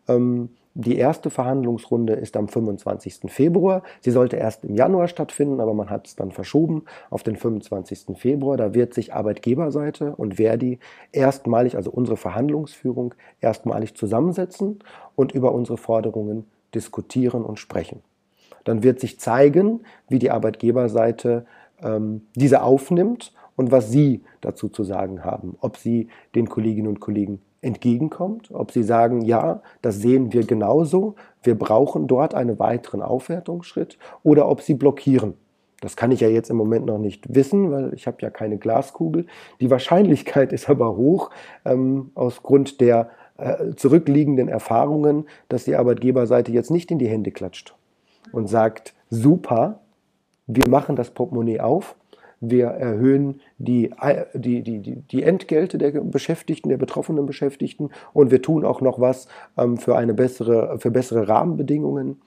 Ähm, 0.08 0.48
die 0.78 0.98
erste 0.98 1.30
Verhandlungsrunde 1.30 2.12
ist 2.12 2.36
am 2.36 2.48
25. 2.48 3.32
Februar. 3.32 3.82
Sie 4.02 4.10
sollte 4.10 4.36
erst 4.36 4.62
im 4.66 4.74
Januar 4.74 5.08
stattfinden, 5.08 5.58
aber 5.60 5.72
man 5.72 5.88
hat 5.88 6.06
es 6.06 6.16
dann 6.16 6.32
verschoben 6.32 6.84
auf 7.08 7.22
den 7.22 7.36
25. 7.36 8.14
Februar. 8.18 8.58
Da 8.58 8.74
wird 8.74 8.92
sich 8.92 9.14
Arbeitgeberseite 9.14 10.14
und 10.14 10.34
Verdi 10.34 10.78
erstmalig, 11.12 11.76
also 11.76 11.90
unsere 11.90 12.18
Verhandlungsführung, 12.18 13.14
erstmalig 13.40 13.94
zusammensetzen 13.94 14.80
und 15.14 15.32
über 15.32 15.52
unsere 15.52 15.78
Forderungen 15.78 16.44
diskutieren 16.74 17.42
und 17.42 17.58
sprechen. 17.58 18.02
Dann 18.64 18.82
wird 18.82 19.00
sich 19.00 19.18
zeigen, 19.18 19.80
wie 20.08 20.18
die 20.18 20.30
Arbeitgeberseite 20.30 21.46
ähm, 21.82 22.26
diese 22.34 22.62
aufnimmt 22.62 23.32
und 23.56 23.72
was 23.72 23.90
sie 23.90 24.24
dazu 24.42 24.68
zu 24.68 24.84
sagen 24.84 25.24
haben, 25.24 25.56
ob 25.60 25.78
sie 25.78 26.08
den 26.34 26.50
Kolleginnen 26.50 26.88
und 26.88 27.00
Kollegen 27.00 27.40
entgegenkommt, 27.66 28.50
ob 28.52 28.70
sie 28.70 28.82
sagen, 28.82 29.22
ja, 29.22 29.60
das 29.82 29.96
sehen 29.96 30.32
wir 30.32 30.46
genauso, 30.46 31.16
wir 31.42 31.58
brauchen 31.58 32.06
dort 32.06 32.34
einen 32.34 32.58
weiteren 32.58 33.02
Aufwertungsschritt 33.02 33.98
oder 34.22 34.48
ob 34.48 34.62
sie 34.62 34.74
blockieren. 34.74 35.34
Das 35.80 35.96
kann 35.96 36.10
ich 36.10 36.20
ja 36.20 36.28
jetzt 36.28 36.48
im 36.48 36.56
Moment 36.56 36.86
noch 36.86 36.98
nicht 36.98 37.34
wissen, 37.34 37.70
weil 37.70 37.92
ich 37.92 38.06
habe 38.06 38.16
ja 38.20 38.30
keine 38.30 38.56
Glaskugel. 38.56 39.26
Die 39.60 39.70
Wahrscheinlichkeit 39.70 40.52
ist 40.54 40.70
aber 40.70 40.96
hoch 40.96 41.30
ähm, 41.64 42.10
aus 42.14 42.40
der 42.80 43.10
äh, 43.36 43.74
zurückliegenden 43.74 44.48
Erfahrungen, 44.48 45.26
dass 45.48 45.64
die 45.64 45.76
Arbeitgeberseite 45.76 46.52
jetzt 46.52 46.70
nicht 46.70 46.90
in 46.90 46.98
die 46.98 47.08
Hände 47.08 47.32
klatscht 47.32 47.74
und 48.32 48.48
sagt, 48.48 48.94
super, 49.10 49.80
wir 50.46 50.68
machen 50.68 50.96
das 50.96 51.10
Portemonnaie 51.10 51.60
auf 51.60 51.96
wir 52.50 52.66
erhöhen 52.66 53.40
die, 53.58 53.92
die, 54.34 54.62
die, 54.62 54.80
die 54.80 55.22
Entgelte 55.22 55.78
der 55.78 55.92
Beschäftigten, 55.92 56.68
der 56.68 56.76
betroffenen 56.76 57.26
Beschäftigten 57.26 57.90
und 58.12 58.30
wir 58.30 58.42
tun 58.42 58.64
auch 58.64 58.80
noch 58.80 59.00
was 59.00 59.28
ähm, 59.56 59.76
für, 59.76 59.96
eine 59.96 60.14
bessere, 60.14 60.78
für 60.78 60.90
bessere 60.90 61.28
Rahmenbedingungen. 61.28 62.20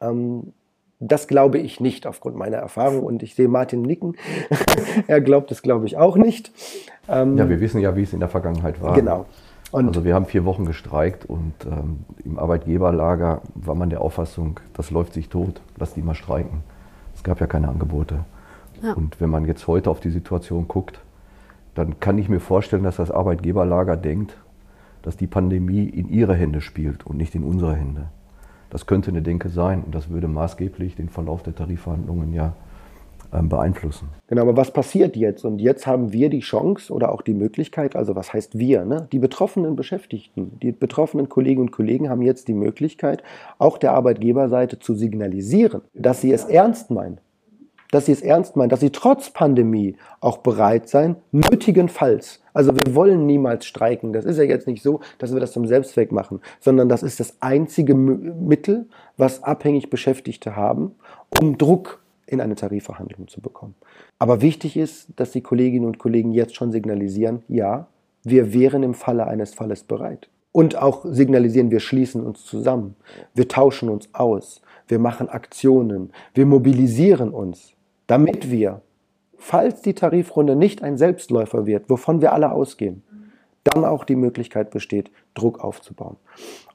Ähm, 0.00 0.52
das 1.00 1.28
glaube 1.28 1.58
ich 1.58 1.80
nicht 1.80 2.06
aufgrund 2.06 2.36
meiner 2.36 2.58
Erfahrung 2.58 3.02
und 3.02 3.22
ich 3.22 3.34
sehe 3.34 3.48
Martin 3.48 3.82
nicken. 3.82 4.16
er 5.06 5.20
glaubt 5.20 5.50
es, 5.50 5.62
glaube 5.62 5.86
ich, 5.86 5.96
auch 5.96 6.16
nicht. 6.16 6.52
Ähm, 7.08 7.38
ja, 7.38 7.48
wir 7.48 7.60
wissen 7.60 7.80
ja, 7.80 7.96
wie 7.96 8.02
es 8.02 8.12
in 8.12 8.20
der 8.20 8.28
Vergangenheit 8.28 8.80
war. 8.82 8.94
Genau. 8.94 9.26
Und 9.72 9.86
also 9.86 10.04
wir 10.04 10.14
haben 10.14 10.26
vier 10.26 10.44
Wochen 10.44 10.64
gestreikt 10.64 11.24
und 11.24 11.54
ähm, 11.64 12.00
im 12.24 12.38
Arbeitgeberlager 12.38 13.40
war 13.54 13.74
man 13.74 13.88
der 13.88 14.00
Auffassung, 14.00 14.58
das 14.74 14.90
läuft 14.90 15.14
sich 15.14 15.28
tot, 15.28 15.60
lass 15.78 15.94
die 15.94 16.02
mal 16.02 16.14
streiken. 16.14 16.62
Es 17.14 17.22
gab 17.22 17.40
ja 17.40 17.46
keine 17.46 17.68
Angebote. 17.68 18.24
Ja. 18.82 18.94
Und 18.94 19.20
wenn 19.20 19.30
man 19.30 19.44
jetzt 19.44 19.66
heute 19.66 19.90
auf 19.90 20.00
die 20.00 20.10
Situation 20.10 20.68
guckt, 20.68 21.00
dann 21.74 22.00
kann 22.00 22.18
ich 22.18 22.28
mir 22.28 22.40
vorstellen, 22.40 22.82
dass 22.82 22.96
das 22.96 23.10
Arbeitgeberlager 23.10 23.96
denkt, 23.96 24.36
dass 25.02 25.16
die 25.16 25.26
Pandemie 25.26 25.84
in 25.84 26.08
ihre 26.08 26.34
Hände 26.34 26.60
spielt 26.60 27.06
und 27.06 27.16
nicht 27.16 27.34
in 27.34 27.44
unsere 27.44 27.74
Hände. 27.74 28.06
Das 28.68 28.86
könnte 28.86 29.10
eine 29.10 29.22
Denke 29.22 29.48
sein 29.48 29.82
und 29.82 29.94
das 29.94 30.10
würde 30.10 30.28
maßgeblich 30.28 30.94
den 30.94 31.08
Verlauf 31.08 31.42
der 31.42 31.54
Tarifverhandlungen 31.54 32.32
ja 32.32 32.52
ähm, 33.32 33.48
beeinflussen. 33.48 34.08
Genau, 34.28 34.42
aber 34.42 34.56
was 34.56 34.72
passiert 34.72 35.16
jetzt? 35.16 35.44
Und 35.44 35.60
jetzt 35.60 35.86
haben 35.86 36.12
wir 36.12 36.30
die 36.30 36.40
Chance 36.40 36.92
oder 36.92 37.12
auch 37.12 37.22
die 37.22 37.34
Möglichkeit, 37.34 37.96
also 37.96 38.14
was 38.14 38.32
heißt 38.32 38.58
wir? 38.58 38.84
Ne? 38.84 39.08
Die 39.12 39.18
betroffenen 39.18 39.76
Beschäftigten, 39.76 40.58
die 40.60 40.72
betroffenen 40.72 41.28
Kolleginnen 41.28 41.68
und 41.68 41.70
Kollegen 41.70 42.08
haben 42.08 42.22
jetzt 42.22 42.48
die 42.48 42.54
Möglichkeit, 42.54 43.22
auch 43.58 43.78
der 43.78 43.92
Arbeitgeberseite 43.92 44.78
zu 44.78 44.94
signalisieren, 44.94 45.82
dass 45.94 46.20
sie 46.20 46.32
es 46.32 46.44
ernst 46.44 46.90
meinen 46.90 47.18
dass 47.90 48.06
sie 48.06 48.12
es 48.12 48.22
ernst 48.22 48.56
meinen, 48.56 48.68
dass 48.68 48.80
sie 48.80 48.90
trotz 48.90 49.30
Pandemie 49.30 49.96
auch 50.20 50.38
bereit 50.38 50.88
sein, 50.88 51.16
nötigenfalls. 51.32 52.40
Also 52.52 52.74
wir 52.74 52.94
wollen 52.94 53.26
niemals 53.26 53.66
streiken. 53.66 54.12
Das 54.12 54.24
ist 54.24 54.38
ja 54.38 54.44
jetzt 54.44 54.66
nicht 54.66 54.82
so, 54.82 55.00
dass 55.18 55.32
wir 55.32 55.40
das 55.40 55.52
zum 55.52 55.66
Selbstzweck 55.66 56.12
machen, 56.12 56.40
sondern 56.60 56.88
das 56.88 57.02
ist 57.02 57.20
das 57.20 57.36
einzige 57.40 57.94
Mittel, 57.94 58.86
was 59.16 59.42
abhängig 59.42 59.90
Beschäftigte 59.90 60.56
haben, 60.56 60.92
um 61.40 61.58
Druck 61.58 62.00
in 62.26 62.40
eine 62.40 62.54
Tarifverhandlung 62.54 63.28
zu 63.28 63.40
bekommen. 63.40 63.74
Aber 64.18 64.40
wichtig 64.40 64.76
ist, 64.76 65.08
dass 65.16 65.32
die 65.32 65.40
Kolleginnen 65.40 65.86
und 65.86 65.98
Kollegen 65.98 66.32
jetzt 66.32 66.54
schon 66.54 66.70
signalisieren, 66.70 67.42
ja, 67.48 67.88
wir 68.22 68.52
wären 68.52 68.82
im 68.82 68.94
Falle 68.94 69.26
eines 69.26 69.54
Falles 69.54 69.82
bereit. 69.82 70.28
Und 70.52 70.76
auch 70.76 71.04
signalisieren, 71.04 71.70
wir 71.70 71.80
schließen 71.80 72.24
uns 72.24 72.44
zusammen, 72.44 72.96
wir 73.34 73.48
tauschen 73.48 73.88
uns 73.88 74.08
aus, 74.12 74.62
wir 74.88 74.98
machen 74.98 75.28
Aktionen, 75.28 76.12
wir 76.34 76.44
mobilisieren 76.44 77.30
uns 77.30 77.72
damit 78.10 78.50
wir, 78.50 78.82
falls 79.38 79.82
die 79.82 79.94
Tarifrunde 79.94 80.56
nicht 80.56 80.82
ein 80.82 80.98
Selbstläufer 80.98 81.64
wird, 81.64 81.88
wovon 81.88 82.20
wir 82.20 82.32
alle 82.32 82.50
ausgehen, 82.50 83.04
dann 83.62 83.84
auch 83.84 84.04
die 84.04 84.16
Möglichkeit 84.16 84.72
besteht, 84.72 85.12
Druck 85.34 85.60
aufzubauen. 85.62 86.16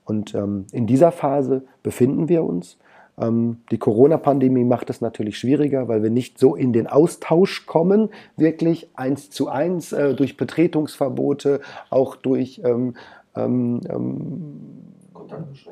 Und 0.06 0.34
ähm, 0.34 0.66
in 0.72 0.88
dieser 0.88 1.12
Phase 1.12 1.66
befinden 1.84 2.30
wir 2.30 2.46
uns. 2.46 2.78
Ähm, 3.18 3.58
die 3.70 3.78
Corona-Pandemie 3.78 4.64
macht 4.64 4.90
es 4.90 5.02
natürlich 5.02 5.38
schwieriger, 5.38 5.90
weil 5.90 6.04
wir 6.04 6.10
nicht 6.10 6.40
so 6.40 6.56
in 6.56 6.72
den 6.72 6.88
Austausch 6.88 7.66
kommen, 7.66 8.12
wirklich 8.38 8.90
eins 8.94 9.30
zu 9.30 9.50
eins, 9.50 9.92
äh, 9.92 10.14
durch 10.14 10.38
Betretungsverbote, 10.38 11.60
auch 11.90 12.16
durch 12.16 12.62
ähm, 12.64 12.96
ähm, 13.36 13.82
ähm 13.90 14.95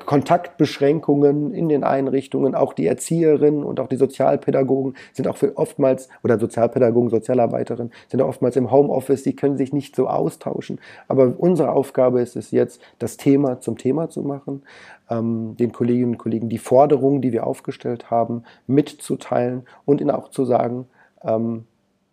Kontaktbeschränkungen. 0.06 1.52
In 1.52 1.68
den 1.68 1.84
Einrichtungen. 1.84 2.54
Auch 2.54 2.72
die 2.72 2.86
Erzieherinnen 2.86 3.64
und 3.64 3.80
auch 3.80 3.88
die 3.88 3.96
Sozialpädagogen 3.96 4.94
sind 5.12 5.28
auch 5.28 5.36
oftmals, 5.54 6.08
oder 6.22 6.38
Sozialpädagogen, 6.38 7.10
Sozialarbeiterinnen, 7.10 7.92
sind 8.08 8.20
oftmals 8.22 8.56
im 8.56 8.70
Homeoffice, 8.70 9.22
die 9.22 9.36
können 9.36 9.56
sich 9.56 9.72
nicht 9.72 9.96
so 9.96 10.08
austauschen. 10.08 10.80
Aber 11.08 11.34
unsere 11.38 11.72
Aufgabe 11.72 12.20
ist 12.20 12.36
es 12.36 12.50
jetzt, 12.50 12.80
das 12.98 13.16
Thema 13.16 13.60
zum 13.60 13.78
Thema 13.78 14.10
zu 14.10 14.22
machen, 14.22 14.62
ähm, 15.10 15.56
den 15.58 15.72
Kolleginnen 15.72 16.12
und 16.12 16.18
Kollegen 16.18 16.48
die 16.48 16.58
Forderungen, 16.58 17.20
die 17.20 17.32
wir 17.32 17.46
aufgestellt 17.46 18.10
haben, 18.10 18.44
mitzuteilen 18.66 19.62
und 19.84 20.00
ihnen 20.00 20.10
auch 20.10 20.28
zu 20.28 20.44
sagen, 20.44 20.86
ähm, 21.22 21.64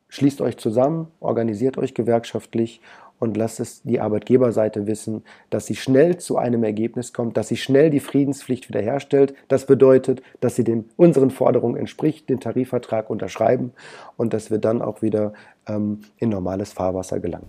schließt 0.10 0.42
euch 0.42 0.58
zusammen, 0.58 1.08
organisiert 1.20 1.78
euch 1.78 1.94
gewerkschaftlich 1.94 2.82
und 3.22 3.38
lasst 3.38 3.60
es 3.60 3.84
die 3.84 4.02
Arbeitgeberseite 4.02 4.88
wissen, 4.88 5.24
dass 5.52 5.68
sie 5.68 5.76
schnell 5.76 6.18
zu 6.18 6.38
einem 6.38 6.64
Ergebnis 6.64 7.14
kommt, 7.14 7.38
dass 7.38 7.50
sie 7.50 7.56
schnell 7.56 7.92
die 7.92 8.00
Friedenspflicht 8.00 8.68
wiederherstellt. 8.68 9.36
Das 9.48 9.68
bedeutet, 9.68 10.24
dass 10.40 10.56
sie 10.56 10.64
den, 10.64 10.90
unseren 10.98 11.30
Forderungen 11.30 11.78
entspricht, 11.78 12.30
den 12.30 12.40
Tarifvertrag 12.40 13.12
unterschreiben 13.12 13.74
und 14.18 14.34
dass 14.34 14.50
wir 14.50 14.58
dann 14.58 14.82
auch 14.82 15.04
wieder 15.04 15.34
ähm, 15.68 16.02
in 16.18 16.30
normales 16.30 16.74
Fahrwasser 16.74 17.20
gelangen. 17.20 17.48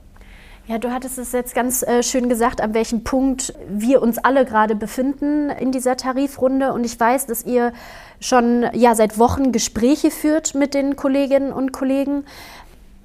Ja, 0.67 0.79
du 0.79 0.93
hattest 0.93 1.19
es 1.19 1.33
jetzt 1.33 1.57
ganz 1.57 1.83
äh, 1.83 2.05
schön 2.05 2.29
gesagt, 2.29 2.61
an 2.61 2.73
welchem 2.73 3.03
Punkt 3.03 3.53
wir 3.69 4.01
uns 4.01 4.19
alle 4.19 4.45
gerade 4.45 4.77
befinden 4.77 5.51
in 5.51 5.73
dieser 5.73 5.97
Tarifrunde. 5.97 6.73
Und 6.73 6.85
ich 6.85 6.99
weiß, 6.99 7.27
dass 7.27 7.45
ihr 7.45 7.73
schon 8.21 8.67
ja, 8.73 8.95
seit 8.95 9.19
Wochen 9.19 9.51
Gespräche 9.51 10.13
führt 10.13 10.55
mit 10.55 10.75
den 10.75 10.95
Kolleginnen 10.95 11.53
und 11.53 11.73
Kollegen. 11.73 12.25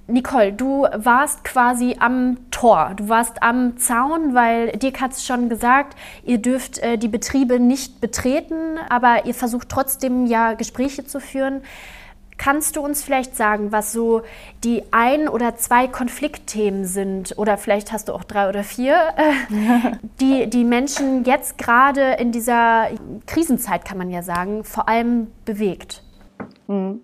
Nicole, 0.10 0.54
du 0.54 0.88
warst 0.96 1.44
quasi 1.44 1.98
am 2.00 2.38
Tor, 2.50 2.94
du 2.96 3.10
warst 3.10 3.44
am 3.44 3.78
Zaun, 3.78 4.34
weil 4.34 4.72
Dirk 4.72 5.02
hat 5.02 5.12
es 5.12 5.26
schon 5.26 5.50
gesagt, 5.50 5.98
ihr 6.24 6.38
dürft 6.38 6.80
äh, 6.80 6.98
die 6.98 7.10
Betriebe 7.10 7.60
nicht 7.60 8.00
betreten, 8.00 8.78
aber 8.90 9.26
ihr 9.26 9.34
versucht 9.34 9.68
trotzdem 9.68 10.26
ja 10.26 10.54
Gespräche 10.54 11.06
zu 11.06 11.20
führen. 11.20 11.62
Kannst 12.38 12.78
du 12.78 12.82
uns 12.82 13.04
vielleicht 13.04 13.36
sagen, 13.36 13.72
was 13.74 13.92
so 13.92 14.22
die 14.64 14.84
ein 14.92 15.28
oder 15.28 15.58
zwei 15.58 15.88
Konfliktthemen 15.88 16.86
sind, 16.86 17.38
oder 17.38 17.58
vielleicht 17.58 17.92
hast 17.92 18.08
du 18.08 18.14
auch 18.14 18.24
drei 18.24 18.48
oder 18.48 18.64
vier, 18.64 18.96
äh, 19.18 19.98
die 20.22 20.50
die 20.50 20.64
Menschen 20.64 21.26
jetzt 21.26 21.58
gerade 21.58 22.14
in 22.14 22.32
dieser 22.32 22.88
Krisenzeit, 23.26 23.84
kann 23.84 23.98
man 23.98 24.10
ja 24.10 24.22
sagen, 24.22 24.64
vor 24.64 24.88
allem 24.88 25.28
bewegt? 25.44 26.02
Mhm. 26.68 27.02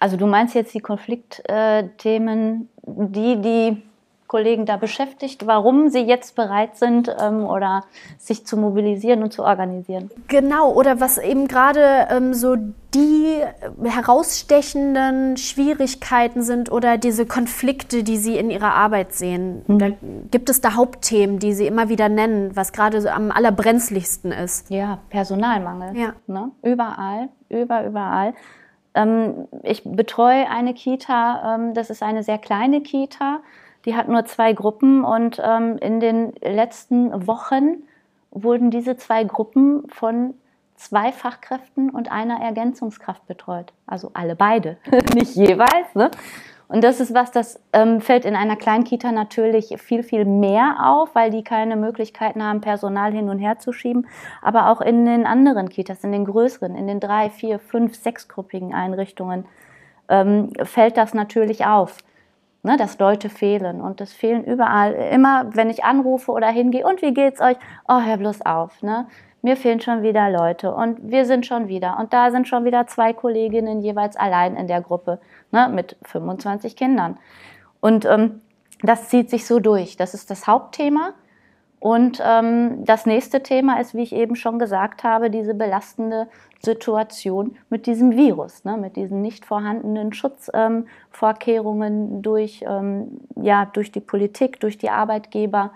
Also 0.00 0.16
du 0.16 0.26
meinst 0.26 0.54
jetzt 0.54 0.74
die 0.74 0.80
Konfliktthemen, 0.80 2.68
die 2.82 3.40
die 3.40 3.82
Kollegen 4.28 4.66
da 4.66 4.76
beschäftigt, 4.76 5.46
warum 5.46 5.88
sie 5.88 6.00
jetzt 6.00 6.36
bereit 6.36 6.76
sind 6.76 7.14
ähm, 7.20 7.44
oder 7.44 7.84
sich 8.18 8.46
zu 8.46 8.56
mobilisieren 8.56 9.22
und 9.22 9.32
zu 9.32 9.42
organisieren. 9.42 10.10
Genau, 10.28 10.72
oder 10.72 11.00
was 11.00 11.18
eben 11.18 11.48
gerade 11.48 12.06
ähm, 12.10 12.34
so 12.34 12.56
die 12.94 13.42
herausstechenden 13.82 15.36
Schwierigkeiten 15.36 16.42
sind 16.42 16.70
oder 16.70 16.98
diese 16.98 17.26
Konflikte, 17.26 18.02
die 18.02 18.16
Sie 18.16 18.36
in 18.36 18.50
Ihrer 18.50 18.74
Arbeit 18.74 19.14
sehen. 19.14 19.62
Mhm. 19.66 19.78
Da 19.78 19.88
gibt 20.30 20.48
es 20.48 20.60
da 20.60 20.74
Hauptthemen, 20.74 21.38
die 21.38 21.54
Sie 21.54 21.66
immer 21.66 21.88
wieder 21.88 22.08
nennen, 22.08 22.54
was 22.54 22.72
gerade 22.72 23.00
so 23.00 23.08
am 23.08 23.30
allerbrenzligsten 23.30 24.32
ist. 24.32 24.70
Ja, 24.70 24.98
Personalmangel. 25.10 25.96
Ja. 25.96 26.12
Ne? 26.26 26.50
Überall, 26.62 27.28
über, 27.48 27.86
überall. 27.86 28.34
Ähm, 28.98 29.46
ich 29.62 29.82
betreue 29.84 30.48
eine 30.50 30.74
Kita, 30.74 31.54
ähm, 31.54 31.74
das 31.74 31.90
ist 31.90 32.02
eine 32.02 32.22
sehr 32.22 32.38
kleine 32.38 32.80
Kita, 32.80 33.40
die 33.84 33.94
hat 33.94 34.08
nur 34.08 34.24
zwei 34.24 34.52
Gruppen 34.52 35.04
und 35.04 35.40
ähm, 35.42 35.78
in 35.78 36.00
den 36.00 36.32
letzten 36.42 37.26
Wochen 37.26 37.84
wurden 38.30 38.70
diese 38.70 38.96
zwei 38.96 39.24
Gruppen 39.24 39.88
von 39.88 40.34
zwei 40.74 41.12
Fachkräften 41.12 41.90
und 41.90 42.10
einer 42.10 42.40
Ergänzungskraft 42.40 43.26
betreut. 43.26 43.72
Also 43.86 44.10
alle 44.14 44.34
beide, 44.34 44.78
nicht 45.14 45.34
jeweils. 45.36 45.94
Ne? 45.94 46.10
Und 46.68 46.84
das 46.84 47.00
ist 47.00 47.14
was, 47.14 47.30
das 47.30 47.60
ähm, 47.72 48.02
fällt 48.02 48.26
in 48.26 48.36
einer 48.36 48.56
Kleinkita 48.56 49.10
natürlich 49.10 49.74
viel, 49.78 50.02
viel 50.02 50.26
mehr 50.26 50.76
auf, 50.84 51.14
weil 51.14 51.30
die 51.30 51.42
keine 51.42 51.76
Möglichkeiten 51.76 52.42
haben, 52.42 52.60
Personal 52.60 53.10
hin 53.10 53.30
und 53.30 53.38
her 53.38 53.58
zu 53.58 53.72
schieben. 53.72 54.06
Aber 54.42 54.68
auch 54.70 54.82
in 54.82 55.06
den 55.06 55.26
anderen 55.26 55.70
Kitas, 55.70 56.04
in 56.04 56.12
den 56.12 56.26
größeren, 56.26 56.76
in 56.76 56.86
den 56.86 57.00
drei, 57.00 57.30
vier, 57.30 57.58
fünf, 57.58 57.94
sechsgruppigen 57.96 58.74
Einrichtungen 58.74 59.46
ähm, 60.10 60.52
fällt 60.62 60.98
das 60.98 61.14
natürlich 61.14 61.64
auf. 61.64 61.96
Ne, 62.64 62.76
dass 62.76 62.98
Leute 62.98 63.28
fehlen 63.28 63.80
und 63.80 64.00
es 64.00 64.12
fehlen 64.12 64.42
überall. 64.42 64.92
Immer, 64.92 65.46
wenn 65.54 65.70
ich 65.70 65.84
anrufe 65.84 66.32
oder 66.32 66.48
hingehe, 66.48 66.84
und 66.84 67.02
wie 67.02 67.14
geht's 67.14 67.40
euch? 67.40 67.56
Oh, 67.86 68.00
hör 68.00 68.16
bloß 68.16 68.44
auf. 68.44 68.82
Ne? 68.82 69.06
mir 69.42 69.56
fehlen 69.56 69.80
schon 69.80 70.02
wieder 70.02 70.30
Leute 70.30 70.74
und 70.74 71.10
wir 71.10 71.24
sind 71.24 71.46
schon 71.46 71.68
wieder. 71.68 71.98
Und 71.98 72.12
da 72.12 72.30
sind 72.30 72.48
schon 72.48 72.64
wieder 72.64 72.86
zwei 72.86 73.12
Kolleginnen 73.12 73.80
jeweils 73.80 74.16
allein 74.16 74.56
in 74.56 74.66
der 74.66 74.80
Gruppe 74.80 75.20
ne, 75.50 75.68
mit 75.68 75.96
25 76.02 76.76
Kindern. 76.76 77.18
Und 77.80 78.04
ähm, 78.04 78.40
das 78.82 79.08
zieht 79.08 79.30
sich 79.30 79.46
so 79.46 79.60
durch. 79.60 79.96
Das 79.96 80.14
ist 80.14 80.30
das 80.30 80.46
Hauptthema. 80.46 81.14
Und 81.80 82.20
ähm, 82.24 82.84
das 82.84 83.06
nächste 83.06 83.42
Thema 83.42 83.80
ist, 83.80 83.94
wie 83.94 84.02
ich 84.02 84.12
eben 84.12 84.34
schon 84.34 84.58
gesagt 84.58 85.04
habe, 85.04 85.30
diese 85.30 85.54
belastende 85.54 86.26
Situation 86.60 87.56
mit 87.70 87.86
diesem 87.86 88.16
Virus, 88.16 88.64
ne, 88.64 88.76
mit 88.76 88.96
diesen 88.96 89.22
nicht 89.22 89.44
vorhandenen 89.44 90.12
Schutzvorkehrungen 90.12 92.16
ähm, 92.16 92.22
durch, 92.22 92.64
ähm, 92.66 93.20
ja, 93.36 93.66
durch 93.66 93.92
die 93.92 94.00
Politik, 94.00 94.58
durch 94.58 94.76
die 94.76 94.90
Arbeitgeber. 94.90 95.70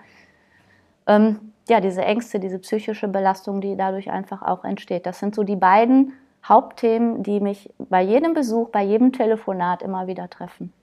Ähm, 1.07 1.53
ja, 1.69 1.79
diese 1.79 2.03
Ängste, 2.03 2.41
diese 2.41 2.59
psychische 2.59 3.07
Belastung, 3.07 3.61
die 3.61 3.77
dadurch 3.77 4.11
einfach 4.11 4.41
auch 4.41 4.65
entsteht. 4.65 5.05
Das 5.05 5.19
sind 5.19 5.33
so 5.33 5.43
die 5.43 5.55
beiden 5.55 6.11
Hauptthemen, 6.43 7.23
die 7.23 7.39
mich 7.39 7.69
bei 7.77 8.01
jedem 8.01 8.33
Besuch, 8.33 8.69
bei 8.69 8.83
jedem 8.83 9.13
Telefonat 9.13 9.81
immer 9.81 10.07
wieder 10.07 10.29
treffen 10.29 10.73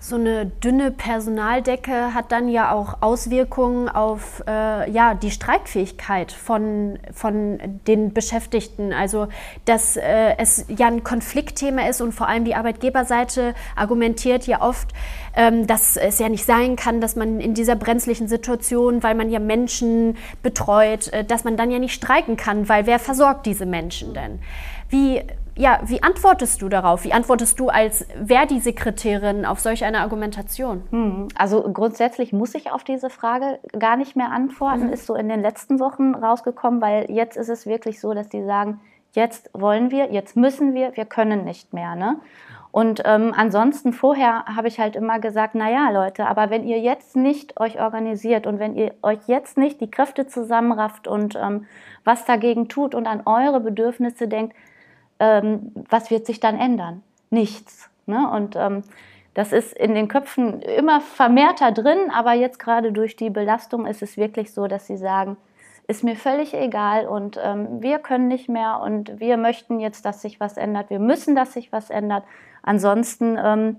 so 0.00 0.14
eine 0.14 0.46
dünne 0.46 0.92
Personaldecke 0.92 2.14
hat 2.14 2.30
dann 2.30 2.48
ja 2.48 2.72
auch 2.72 3.02
Auswirkungen 3.02 3.88
auf 3.88 4.44
äh, 4.46 4.88
ja, 4.90 5.14
die 5.14 5.32
Streikfähigkeit 5.32 6.30
von, 6.30 7.00
von 7.12 7.58
den 7.88 8.12
Beschäftigten. 8.14 8.92
Also, 8.92 9.26
dass 9.64 9.96
äh, 9.96 10.36
es 10.38 10.66
ja 10.68 10.86
ein 10.86 11.02
Konfliktthema 11.02 11.88
ist 11.88 12.00
und 12.00 12.12
vor 12.12 12.28
allem 12.28 12.44
die 12.44 12.54
Arbeitgeberseite 12.54 13.54
argumentiert 13.74 14.46
ja 14.46 14.62
oft, 14.62 14.88
ähm, 15.34 15.66
dass 15.66 15.96
es 15.96 16.20
ja 16.20 16.28
nicht 16.28 16.44
sein 16.44 16.76
kann, 16.76 17.00
dass 17.00 17.16
man 17.16 17.40
in 17.40 17.54
dieser 17.54 17.74
brenzlichen 17.74 18.28
Situation, 18.28 19.02
weil 19.02 19.16
man 19.16 19.30
ja 19.30 19.40
Menschen 19.40 20.16
betreut, 20.44 21.12
äh, 21.12 21.24
dass 21.24 21.42
man 21.42 21.56
dann 21.56 21.72
ja 21.72 21.80
nicht 21.80 21.94
streiken 21.94 22.36
kann, 22.36 22.68
weil 22.68 22.86
wer 22.86 23.00
versorgt 23.00 23.46
diese 23.46 23.66
Menschen 23.66 24.14
denn? 24.14 24.38
Wie, 24.88 25.22
ja, 25.54 25.80
wie 25.84 26.02
antwortest 26.02 26.62
du 26.62 26.68
darauf? 26.68 27.04
Wie 27.04 27.12
antwortest 27.12 27.58
du 27.60 27.68
als 27.68 28.06
Verdi-Sekretärin 28.24 29.44
auf 29.44 29.60
solch 29.60 29.84
eine 29.84 30.00
Argumentation? 30.00 30.82
Hm, 30.90 31.28
also 31.34 31.62
grundsätzlich 31.72 32.32
muss 32.32 32.54
ich 32.54 32.70
auf 32.70 32.84
diese 32.84 33.10
Frage 33.10 33.58
gar 33.78 33.96
nicht 33.96 34.16
mehr 34.16 34.30
antworten. 34.30 34.86
Mhm. 34.86 34.92
Ist 34.92 35.06
so 35.06 35.14
in 35.14 35.28
den 35.28 35.42
letzten 35.42 35.80
Wochen 35.80 36.14
rausgekommen, 36.14 36.80
weil 36.80 37.10
jetzt 37.10 37.36
ist 37.36 37.48
es 37.48 37.66
wirklich 37.66 38.00
so, 38.00 38.14
dass 38.14 38.28
die 38.28 38.44
sagen, 38.44 38.80
jetzt 39.12 39.50
wollen 39.52 39.90
wir, 39.90 40.12
jetzt 40.12 40.36
müssen 40.36 40.74
wir, 40.74 40.96
wir 40.96 41.04
können 41.04 41.44
nicht 41.44 41.72
mehr. 41.74 41.94
Ne? 41.94 42.16
Und 42.70 43.02
ähm, 43.06 43.32
ansonsten 43.36 43.92
vorher 43.92 44.44
habe 44.44 44.68
ich 44.68 44.78
halt 44.78 44.94
immer 44.94 45.18
gesagt, 45.18 45.54
na 45.54 45.70
ja, 45.70 45.90
Leute, 45.90 46.26
aber 46.26 46.50
wenn 46.50 46.64
ihr 46.64 46.78
jetzt 46.78 47.16
nicht 47.16 47.58
euch 47.58 47.80
organisiert 47.80 48.46
und 48.46 48.58
wenn 48.58 48.76
ihr 48.76 48.94
euch 49.02 49.18
jetzt 49.26 49.56
nicht 49.56 49.80
die 49.80 49.90
Kräfte 49.90 50.26
zusammenrafft 50.26 51.08
und 51.08 51.34
ähm, 51.34 51.66
was 52.04 52.24
dagegen 52.26 52.68
tut 52.68 52.94
und 52.94 53.06
an 53.06 53.22
eure 53.24 53.60
Bedürfnisse 53.60 54.28
denkt, 54.28 54.54
ähm, 55.20 55.72
was 55.88 56.10
wird 56.10 56.26
sich 56.26 56.40
dann 56.40 56.58
ändern? 56.58 57.02
Nichts. 57.30 57.90
Ne? 58.06 58.30
Und 58.30 58.56
ähm, 58.56 58.82
das 59.34 59.52
ist 59.52 59.72
in 59.76 59.94
den 59.94 60.08
Köpfen 60.08 60.62
immer 60.62 61.00
vermehrter 61.00 61.70
drin, 61.72 62.10
aber 62.12 62.32
jetzt 62.32 62.58
gerade 62.58 62.92
durch 62.92 63.16
die 63.16 63.30
Belastung 63.30 63.86
ist 63.86 64.02
es 64.02 64.16
wirklich 64.16 64.52
so, 64.52 64.66
dass 64.66 64.86
sie 64.86 64.96
sagen, 64.96 65.36
ist 65.86 66.04
mir 66.04 66.16
völlig 66.16 66.54
egal 66.54 67.06
und 67.06 67.38
ähm, 67.42 67.80
wir 67.80 67.98
können 67.98 68.28
nicht 68.28 68.48
mehr 68.48 68.80
und 68.80 69.20
wir 69.20 69.36
möchten 69.36 69.80
jetzt, 69.80 70.04
dass 70.04 70.20
sich 70.20 70.38
was 70.38 70.56
ändert. 70.56 70.90
Wir 70.90 70.98
müssen, 70.98 71.34
dass 71.34 71.54
sich 71.54 71.72
was 71.72 71.88
ändert. 71.88 72.24
Ansonsten, 72.62 73.38
ähm, 73.42 73.76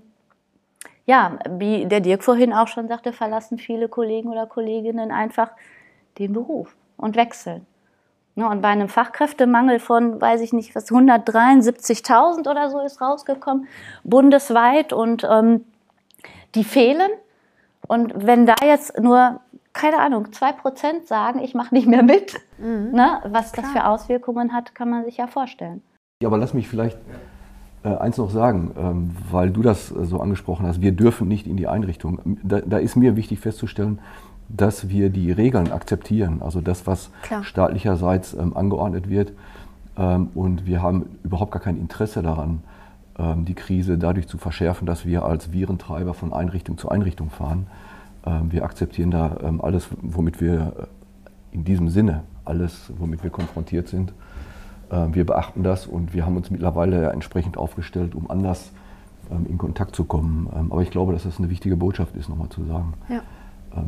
ja, 1.06 1.38
wie 1.48 1.86
der 1.86 2.00
Dirk 2.00 2.24
vorhin 2.24 2.52
auch 2.52 2.66
schon 2.66 2.88
sagte, 2.88 3.12
verlassen 3.12 3.58
viele 3.58 3.88
Kollegen 3.88 4.28
oder 4.28 4.46
Kolleginnen 4.46 5.12
einfach 5.12 5.52
den 6.18 6.32
Beruf 6.32 6.74
und 6.96 7.16
wechseln. 7.16 7.66
Ne, 8.40 8.48
und 8.48 8.62
bei 8.62 8.68
einem 8.68 8.88
Fachkräftemangel 8.88 9.80
von, 9.80 10.18
weiß 10.18 10.40
ich 10.40 10.54
nicht, 10.54 10.74
was 10.74 10.90
173.000 10.90 12.50
oder 12.50 12.70
so 12.70 12.80
ist 12.80 13.02
rausgekommen, 13.02 13.68
bundesweit 14.02 14.94
und 14.94 15.28
ähm, 15.30 15.66
die 16.54 16.64
fehlen. 16.64 17.10
Und 17.86 18.14
wenn 18.14 18.46
da 18.46 18.54
jetzt 18.62 18.98
nur 18.98 19.40
keine 19.74 19.98
Ahnung, 19.98 20.28
2% 20.28 21.06
sagen, 21.06 21.40
ich 21.40 21.54
mache 21.54 21.74
nicht 21.74 21.86
mehr 21.86 22.02
mit. 22.02 22.34
Mhm. 22.56 22.92
Ne? 22.92 23.20
Was 23.28 23.52
Klar. 23.52 23.66
das 23.66 23.72
für 23.72 23.86
Auswirkungen 23.86 24.54
hat, 24.54 24.74
kann 24.74 24.88
man 24.88 25.04
sich 25.04 25.18
ja 25.18 25.26
vorstellen. 25.26 25.82
Ja, 26.22 26.28
aber 26.28 26.38
lass 26.38 26.54
mich 26.54 26.66
vielleicht 26.66 26.98
äh, 27.84 27.94
eins 27.94 28.16
noch 28.16 28.30
sagen, 28.30 28.72
ähm, 28.78 29.16
weil 29.30 29.50
du 29.50 29.60
das 29.60 29.92
äh, 29.92 30.04
so 30.06 30.18
angesprochen 30.18 30.66
hast. 30.66 30.80
Wir 30.80 30.92
dürfen 30.92 31.28
nicht 31.28 31.46
in 31.46 31.58
die 31.58 31.68
Einrichtung. 31.68 32.38
Da, 32.42 32.62
da, 32.62 32.78
ist 32.78 32.96
mir 32.96 33.16
wichtig 33.16 33.40
festzustellen, 33.40 33.98
dass 34.56 34.88
wir 34.88 35.10
die 35.10 35.32
Regeln 35.32 35.72
akzeptieren. 35.72 36.42
Also 36.42 36.60
das, 36.60 36.86
was 36.86 37.10
Klar. 37.22 37.44
staatlicherseits 37.44 38.34
ähm, 38.34 38.56
angeordnet 38.56 39.08
wird. 39.08 39.32
Ähm, 39.96 40.28
und 40.34 40.66
wir 40.66 40.82
haben 40.82 41.06
überhaupt 41.22 41.52
gar 41.52 41.62
kein 41.62 41.76
Interesse 41.76 42.22
daran, 42.22 42.62
ähm, 43.18 43.44
die 43.44 43.54
Krise 43.54 43.98
dadurch 43.98 44.28
zu 44.28 44.38
verschärfen, 44.38 44.86
dass 44.86 45.04
wir 45.04 45.24
als 45.24 45.52
Virentreiber 45.52 46.14
von 46.14 46.32
Einrichtung 46.32 46.78
zu 46.78 46.88
Einrichtung 46.88 47.30
fahren. 47.30 47.66
Ähm, 48.24 48.52
wir 48.52 48.64
akzeptieren 48.64 49.10
da 49.10 49.36
ähm, 49.42 49.60
alles, 49.60 49.88
womit 50.00 50.40
wir 50.40 50.88
äh, 51.52 51.54
in 51.54 51.64
diesem 51.64 51.88
Sinne, 51.88 52.22
alles, 52.44 52.92
womit 52.98 53.22
wir 53.22 53.30
konfrontiert 53.30 53.88
sind. 53.88 54.12
Ähm, 54.90 55.14
wir 55.14 55.26
beachten 55.26 55.62
das 55.62 55.86
und 55.86 56.14
wir 56.14 56.26
haben 56.26 56.36
uns 56.36 56.50
mittlerweile 56.50 57.10
entsprechend 57.10 57.56
aufgestellt, 57.56 58.14
um 58.14 58.30
anders 58.30 58.72
in 59.48 59.58
Kontakt 59.58 59.94
zu 59.94 60.06
kommen. 60.06 60.48
Aber 60.70 60.82
ich 60.82 60.90
glaube, 60.90 61.12
dass 61.12 61.22
das 61.22 61.38
eine 61.38 61.50
wichtige 61.50 61.76
Botschaft 61.76 62.16
ist, 62.16 62.28
nochmal 62.28 62.48
zu 62.48 62.64
sagen. 62.64 62.94
Ja. 63.08 63.22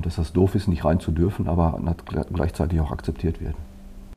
Dass 0.03 0.16
das 0.16 0.33
doof 0.33 0.55
ist, 0.55 0.68
nicht 0.68 0.85
rein 0.85 1.01
zu 1.01 1.11
dürfen, 1.11 1.49
aber 1.49 1.80
gleichzeitig 2.33 2.80
auch 2.80 2.93
akzeptiert 2.93 3.41
wird. 3.41 3.55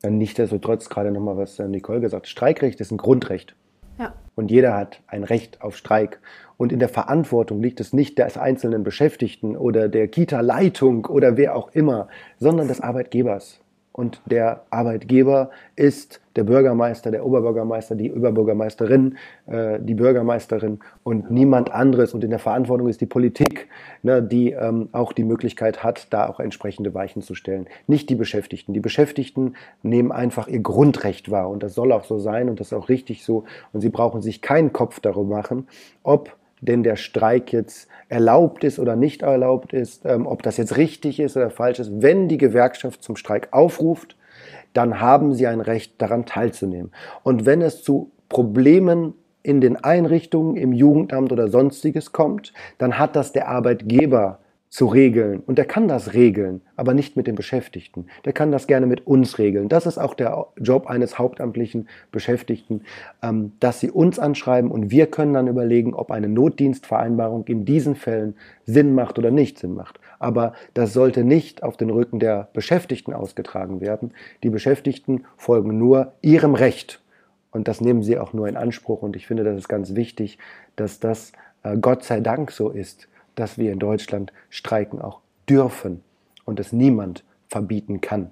Nichtsdestotrotz, 0.07 0.89
gerade 0.89 1.11
nochmal, 1.11 1.37
was 1.37 1.57
Nicole 1.59 2.01
gesagt 2.01 2.25
hat, 2.25 2.27
Streikrecht 2.27 2.79
ist 2.79 2.91
ein 2.91 2.97
Grundrecht. 2.97 3.55
Ja. 3.97 4.13
Und 4.35 4.51
jeder 4.51 4.75
hat 4.75 5.01
ein 5.07 5.23
Recht 5.23 5.61
auf 5.61 5.75
Streik. 5.77 6.19
Und 6.57 6.71
in 6.71 6.79
der 6.79 6.89
Verantwortung 6.89 7.61
liegt 7.61 7.79
es 7.79 7.93
nicht 7.93 8.19
des 8.19 8.37
einzelnen 8.37 8.83
Beschäftigten 8.83 9.57
oder 9.57 9.89
der 9.89 10.07
Kita-Leitung 10.07 11.05
oder 11.05 11.37
wer 11.37 11.55
auch 11.55 11.69
immer, 11.73 12.07
sondern 12.37 12.67
des 12.67 12.81
Arbeitgebers. 12.81 13.59
Und 13.95 14.21
der 14.25 14.63
Arbeitgeber 14.71 15.51
ist 15.77 16.19
der 16.35 16.43
Bürgermeister, 16.43 17.11
der 17.11 17.25
Oberbürgermeister, 17.25 17.95
die 17.95 18.07
Überbürgermeisterin, 18.07 19.15
äh, 19.45 19.79
die 19.79 19.93
Bürgermeisterin 19.93 20.79
und 21.03 21.31
niemand 21.31 21.71
anderes. 21.71 22.13
Und 22.13 22.21
in 22.25 22.29
der 22.29 22.39
Verantwortung 22.39 22.89
ist 22.89 22.99
die 22.99 23.05
Politik, 23.05 23.69
ne, 24.03 24.21
die 24.21 24.51
ähm, 24.51 24.89
auch 24.91 25.13
die 25.13 25.23
Möglichkeit 25.23 25.81
hat, 25.81 26.07
da 26.11 26.27
auch 26.27 26.41
entsprechende 26.41 26.93
Weichen 26.93 27.21
zu 27.21 27.35
stellen. 27.35 27.67
Nicht 27.87 28.09
die 28.09 28.15
Beschäftigten. 28.15 28.73
Die 28.73 28.81
Beschäftigten 28.81 29.53
nehmen 29.81 30.11
einfach 30.11 30.49
ihr 30.49 30.59
Grundrecht 30.59 31.31
wahr. 31.31 31.49
Und 31.49 31.63
das 31.63 31.73
soll 31.73 31.93
auch 31.93 32.03
so 32.03 32.19
sein 32.19 32.49
und 32.49 32.59
das 32.59 32.67
ist 32.67 32.73
auch 32.73 32.89
richtig 32.89 33.23
so. 33.23 33.45
Und 33.71 33.79
sie 33.79 33.89
brauchen 33.89 34.21
sich 34.21 34.41
keinen 34.41 34.73
Kopf 34.73 34.99
darüber 34.99 35.37
machen, 35.37 35.69
ob 36.03 36.35
denn 36.65 36.83
der 36.83 36.95
Streik 36.95 37.53
jetzt 37.53 37.87
erlaubt 38.09 38.63
ist 38.63 38.79
oder 38.79 38.95
nicht 38.95 39.21
erlaubt 39.21 39.73
ist, 39.73 40.05
ähm, 40.05 40.27
ob 40.27 40.43
das 40.43 40.57
jetzt 40.57 40.77
richtig 40.77 41.19
ist 41.19 41.37
oder 41.37 41.49
falsch 41.49 41.79
ist. 41.79 42.01
Wenn 42.01 42.27
die 42.27 42.37
Gewerkschaft 42.37 43.03
zum 43.03 43.15
Streik 43.15 43.49
aufruft, 43.51 44.15
dann 44.73 44.99
haben 44.99 45.33
sie 45.33 45.47
ein 45.47 45.61
Recht 45.61 46.01
daran 46.01 46.25
teilzunehmen. 46.25 46.91
Und 47.23 47.45
wenn 47.45 47.61
es 47.61 47.81
zu 47.83 48.11
Problemen 48.29 49.13
in 49.41 49.61
den 49.61 49.77
Einrichtungen, 49.77 50.57
im 50.57 50.73
Jugendamt 50.73 51.31
oder 51.31 51.47
sonstiges 51.47 52.11
kommt, 52.11 52.53
dann 52.77 52.97
hat 52.99 53.15
das 53.15 53.31
der 53.31 53.47
Arbeitgeber 53.47 54.39
zu 54.75 54.87
regeln. 54.87 55.39
Und 55.39 55.57
der 55.57 55.63
kann 55.63 55.87
das 55.87 56.13
regeln, 56.13 56.59
aber 56.75 56.93
nicht 56.93 57.15
mit 57.15 57.27
den 57.27 57.35
Beschäftigten. 57.35 58.07
Der 58.25 58.33
kann 58.33 58.51
das 58.51 58.67
gerne 58.67 58.87
mit 58.87 59.07
uns 59.07 59.37
regeln. 59.37 59.69
Das 59.69 59.85
ist 59.85 59.97
auch 59.97 60.13
der 60.13 60.47
Job 60.57 60.87
eines 60.87 61.17
hauptamtlichen 61.17 61.87
Beschäftigten, 62.11 62.81
ähm, 63.23 63.53
dass 63.61 63.79
sie 63.79 63.89
uns 63.89 64.19
anschreiben 64.19 64.69
und 64.69 64.91
wir 64.91 65.07
können 65.07 65.33
dann 65.33 65.47
überlegen, 65.47 65.93
ob 65.93 66.11
eine 66.11 66.27
Notdienstvereinbarung 66.27 67.45
in 67.47 67.63
diesen 67.63 67.95
Fällen 67.95 68.35
Sinn 68.65 68.93
macht 68.93 69.17
oder 69.17 69.31
nicht 69.31 69.59
Sinn 69.59 69.75
macht. 69.75 70.01
Aber 70.19 70.51
das 70.73 70.91
sollte 70.91 71.23
nicht 71.23 71.63
auf 71.63 71.77
den 71.77 71.89
Rücken 71.89 72.19
der 72.19 72.49
Beschäftigten 72.51 73.13
ausgetragen 73.13 73.79
werden. 73.79 74.11
Die 74.43 74.49
Beschäftigten 74.49 75.23
folgen 75.37 75.77
nur 75.77 76.11
ihrem 76.21 76.53
Recht. 76.53 77.01
Und 77.51 77.69
das 77.69 77.79
nehmen 77.79 78.03
sie 78.03 78.19
auch 78.19 78.33
nur 78.33 78.49
in 78.49 78.57
Anspruch. 78.57 79.03
Und 79.03 79.15
ich 79.15 79.25
finde, 79.25 79.45
das 79.45 79.55
ist 79.55 79.69
ganz 79.69 79.95
wichtig, 79.95 80.37
dass 80.75 80.99
das 80.99 81.31
äh, 81.63 81.77
Gott 81.77 82.03
sei 82.03 82.19
Dank 82.19 82.51
so 82.51 82.71
ist 82.71 83.07
dass 83.35 83.57
wir 83.57 83.71
in 83.71 83.79
Deutschland 83.79 84.31
streiken 84.49 85.01
auch 85.01 85.21
dürfen 85.49 86.03
und 86.45 86.59
es 86.59 86.71
niemand 86.71 87.23
verbieten 87.47 88.01
kann. 88.01 88.31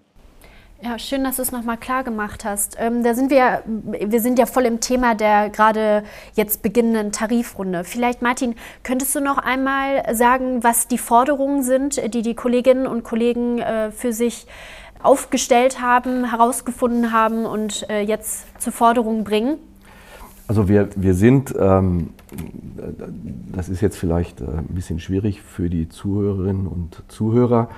Ja, 0.81 0.99
schön, 0.99 1.23
dass 1.23 1.37
du 1.37 1.43
es 1.43 1.53
nochmal 1.53 1.77
klar 1.77 2.03
gemacht 2.03 2.43
hast. 2.43 2.75
Ähm, 2.77 3.03
da 3.03 3.13
sind 3.13 3.31
wir, 3.31 3.63
wir 3.65 4.19
sind 4.19 4.37
ja 4.37 4.45
voll 4.45 4.65
im 4.65 4.81
Thema 4.81 5.15
der 5.15 5.49
gerade 5.49 6.03
jetzt 6.33 6.61
beginnenden 6.61 7.13
Tarifrunde. 7.13 7.85
Vielleicht, 7.85 8.21
Martin, 8.21 8.55
könntest 8.83 9.15
du 9.15 9.21
noch 9.21 9.37
einmal 9.37 10.13
sagen, 10.13 10.61
was 10.61 10.89
die 10.89 10.97
Forderungen 10.97 11.63
sind, 11.63 12.13
die 12.13 12.21
die 12.21 12.35
Kolleginnen 12.35 12.85
und 12.85 13.03
Kollegen 13.03 13.59
äh, 13.59 13.91
für 13.91 14.11
sich 14.11 14.45
aufgestellt 15.01 15.79
haben, 15.79 16.29
herausgefunden 16.29 17.13
haben 17.13 17.45
und 17.45 17.89
äh, 17.89 18.01
jetzt 18.01 18.61
zur 18.61 18.73
Forderung 18.73 19.23
bringen? 19.23 19.59
Also 20.47 20.67
wir, 20.67 20.89
wir 20.95 21.13
sind, 21.13 21.53
ähm, 21.57 22.09
das 23.53 23.69
ist 23.69 23.81
jetzt 23.81 23.97
vielleicht 23.97 24.41
äh, 24.41 24.45
ein 24.45 24.67
bisschen 24.69 24.99
schwierig 24.99 25.41
für 25.41 25.69
die 25.69 25.87
Zuhörerinnen 25.87 26.67
und 26.67 27.01
Zuhörer, 27.07 27.69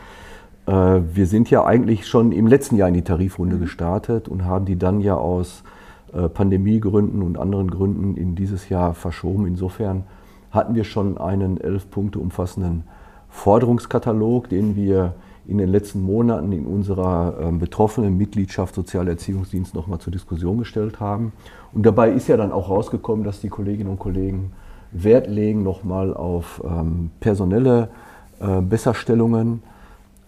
äh, 0.66 0.72
wir 0.72 1.28
sind 1.28 1.50
ja 1.50 1.66
eigentlich 1.66 2.08
schon 2.08 2.32
im 2.32 2.48
letzten 2.48 2.76
Jahr 2.76 2.88
in 2.88 2.94
die 2.94 3.04
Tarifrunde 3.04 3.58
mhm. 3.58 3.62
gestartet 3.62 4.28
und 4.28 4.46
haben 4.46 4.66
die 4.66 4.78
dann 4.78 5.00
ja 5.00 5.16
aus 5.16 5.64
äh, 6.14 6.30
Pandemiegründen 6.30 7.22
und 7.22 7.38
anderen 7.38 7.70
Gründen 7.70 8.16
in 8.16 8.36
dieses 8.36 8.70
Jahr 8.70 8.94
verschoben. 8.94 9.46
Insofern 9.46 10.04
hatten 10.52 10.76
wir 10.76 10.86
schon 10.86 11.18
einen 11.18 11.60
elf 11.60 11.90
Punkte 11.90 12.20
umfassenden 12.20 12.84
Forderungskatalog, 13.30 14.50
den 14.50 14.76
wir 14.76 15.14
in 15.48 15.58
den 15.58 15.70
letzten 15.70 16.02
Monaten 16.02 16.52
in 16.52 16.66
unserer 16.66 17.38
ähm, 17.40 17.60
betroffenen 17.60 18.18
Mitgliedschaft 18.18 18.74
Sozialerziehungsdienst 18.74 19.76
nochmal 19.76 20.00
zur 20.00 20.12
Diskussion 20.12 20.58
gestellt 20.58 21.00
haben. 21.00 21.34
Und 21.76 21.86
dabei 21.86 22.10
ist 22.12 22.30
ja 22.30 22.38
dann 22.38 22.54
auch 22.54 22.70
rausgekommen, 22.70 23.26
dass 23.26 23.42
die 23.42 23.50
Kolleginnen 23.50 23.90
und 23.90 24.00
Kollegen 24.00 24.54
Wert 24.92 25.28
legen 25.28 25.62
nochmal 25.62 26.14
auf 26.14 26.64
ähm, 26.66 27.12
personelle 27.20 27.90
äh, 28.40 28.62
Besserstellungen. 28.62 29.62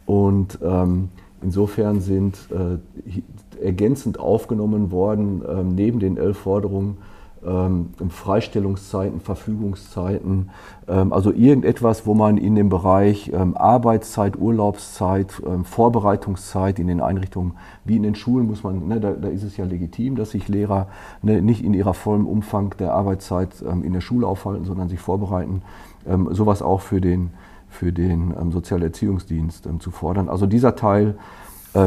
Und 0.06 0.60
ähm, 0.62 1.08
insofern 1.42 2.02
sind 2.02 2.38
äh, 2.52 3.64
ergänzend 3.66 4.20
aufgenommen 4.20 4.92
worden, 4.92 5.42
äh, 5.42 5.64
neben 5.64 6.00
den 6.00 6.18
elf 6.18 6.38
Forderungen, 6.38 6.98
ähm, 7.46 7.90
Freistellungszeiten, 8.10 9.20
Verfügungszeiten, 9.22 10.50
ähm, 10.88 11.14
also 11.14 11.32
irgendetwas, 11.32 12.06
wo 12.06 12.14
man 12.14 12.38
in 12.38 12.56
dem 12.56 12.70
Bereich 12.70 13.32
ähm, 13.34 13.56
Arbeitszeit, 13.56 14.38
Urlaubszeit, 14.38 15.42
ähm, 15.46 15.66
Vorbereitungszeit 15.66 16.80
in 16.80 16.88
den 16.88 17.02
Einrichtungen, 17.02 17.54
wie 17.86 17.96
in 17.96 18.04
den 18.04 18.16
Schulen 18.16 18.48
muss 18.48 18.64
man, 18.64 18.88
ne, 18.88 19.00
da, 19.00 19.12
da, 19.12 19.28
ist 19.28 19.44
es 19.44 19.58
ja 19.58 19.66
legitim, 19.66 20.16
dass 20.16 20.32
sich 20.32 20.48
Lehrer 20.48 20.88
ne, 21.22 21.42
nicht 21.42 21.64
in 21.64 21.74
ihrer 21.74 21.94
vollen 21.94 22.26
Umfang 22.26 22.76
der 22.80 22.94
Arbeitszeit 22.94 23.50
ähm, 23.68 23.84
in 23.84 23.94
der 23.94 24.02
Schule 24.02 24.28
aufhalten, 24.28 24.66
sondern 24.66 24.90
sich 24.90 25.00
vorbereiten, 25.00 25.62
ähm, 26.08 26.30
sowas 26.32 26.62
auch 26.62 26.82
für 26.82 27.02
den, 27.02 27.32
für 27.70 27.92
den 27.92 28.34
Sozialerziehungsdienst 28.50 29.68
zu 29.80 29.92
fordern. 29.92 30.30
Also 30.30 30.48
dieser 30.48 30.76
Teil 30.76 31.18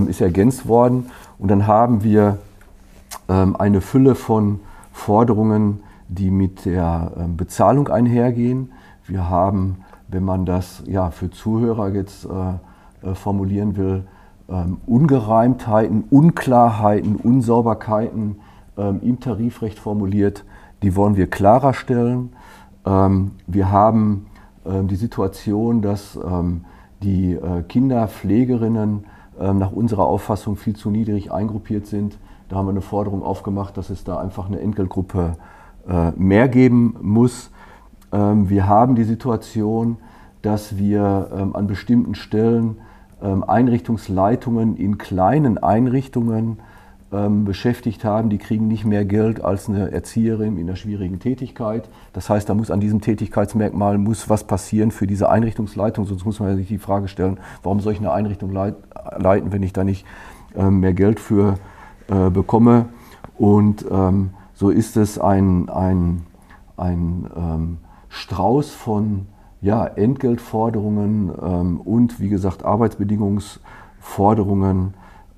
ist 0.06 0.20
ergänzt 0.20 0.68
worden 0.68 1.06
und 1.38 1.50
dann 1.50 1.66
haben 1.66 2.04
wir 2.04 2.36
eine 3.26 3.80
Fülle 3.80 4.14
von 4.14 4.60
Forderungen, 4.92 5.80
die 6.08 6.30
mit 6.30 6.64
der 6.64 7.12
ähm, 7.16 7.36
Bezahlung 7.36 7.88
einhergehen. 7.88 8.72
Wir 9.06 9.28
haben, 9.28 9.84
wenn 10.08 10.24
man 10.24 10.44
das 10.44 10.82
ja, 10.86 11.10
für 11.10 11.30
Zuhörer 11.30 11.90
jetzt 11.90 12.26
äh, 12.26 13.08
äh, 13.08 13.14
formulieren 13.14 13.76
will, 13.76 14.04
ähm, 14.48 14.78
Ungereimtheiten, 14.86 16.04
Unklarheiten, 16.10 17.16
Unsauberkeiten 17.16 18.40
ähm, 18.76 19.00
im 19.02 19.20
Tarifrecht 19.20 19.78
formuliert. 19.78 20.44
Die 20.82 20.96
wollen 20.96 21.16
wir 21.16 21.28
klarer 21.28 21.72
stellen. 21.72 22.32
Ähm, 22.84 23.32
wir 23.46 23.70
haben 23.70 24.26
ähm, 24.66 24.88
die 24.88 24.96
Situation, 24.96 25.82
dass 25.82 26.16
ähm, 26.16 26.64
die 27.02 27.32
äh, 27.32 27.62
Kinderpflegerinnen 27.62 29.06
nach 29.38 29.72
unserer 29.72 30.04
Auffassung 30.04 30.56
viel 30.56 30.76
zu 30.76 30.90
niedrig 30.90 31.32
eingruppiert 31.32 31.86
sind. 31.86 32.18
Da 32.50 32.56
haben 32.56 32.66
wir 32.66 32.70
eine 32.72 32.80
Forderung 32.80 33.22
aufgemacht, 33.22 33.76
dass 33.76 33.90
es 33.90 34.02
da 34.02 34.18
einfach 34.18 34.46
eine 34.46 34.58
Entgeltgruppe 34.58 35.36
äh, 35.88 36.10
mehr 36.16 36.48
geben 36.48 36.96
muss. 37.00 37.52
Ähm, 38.12 38.50
wir 38.50 38.66
haben 38.66 38.96
die 38.96 39.04
Situation, 39.04 39.98
dass 40.42 40.76
wir 40.76 41.30
ähm, 41.32 41.54
an 41.54 41.68
bestimmten 41.68 42.16
Stellen 42.16 42.78
ähm, 43.22 43.44
Einrichtungsleitungen 43.44 44.76
in 44.76 44.98
kleinen 44.98 45.58
Einrichtungen 45.58 46.58
beschäftigt 47.12 48.04
haben, 48.04 48.30
die 48.30 48.38
kriegen 48.38 48.68
nicht 48.68 48.84
mehr 48.84 49.04
Geld 49.04 49.42
als 49.42 49.68
eine 49.68 49.90
Erzieherin 49.90 50.56
in 50.56 50.68
einer 50.68 50.76
schwierigen 50.76 51.18
Tätigkeit. 51.18 51.88
Das 52.12 52.30
heißt, 52.30 52.48
da 52.48 52.54
muss 52.54 52.70
an 52.70 52.78
diesem 52.78 53.00
Tätigkeitsmerkmal 53.00 53.98
muss 53.98 54.30
was 54.30 54.44
passieren 54.44 54.92
für 54.92 55.08
diese 55.08 55.28
Einrichtungsleitung, 55.28 56.04
sonst 56.04 56.24
muss 56.24 56.38
man 56.38 56.54
sich 56.54 56.68
die 56.68 56.78
Frage 56.78 57.08
stellen, 57.08 57.40
warum 57.64 57.80
soll 57.80 57.94
ich 57.94 57.98
eine 57.98 58.12
Einrichtung 58.12 58.52
leiten, 58.52 59.50
wenn 59.50 59.64
ich 59.64 59.72
da 59.72 59.82
nicht 59.82 60.06
mehr 60.54 60.94
Geld 60.94 61.18
für 61.18 61.56
äh, 62.10 62.30
bekomme. 62.30 62.86
Und 63.38 63.84
ähm, 63.90 64.30
so 64.52 64.70
ist 64.70 64.96
es 64.96 65.18
ein, 65.18 65.68
ein, 65.68 66.22
ein 66.76 67.28
ähm, 67.34 67.78
Strauß 68.08 68.70
von 68.72 69.26
ja, 69.62 69.86
Entgeltforderungen 69.86 71.32
ähm, 71.42 71.80
und 71.80 72.20
wie 72.20 72.28
gesagt 72.28 72.64
Arbeitsbedingungsforderungen, 72.64 74.94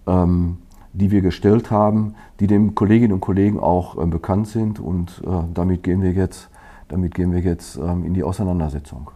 ähm, 0.07 0.59
die 0.93 1.11
wir 1.11 1.21
gestellt 1.21 1.71
haben, 1.71 2.15
die 2.41 2.47
den 2.47 2.75
Kolleginnen 2.75 3.13
und 3.13 3.21
Kollegen 3.21 3.61
auch 3.61 4.03
äh, 4.03 4.07
bekannt 4.07 4.49
sind 4.49 4.81
und 4.81 5.23
äh, 5.27 5.31
damit 5.53 5.83
gehen 5.83 6.01
wir 6.03 6.13
jetzt, 6.13 6.49
damit 6.89 7.15
gehen 7.15 7.33
wir 7.33 7.41
jetzt 7.41 7.77
ähm, 7.77 8.05
in 8.05 8.15
die 8.15 8.23
Auseinandersetzung. 8.23 9.11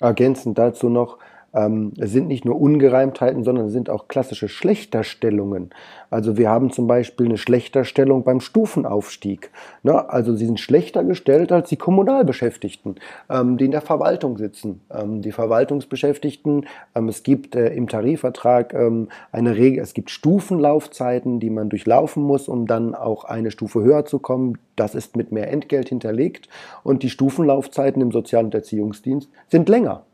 Ergänzend 0.00 0.58
dazu 0.58 0.88
noch, 0.88 1.18
ähm, 1.54 1.92
es 1.98 2.12
sind 2.12 2.28
nicht 2.28 2.44
nur 2.44 2.60
Ungereimtheiten, 2.60 3.44
sondern 3.44 3.66
es 3.66 3.72
sind 3.72 3.90
auch 3.90 4.08
klassische 4.08 4.48
Schlechterstellungen. 4.48 5.70
Also 6.10 6.36
wir 6.36 6.48
haben 6.48 6.70
zum 6.70 6.86
Beispiel 6.86 7.26
eine 7.26 7.38
Schlechterstellung 7.38 8.24
beim 8.24 8.40
Stufenaufstieg. 8.40 9.50
Ne? 9.82 10.10
Also 10.10 10.34
sie 10.34 10.46
sind 10.46 10.60
schlechter 10.60 11.04
gestellt 11.04 11.52
als 11.52 11.68
die 11.68 11.76
Kommunalbeschäftigten, 11.76 12.96
ähm, 13.30 13.56
die 13.58 13.66
in 13.66 13.70
der 13.70 13.80
Verwaltung 13.80 14.38
sitzen. 14.38 14.82
Ähm, 14.90 15.22
die 15.22 15.32
Verwaltungsbeschäftigten, 15.32 16.66
ähm, 16.94 17.08
es 17.08 17.22
gibt 17.22 17.54
äh, 17.54 17.74
im 17.74 17.88
Tarifvertrag 17.88 18.74
ähm, 18.74 19.08
eine 19.30 19.56
Regel, 19.56 19.82
es 19.82 19.94
gibt 19.94 20.10
Stufenlaufzeiten, 20.10 21.40
die 21.40 21.50
man 21.50 21.68
durchlaufen 21.68 22.22
muss, 22.22 22.48
um 22.48 22.66
dann 22.66 22.94
auch 22.94 23.24
eine 23.24 23.50
Stufe 23.50 23.82
höher 23.82 24.04
zu 24.04 24.18
kommen. 24.18 24.58
Das 24.76 24.94
ist 24.94 25.16
mit 25.16 25.32
mehr 25.32 25.50
Entgelt 25.50 25.90
hinterlegt. 25.90 26.48
Und 26.82 27.02
die 27.02 27.10
Stufenlaufzeiten 27.10 28.00
im 28.00 28.10
Sozial- 28.10 28.44
und 28.44 28.54
Erziehungsdienst 28.54 29.30
sind 29.48 29.68
länger. 29.68 30.04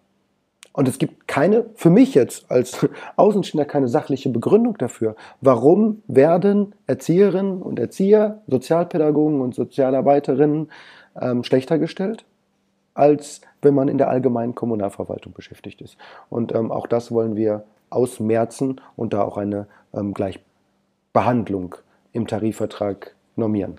Und 0.72 0.86
es 0.86 0.98
gibt 0.98 1.26
keine, 1.26 1.66
für 1.74 1.90
mich 1.90 2.14
jetzt 2.14 2.50
als 2.50 2.86
Außenstehender, 3.16 3.64
keine 3.64 3.88
sachliche 3.88 4.28
Begründung 4.28 4.78
dafür. 4.78 5.16
Warum 5.40 6.02
werden 6.06 6.74
Erzieherinnen 6.86 7.62
und 7.62 7.78
Erzieher, 7.78 8.42
Sozialpädagogen 8.46 9.40
und 9.40 9.54
Sozialarbeiterinnen 9.54 10.70
ähm, 11.20 11.42
schlechter 11.44 11.78
gestellt, 11.78 12.24
als 12.94 13.40
wenn 13.62 13.74
man 13.74 13.88
in 13.88 13.98
der 13.98 14.08
allgemeinen 14.08 14.54
Kommunalverwaltung 14.54 15.32
beschäftigt 15.32 15.80
ist? 15.80 15.96
Und 16.30 16.54
ähm, 16.54 16.70
auch 16.70 16.86
das 16.86 17.10
wollen 17.10 17.34
wir 17.34 17.64
ausmerzen 17.90 18.80
und 18.96 19.12
da 19.12 19.22
auch 19.22 19.36
eine 19.36 19.66
ähm, 19.94 20.14
Gleichbehandlung 20.14 21.74
im 22.12 22.26
Tarifvertrag 22.26 23.14
normieren. 23.36 23.78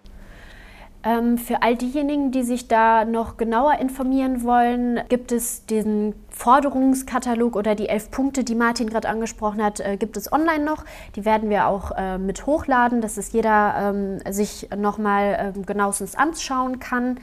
Ähm, 1.01 1.37
für 1.37 1.61
all 1.61 1.77
diejenigen, 1.77 2.31
die 2.31 2.43
sich 2.43 2.67
da 2.67 3.05
noch 3.05 3.37
genauer 3.37 3.79
informieren 3.79 4.43
wollen, 4.43 4.99
gibt 5.07 5.31
es 5.31 5.65
den 5.65 6.13
Forderungskatalog 6.29 7.55
oder 7.55 7.73
die 7.73 7.87
elf 7.87 8.11
Punkte, 8.11 8.43
die 8.43 8.55
Martin 8.55 8.89
gerade 8.89 9.07
angesprochen 9.07 9.63
hat, 9.63 9.79
äh, 9.79 9.95
gibt 9.95 10.17
es 10.17 10.31
online 10.31 10.65
noch. 10.65 10.83
Die 11.15 11.23
werden 11.23 11.49
wir 11.49 11.67
auch 11.67 11.91
äh, 11.95 12.17
mit 12.17 12.45
hochladen, 12.45 12.99
dass 12.99 13.15
es 13.15 13.31
jeder 13.31 13.75
ähm, 13.77 14.19
sich 14.29 14.67
nochmal 14.75 15.53
äh, 15.55 15.61
genauestens 15.61 16.15
anschauen 16.15 16.79
kann. 16.79 17.17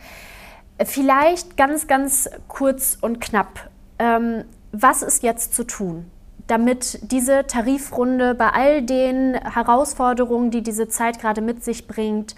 Vielleicht 0.83 1.59
ganz, 1.59 1.87
ganz 1.87 2.31
kurz 2.49 2.97
und 3.01 3.20
knapp. 3.20 3.68
Ähm, 3.99 4.45
was 4.72 5.03
ist 5.03 5.22
jetzt 5.22 5.55
zu 5.55 5.64
tun? 5.64 6.11
damit 6.47 7.11
diese 7.11 7.47
Tarifrunde 7.47 8.35
bei 8.35 8.51
all 8.51 8.83
den 8.83 9.35
Herausforderungen, 9.35 10.51
die 10.51 10.62
diese 10.62 10.89
Zeit 10.89 11.20
gerade 11.20 11.41
mit 11.41 11.64
sich 11.64 11.89
bringt, 11.89 12.37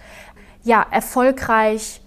ja, 0.69 0.85
erfolgreich 0.91 1.99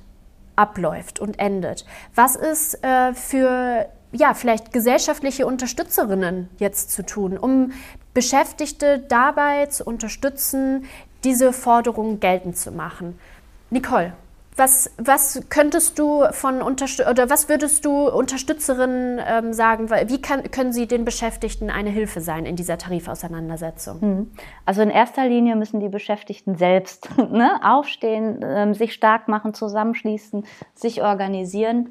abläuft 0.54 1.18
und 1.18 1.40
endet. 1.40 1.84
Was 2.14 2.36
ist 2.36 2.82
äh, 2.84 3.12
für 3.12 3.88
ja, 4.12 4.34
vielleicht 4.34 4.72
gesellschaftliche 4.72 5.46
Unterstützerinnen 5.46 6.48
jetzt 6.58 6.92
zu 6.92 7.04
tun, 7.04 7.36
um 7.36 7.72
Beschäftigte 8.14 9.00
dabei 9.00 9.66
zu 9.66 9.84
unterstützen, 9.84 10.84
diese 11.24 11.52
Forderungen 11.52 12.20
geltend 12.20 12.56
zu 12.56 12.70
machen? 12.70 13.18
Nicole. 13.70 14.12
Was, 14.54 14.90
was 14.98 15.42
könntest 15.48 15.98
du 15.98 16.24
von 16.32 16.60
Unterstützung 16.60 17.10
oder 17.10 17.30
was 17.30 17.48
würdest 17.48 17.86
du 17.86 18.08
Unterstützerinnen 18.10 19.18
ähm, 19.26 19.52
sagen? 19.54 19.88
Wie 19.88 20.20
kann, 20.20 20.50
können 20.50 20.74
sie 20.74 20.86
den 20.86 21.06
Beschäftigten 21.06 21.70
eine 21.70 21.88
Hilfe 21.88 22.20
sein 22.20 22.44
in 22.44 22.54
dieser 22.54 22.76
Tarifauseinandersetzung? 22.76 24.00
Hm. 24.00 24.30
Also 24.66 24.82
in 24.82 24.90
erster 24.90 25.26
Linie 25.26 25.56
müssen 25.56 25.80
die 25.80 25.88
Beschäftigten 25.88 26.56
selbst 26.56 27.08
ne, 27.30 27.60
aufstehen, 27.64 28.40
ähm, 28.44 28.74
sich 28.74 28.92
stark 28.92 29.26
machen, 29.26 29.54
zusammenschließen, 29.54 30.44
sich 30.74 31.02
organisieren, 31.02 31.90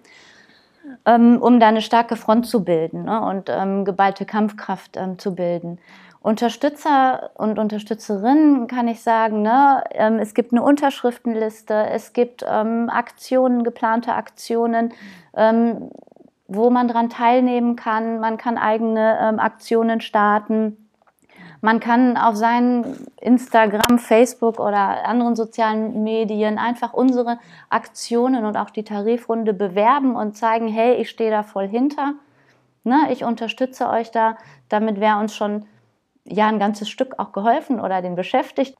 ähm, 1.07 1.41
um 1.41 1.59
da 1.59 1.67
eine 1.67 1.81
starke 1.81 2.15
Front 2.15 2.45
zu 2.45 2.63
bilden 2.63 3.05
ne, 3.05 3.21
und 3.21 3.49
ähm, 3.49 3.85
geballte 3.85 4.25
Kampfkraft 4.25 4.97
ähm, 4.97 5.17
zu 5.17 5.33
bilden. 5.33 5.79
Unterstützer 6.23 7.31
und 7.33 7.57
Unterstützerinnen 7.57 8.67
kann 8.67 8.87
ich 8.87 9.01
sagen, 9.01 9.41
ne, 9.41 9.83
ähm, 9.91 10.19
es 10.19 10.35
gibt 10.35 10.51
eine 10.51 10.61
Unterschriftenliste, 10.61 11.73
es 11.73 12.13
gibt 12.13 12.45
ähm, 12.47 12.89
Aktionen, 12.91 13.63
geplante 13.63 14.13
Aktionen, 14.13 14.93
ähm, 15.35 15.89
wo 16.47 16.69
man 16.69 16.87
daran 16.87 17.09
teilnehmen 17.09 17.75
kann. 17.75 18.19
Man 18.19 18.37
kann 18.37 18.59
eigene 18.59 19.17
ähm, 19.19 19.39
Aktionen 19.39 19.99
starten. 19.99 20.77
Man 21.59 21.79
kann 21.79 22.17
auf 22.17 22.35
seinen 22.35 23.07
Instagram, 23.19 23.97
Facebook 23.97 24.59
oder 24.59 25.07
anderen 25.07 25.35
sozialen 25.35 26.03
Medien 26.03 26.59
einfach 26.59 26.93
unsere 26.93 27.39
Aktionen 27.69 28.45
und 28.45 28.57
auch 28.57 28.69
die 28.69 28.83
Tarifrunde 28.83 29.53
bewerben 29.53 30.15
und 30.15 30.37
zeigen, 30.37 30.67
hey, 30.67 30.95
ich 30.95 31.09
stehe 31.09 31.31
da 31.31 31.41
voll 31.41 31.67
hinter. 31.67 32.13
Ne, 32.83 33.07
ich 33.11 33.23
unterstütze 33.23 33.89
euch 33.89 34.11
da. 34.11 34.37
Damit 34.69 34.99
wäre 34.99 35.17
uns 35.17 35.35
schon 35.35 35.65
ja 36.31 36.47
ein 36.47 36.59
ganzes 36.59 36.89
Stück 36.89 37.19
auch 37.19 37.31
geholfen 37.31 37.79
oder 37.79 38.01
den 38.01 38.15
Beschäftigten. 38.15 38.77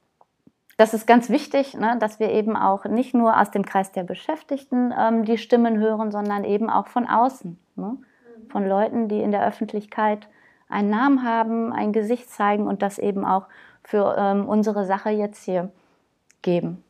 Das 0.76 0.94
ist 0.94 1.06
ganz 1.06 1.28
wichtig, 1.28 1.74
ne, 1.74 1.96
dass 2.00 2.18
wir 2.18 2.30
eben 2.30 2.56
auch 2.56 2.84
nicht 2.86 3.14
nur 3.14 3.38
aus 3.38 3.50
dem 3.50 3.64
Kreis 3.64 3.92
der 3.92 4.04
Beschäftigten 4.04 4.92
ähm, 4.98 5.24
die 5.24 5.38
Stimmen 5.38 5.78
hören, 5.78 6.10
sondern 6.10 6.44
eben 6.44 6.70
auch 6.70 6.88
von 6.88 7.06
außen, 7.06 7.58
ne, 7.76 7.98
von 8.48 8.66
Leuten, 8.66 9.08
die 9.08 9.20
in 9.20 9.32
der 9.32 9.46
Öffentlichkeit 9.46 10.28
einen 10.68 10.90
Namen 10.90 11.24
haben, 11.24 11.72
ein 11.72 11.92
Gesicht 11.92 12.30
zeigen 12.30 12.66
und 12.66 12.82
das 12.82 12.98
eben 12.98 13.24
auch 13.24 13.46
für 13.84 14.16
ähm, 14.18 14.48
unsere 14.48 14.86
Sache 14.86 15.10
jetzt 15.10 15.44
hier 15.44 15.70
geben. 16.40 16.82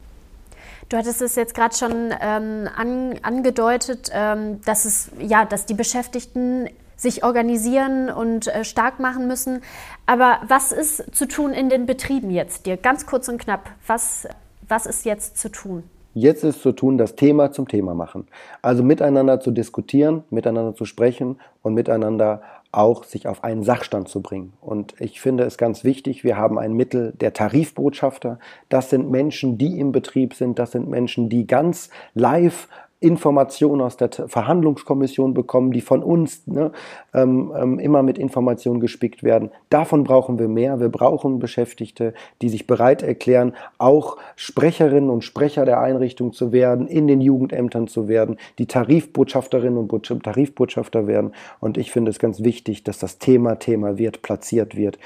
Du 0.89 0.97
hattest 0.97 1.23
es 1.23 1.37
jetzt 1.37 1.55
gerade 1.55 1.75
schon 1.75 2.13
ähm, 2.21 2.69
an, 2.77 3.15
angedeutet, 3.23 4.11
ähm, 4.13 4.61
dass 4.63 4.85
es 4.85 5.11
ja, 5.19 5.45
dass 5.45 5.67
die 5.67 5.75
Beschäftigten 5.75 6.69
sich 7.03 7.25
organisieren 7.25 8.09
und 8.09 8.47
äh, 8.47 8.65
stark 8.65 9.01
machen 9.01 9.27
müssen. 9.27 9.61
Aber 10.07 10.39
was 10.47 10.73
ist 10.73 11.15
zu 11.15 11.27
tun 11.27 11.53
in 11.53 11.69
den 11.69 11.85
Betrieben 11.85 12.31
jetzt? 12.31 12.65
Dir 12.65 12.77
ganz 12.77 13.07
kurz 13.07 13.29
und 13.29 13.39
knapp, 13.39 13.71
was, 13.87 14.29
was 14.69 14.87
ist 14.87 15.05
jetzt 15.05 15.37
zu 15.37 15.51
tun? 15.51 15.83
Jetzt 16.15 16.45
ist 16.45 16.63
zu 16.63 16.73
tun, 16.73 16.99
das 16.99 17.17
Thema 17.17 17.53
zum 17.53 17.67
Thema 17.67 17.95
machen. 17.95 18.29
Also 18.61 18.83
miteinander 18.83 19.41
zu 19.41 19.51
diskutieren, 19.51 20.25
miteinander 20.31 20.75
zu 20.75 20.85
sprechen 20.85 21.41
und 21.63 21.75
miteinander 21.75 22.43
auch 22.71 23.05
sich 23.05 23.29
auf 23.29 23.45
einen 23.45 23.63
Sachstand 23.63 24.09
zu 24.09 24.23
bringen. 24.23 24.55
Und 24.61 24.95
ich 24.99 25.21
finde 25.21 25.45
es 25.45 25.59
ganz 25.59 25.85
wichtig, 25.85 26.25
wir 26.25 26.37
haben 26.37 26.59
ein 26.59 26.73
Mittel 26.73 27.13
der 27.13 27.33
Tarifbotschafter. 27.33 28.39
Das 28.69 28.91
sind 28.91 29.11
Menschen, 29.11 29.59
die 29.59 29.79
im 29.79 29.93
Betrieb 29.93 30.35
sind. 30.35 30.59
Das 30.59 30.73
sind 30.73 30.89
Menschen, 30.89 31.29
die 31.29 31.47
ganz 31.47 31.91
live 32.15 32.69
Informationen 33.03 33.81
aus 33.81 33.97
der 33.97 34.11
Verhandlungskommission 34.11 35.35
bekommen, 35.35 35.73
die 35.73 35.81
von 35.81 36.03
uns 36.03 36.47
ne, 36.47 36.73
ähm, 37.13 37.53
ähm, 37.57 37.79
immer 37.79 38.03
mit 38.03 38.19
Informationen 38.19 38.81
gespickt 38.81 39.23
werden. 39.23 39.51
Davon 39.71 40.05
brauchen 40.05 40.39
wir 40.39 40.49
mehr. 40.49 40.81
Wir 40.81 40.89
brauchen 40.89 41.39
Beschäftigte, 41.39 42.15
die 42.41 42.49
sich 42.49 42.67
bereit 42.67 43.03
erklären, 43.03 43.55
auch 43.79 44.17
Sprecherinnen 44.37 45.11
und 45.11 45.25
Sprecher 45.25 45.65
der 45.65 45.81
Einrichtung 45.81 46.33
zu 46.33 46.53
werden, 46.53 46.87
in 46.87 47.07
den 47.07 47.21
Jugendämtern 47.21 47.89
zu 47.89 48.09
werden, 48.09 48.37
die 48.59 48.67
Tarifbotschafterinnen 48.67 49.79
und 49.79 50.23
Tarifbotschafter 50.23 51.07
werden. 51.07 51.33
Und 51.61 51.79
ich 51.79 51.91
finde 51.91 52.11
es 52.11 52.19
ganz 52.19 52.43
wichtig, 52.43 52.85
dass 52.85 52.99
das 52.99 53.19
Thema 53.19 53.57
Thema 53.57 53.99
wird, 53.99 54.23
platziert 54.23 54.77
wird. 54.77 54.99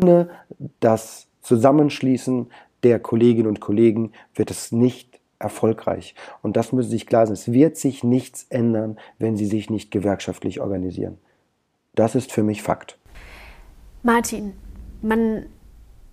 Ohne 0.00 0.28
das 0.78 1.26
Zusammenschließen 1.42 2.48
der 2.82 2.98
Kolleginnen 2.98 3.48
und 3.48 3.60
Kollegen 3.60 4.12
wird 4.34 4.50
es 4.50 4.72
nicht 4.72 5.09
erfolgreich. 5.40 6.14
Und 6.42 6.56
das 6.56 6.72
müssen 6.72 6.90
Sie 6.90 6.96
sich 6.96 7.06
klar 7.06 7.26
sein. 7.26 7.34
Es 7.34 7.50
wird 7.50 7.76
sich 7.76 8.04
nichts 8.04 8.46
ändern, 8.50 8.98
wenn 9.18 9.36
Sie 9.36 9.46
sich 9.46 9.70
nicht 9.70 9.90
gewerkschaftlich 9.90 10.60
organisieren. 10.60 11.18
Das 11.94 12.14
ist 12.14 12.30
für 12.30 12.42
mich 12.42 12.62
Fakt. 12.62 12.98
Martin, 14.02 14.52
man 15.02 15.46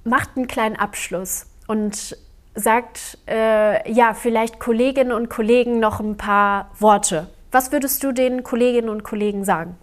macht 0.04 0.36
einen 0.36 0.48
kleinen 0.48 0.76
Abschluss 0.76 1.46
und 1.68 2.18
sagt, 2.56 3.20
äh, 3.28 3.92
ja, 3.92 4.14
vielleicht 4.14 4.60
Kolleginnen 4.60 5.12
und 5.12 5.30
Kollegen 5.30 5.80
noch 5.80 6.00
ein 6.00 6.18
paar 6.18 6.72
Worte. 6.80 7.30
Was 7.52 7.72
würdest 7.72 8.04
du 8.04 8.12
den 8.12 8.44
Kolleginnen 8.44 8.90
und 8.90 9.04
Kollegen 9.04 9.46
sagen? 9.46 9.78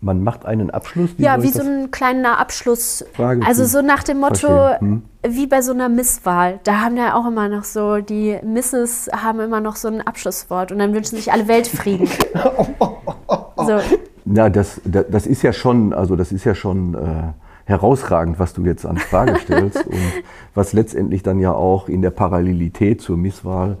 Man 0.00 0.22
macht 0.22 0.46
einen 0.46 0.70
Abschluss? 0.70 1.10
Wie 1.16 1.24
ja, 1.24 1.42
wie 1.42 1.48
so 1.48 1.62
ein 1.62 1.90
kleiner 1.90 2.38
Abschluss. 2.38 3.04
Frage 3.14 3.44
also 3.44 3.64
so 3.64 3.82
nach 3.82 4.04
dem 4.04 4.20
Motto, 4.20 4.78
hm. 4.78 5.02
wie 5.26 5.48
bei 5.48 5.60
so 5.60 5.72
einer 5.72 5.88
Misswahl. 5.88 6.60
Da 6.62 6.80
haben 6.80 6.96
ja 6.96 7.16
auch 7.16 7.26
immer 7.26 7.48
noch 7.48 7.64
so, 7.64 7.98
die 7.98 8.38
Misses 8.44 9.10
haben 9.12 9.40
immer 9.40 9.60
noch 9.60 9.74
so 9.74 9.88
ein 9.88 10.00
Abschlusswort 10.00 10.70
und 10.70 10.78
dann 10.78 10.94
wünschen 10.94 11.16
sich 11.16 11.32
alle 11.32 11.48
Weltfrieden. 11.48 12.06
so. 13.56 13.80
Na, 14.24 14.48
das, 14.50 14.80
das, 14.84 15.06
das, 15.10 15.26
ist 15.26 15.42
ja 15.42 15.52
schon, 15.52 15.92
also 15.92 16.14
das 16.14 16.30
ist 16.30 16.44
ja 16.44 16.54
schon 16.54 16.94
äh, 16.94 17.32
herausragend, 17.64 18.38
was 18.38 18.52
du 18.52 18.64
jetzt 18.64 18.86
an 18.86 18.98
Frage 18.98 19.36
stellst 19.40 19.84
und 19.86 20.12
was 20.54 20.74
letztendlich 20.74 21.24
dann 21.24 21.40
ja 21.40 21.52
auch 21.52 21.88
in 21.88 22.02
der 22.02 22.10
Parallelität 22.10 23.00
zur 23.00 23.16
Misswahl 23.16 23.78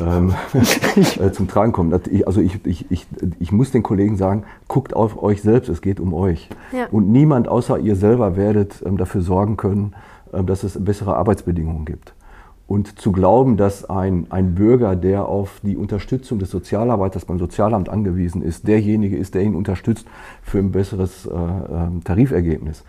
ähm, 0.00 0.34
äh, 1.20 1.30
zum 1.32 1.48
Tragen 1.48 1.72
kommen. 1.72 1.92
Also 2.24 2.40
ich, 2.40 2.64
ich, 2.64 2.90
ich, 2.90 3.06
ich 3.38 3.52
muss 3.52 3.70
den 3.72 3.82
Kollegen 3.82 4.16
sagen, 4.16 4.44
guckt 4.68 4.94
auf 4.94 5.22
euch 5.22 5.42
selbst, 5.42 5.68
es 5.68 5.82
geht 5.82 6.00
um 6.00 6.14
euch. 6.14 6.48
Ja. 6.72 6.86
Und 6.90 7.10
niemand 7.10 7.48
außer 7.48 7.78
ihr 7.78 7.96
selber 7.96 8.36
werdet 8.36 8.82
ähm, 8.86 8.96
dafür 8.96 9.22
sorgen 9.22 9.56
können, 9.56 9.94
ähm, 10.32 10.46
dass 10.46 10.62
es 10.62 10.82
bessere 10.82 11.16
Arbeitsbedingungen 11.16 11.84
gibt. 11.84 12.14
Und 12.68 12.98
zu 13.00 13.12
glauben, 13.12 13.56
dass 13.56 13.90
ein, 13.90 14.28
ein 14.30 14.54
Bürger, 14.54 14.96
der 14.96 15.26
auf 15.26 15.60
die 15.62 15.76
Unterstützung 15.76 16.38
des 16.38 16.50
Sozialarbeiters 16.50 17.24
beim 17.24 17.38
Sozialamt 17.38 17.88
angewiesen 17.88 18.40
ist, 18.40 18.66
derjenige 18.66 19.16
ist, 19.16 19.34
der 19.34 19.42
ihn 19.42 19.54
unterstützt 19.54 20.06
für 20.42 20.58
ein 20.58 20.70
besseres 20.70 21.26
äh, 21.26 21.30
ähm, 21.30 22.02
Tarifergebnis. 22.04 22.84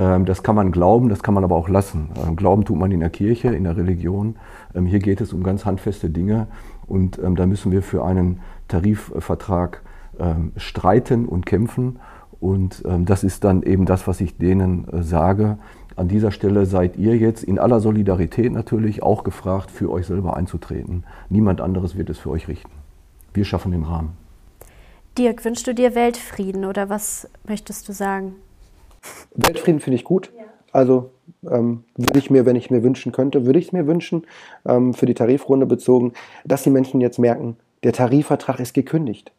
Ähm, 0.00 0.24
das 0.24 0.42
kann 0.42 0.54
man 0.54 0.72
glauben, 0.72 1.10
das 1.10 1.22
kann 1.22 1.34
man 1.34 1.44
aber 1.44 1.56
auch 1.56 1.68
lassen. 1.68 2.08
Ähm, 2.26 2.36
glauben 2.36 2.64
tut 2.64 2.78
man 2.78 2.90
in 2.90 3.00
der 3.00 3.10
Kirche, 3.10 3.48
in 3.48 3.64
der 3.64 3.76
Religion. 3.76 4.36
Ähm, 4.74 4.86
hier 4.86 4.98
geht 4.98 5.20
es 5.20 5.34
um 5.34 5.42
ganz 5.42 5.66
handfeste 5.66 6.08
Dinge 6.08 6.46
und 6.86 7.20
da 7.22 7.46
müssen 7.46 7.70
wir 7.70 7.82
für 7.82 8.04
einen 8.04 8.40
Tarifvertrag 8.66 9.82
streiten 10.56 11.26
und 11.26 11.46
kämpfen. 11.46 12.00
Und 12.40 12.82
das 12.84 13.22
ist 13.22 13.44
dann 13.44 13.62
eben 13.62 13.86
das, 13.86 14.08
was 14.08 14.20
ich 14.20 14.38
denen 14.38 14.88
äh, 14.88 15.04
sage 15.04 15.58
an 16.00 16.08
dieser 16.08 16.30
Stelle 16.30 16.64
seid 16.64 16.96
ihr 16.96 17.18
jetzt 17.18 17.44
in 17.44 17.58
aller 17.58 17.78
Solidarität 17.78 18.50
natürlich 18.52 19.02
auch 19.02 19.22
gefragt, 19.22 19.70
für 19.70 19.90
euch 19.90 20.06
selber 20.06 20.34
einzutreten. 20.34 21.04
Niemand 21.28 21.60
anderes 21.60 21.94
wird 21.94 22.08
es 22.08 22.18
für 22.18 22.30
euch 22.30 22.48
richten. 22.48 22.70
Wir 23.34 23.44
schaffen 23.44 23.72
den 23.72 23.82
Rahmen. 23.82 24.16
Dirk, 25.18 25.44
wünschst 25.44 25.66
du 25.66 25.74
dir 25.74 25.94
Weltfrieden 25.94 26.64
oder 26.64 26.88
was 26.88 27.28
möchtest 27.46 27.86
du 27.86 27.92
sagen? 27.92 28.36
Weltfrieden 29.34 29.80
finde 29.80 29.96
ich 29.96 30.04
gut. 30.04 30.32
Ja. 30.36 30.44
Also 30.72 31.10
ähm, 31.48 31.84
würde 31.96 32.18
ich 32.18 32.30
mir, 32.30 32.46
wenn 32.46 32.56
ich 32.56 32.70
mir 32.70 32.82
wünschen 32.82 33.12
könnte, 33.12 33.46
würde 33.46 33.58
ich 33.58 33.66
es 33.66 33.72
mir 33.72 33.86
wünschen, 33.86 34.26
ähm, 34.66 34.94
für 34.94 35.06
die 35.06 35.14
Tarifrunde 35.14 35.66
bezogen, 35.66 36.12
dass 36.44 36.62
die 36.62 36.70
Menschen 36.70 37.00
jetzt 37.00 37.18
merken, 37.18 37.56
der 37.82 37.92
Tarifvertrag 37.92 38.60
ist 38.60 38.74
gekündigt. 38.74 39.32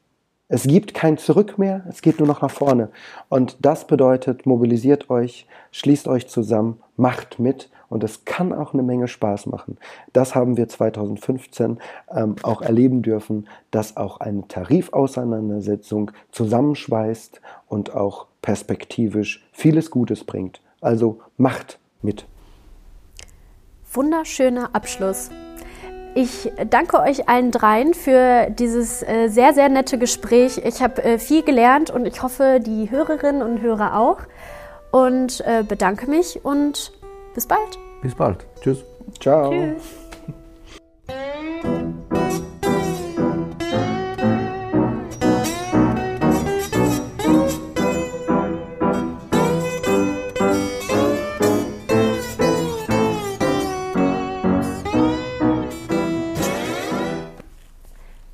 Es 0.47 0.63
gibt 0.63 0.93
kein 0.93 1.17
Zurück 1.17 1.57
mehr, 1.57 1.85
es 1.87 2.01
geht 2.01 2.19
nur 2.19 2.27
noch 2.27 2.41
nach 2.41 2.51
vorne. 2.51 2.89
Und 3.29 3.57
das 3.61 3.87
bedeutet, 3.87 4.45
mobilisiert 4.45 5.09
euch, 5.09 5.47
schließt 5.71 6.09
euch 6.09 6.27
zusammen, 6.27 6.81
macht 6.97 7.39
mit 7.39 7.69
und 7.91 8.03
es 8.03 8.23
kann 8.23 8.53
auch 8.53 8.73
eine 8.73 8.83
Menge 8.83 9.07
Spaß 9.07 9.47
machen. 9.47 9.77
Das 10.13 10.33
haben 10.33 10.55
wir 10.55 10.67
2015 10.67 11.79
ähm, 12.09 12.35
auch 12.41 12.61
erleben 12.61 13.01
dürfen, 13.01 13.47
dass 13.69 13.97
auch 13.97 14.21
eine 14.21 14.47
Tarifauseinandersetzung 14.47 16.11
zusammenschweißt 16.31 17.41
und 17.67 17.93
auch 17.93 18.27
perspektivisch 18.41 19.45
vieles 19.51 19.91
Gutes 19.91 20.23
bringt. 20.23 20.61
Also 20.79 21.19
macht 21.37 21.79
mit. 22.01 22.25
Wunderschöner 23.93 24.69
Abschluss. 24.73 25.29
Ich 26.15 26.51
danke 26.69 26.99
euch 26.99 27.27
allen 27.27 27.51
dreien 27.51 27.93
für 27.93 28.49
dieses 28.49 29.03
äh, 29.03 29.27
sehr, 29.27 29.53
sehr 29.53 29.69
nette 29.69 29.97
Gespräch. 29.97 30.61
Ich 30.63 30.81
habe 30.81 31.03
äh, 31.03 31.19
viel 31.19 31.43
gelernt 31.43 31.89
und 31.89 32.05
ich 32.05 32.23
hoffe, 32.23 32.59
die 32.65 32.89
Hörerinnen 32.89 33.41
und 33.41 33.61
Hörer 33.61 33.97
auch. 33.97 34.19
Und 34.91 35.41
äh, 35.41 35.63
bedanke 35.63 36.09
mich 36.09 36.43
und 36.43 36.91
bis 37.33 37.47
bald. 37.47 37.79
Bis 38.01 38.15
bald. 38.15 38.45
Tschüss. 38.61 38.83
Ciao. 39.19 39.51
Tschüss. 39.51 40.01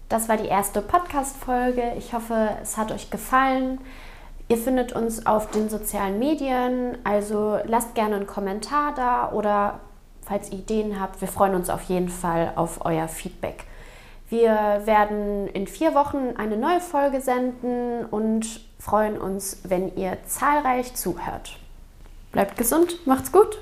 Das 0.09 0.29
war 0.29 0.37
die 0.37 0.47
erste 0.49 0.81
Podcast-Folge. 0.81 1.93
Ich 1.97 2.11
hoffe, 2.11 2.57
es 2.61 2.75
hat 2.75 2.91
euch 2.91 3.11
gefallen. 3.11 3.79
Ihr 4.49 4.57
findet 4.57 4.93
uns 4.93 5.25
auf 5.25 5.51
den 5.51 5.69
sozialen 5.69 6.19
Medien, 6.19 6.97
also 7.03 7.59
lasst 7.65 7.95
gerne 7.95 8.15
einen 8.15 8.27
Kommentar 8.27 8.93
da 8.95 9.31
oder 9.31 9.81
falls 10.21 10.51
ihr 10.51 10.59
Ideen 10.59 10.99
habt, 10.99 11.19
wir 11.19 11.27
freuen 11.27 11.55
uns 11.55 11.69
auf 11.69 11.83
jeden 11.83 12.09
Fall 12.09 12.53
auf 12.55 12.85
euer 12.85 13.07
Feedback. 13.07 13.65
Wir 14.29 14.81
werden 14.85 15.47
in 15.47 15.67
vier 15.67 15.95
Wochen 15.95 16.35
eine 16.37 16.57
neue 16.57 16.81
Folge 16.81 17.21
senden 17.21 18.05
und 18.05 18.61
freuen 18.79 19.17
uns, 19.17 19.61
wenn 19.63 19.95
ihr 19.95 20.17
zahlreich 20.25 20.95
zuhört. 20.95 21.57
Bleibt 22.31 22.57
gesund, 22.57 23.05
macht's 23.05 23.31
gut! 23.31 23.57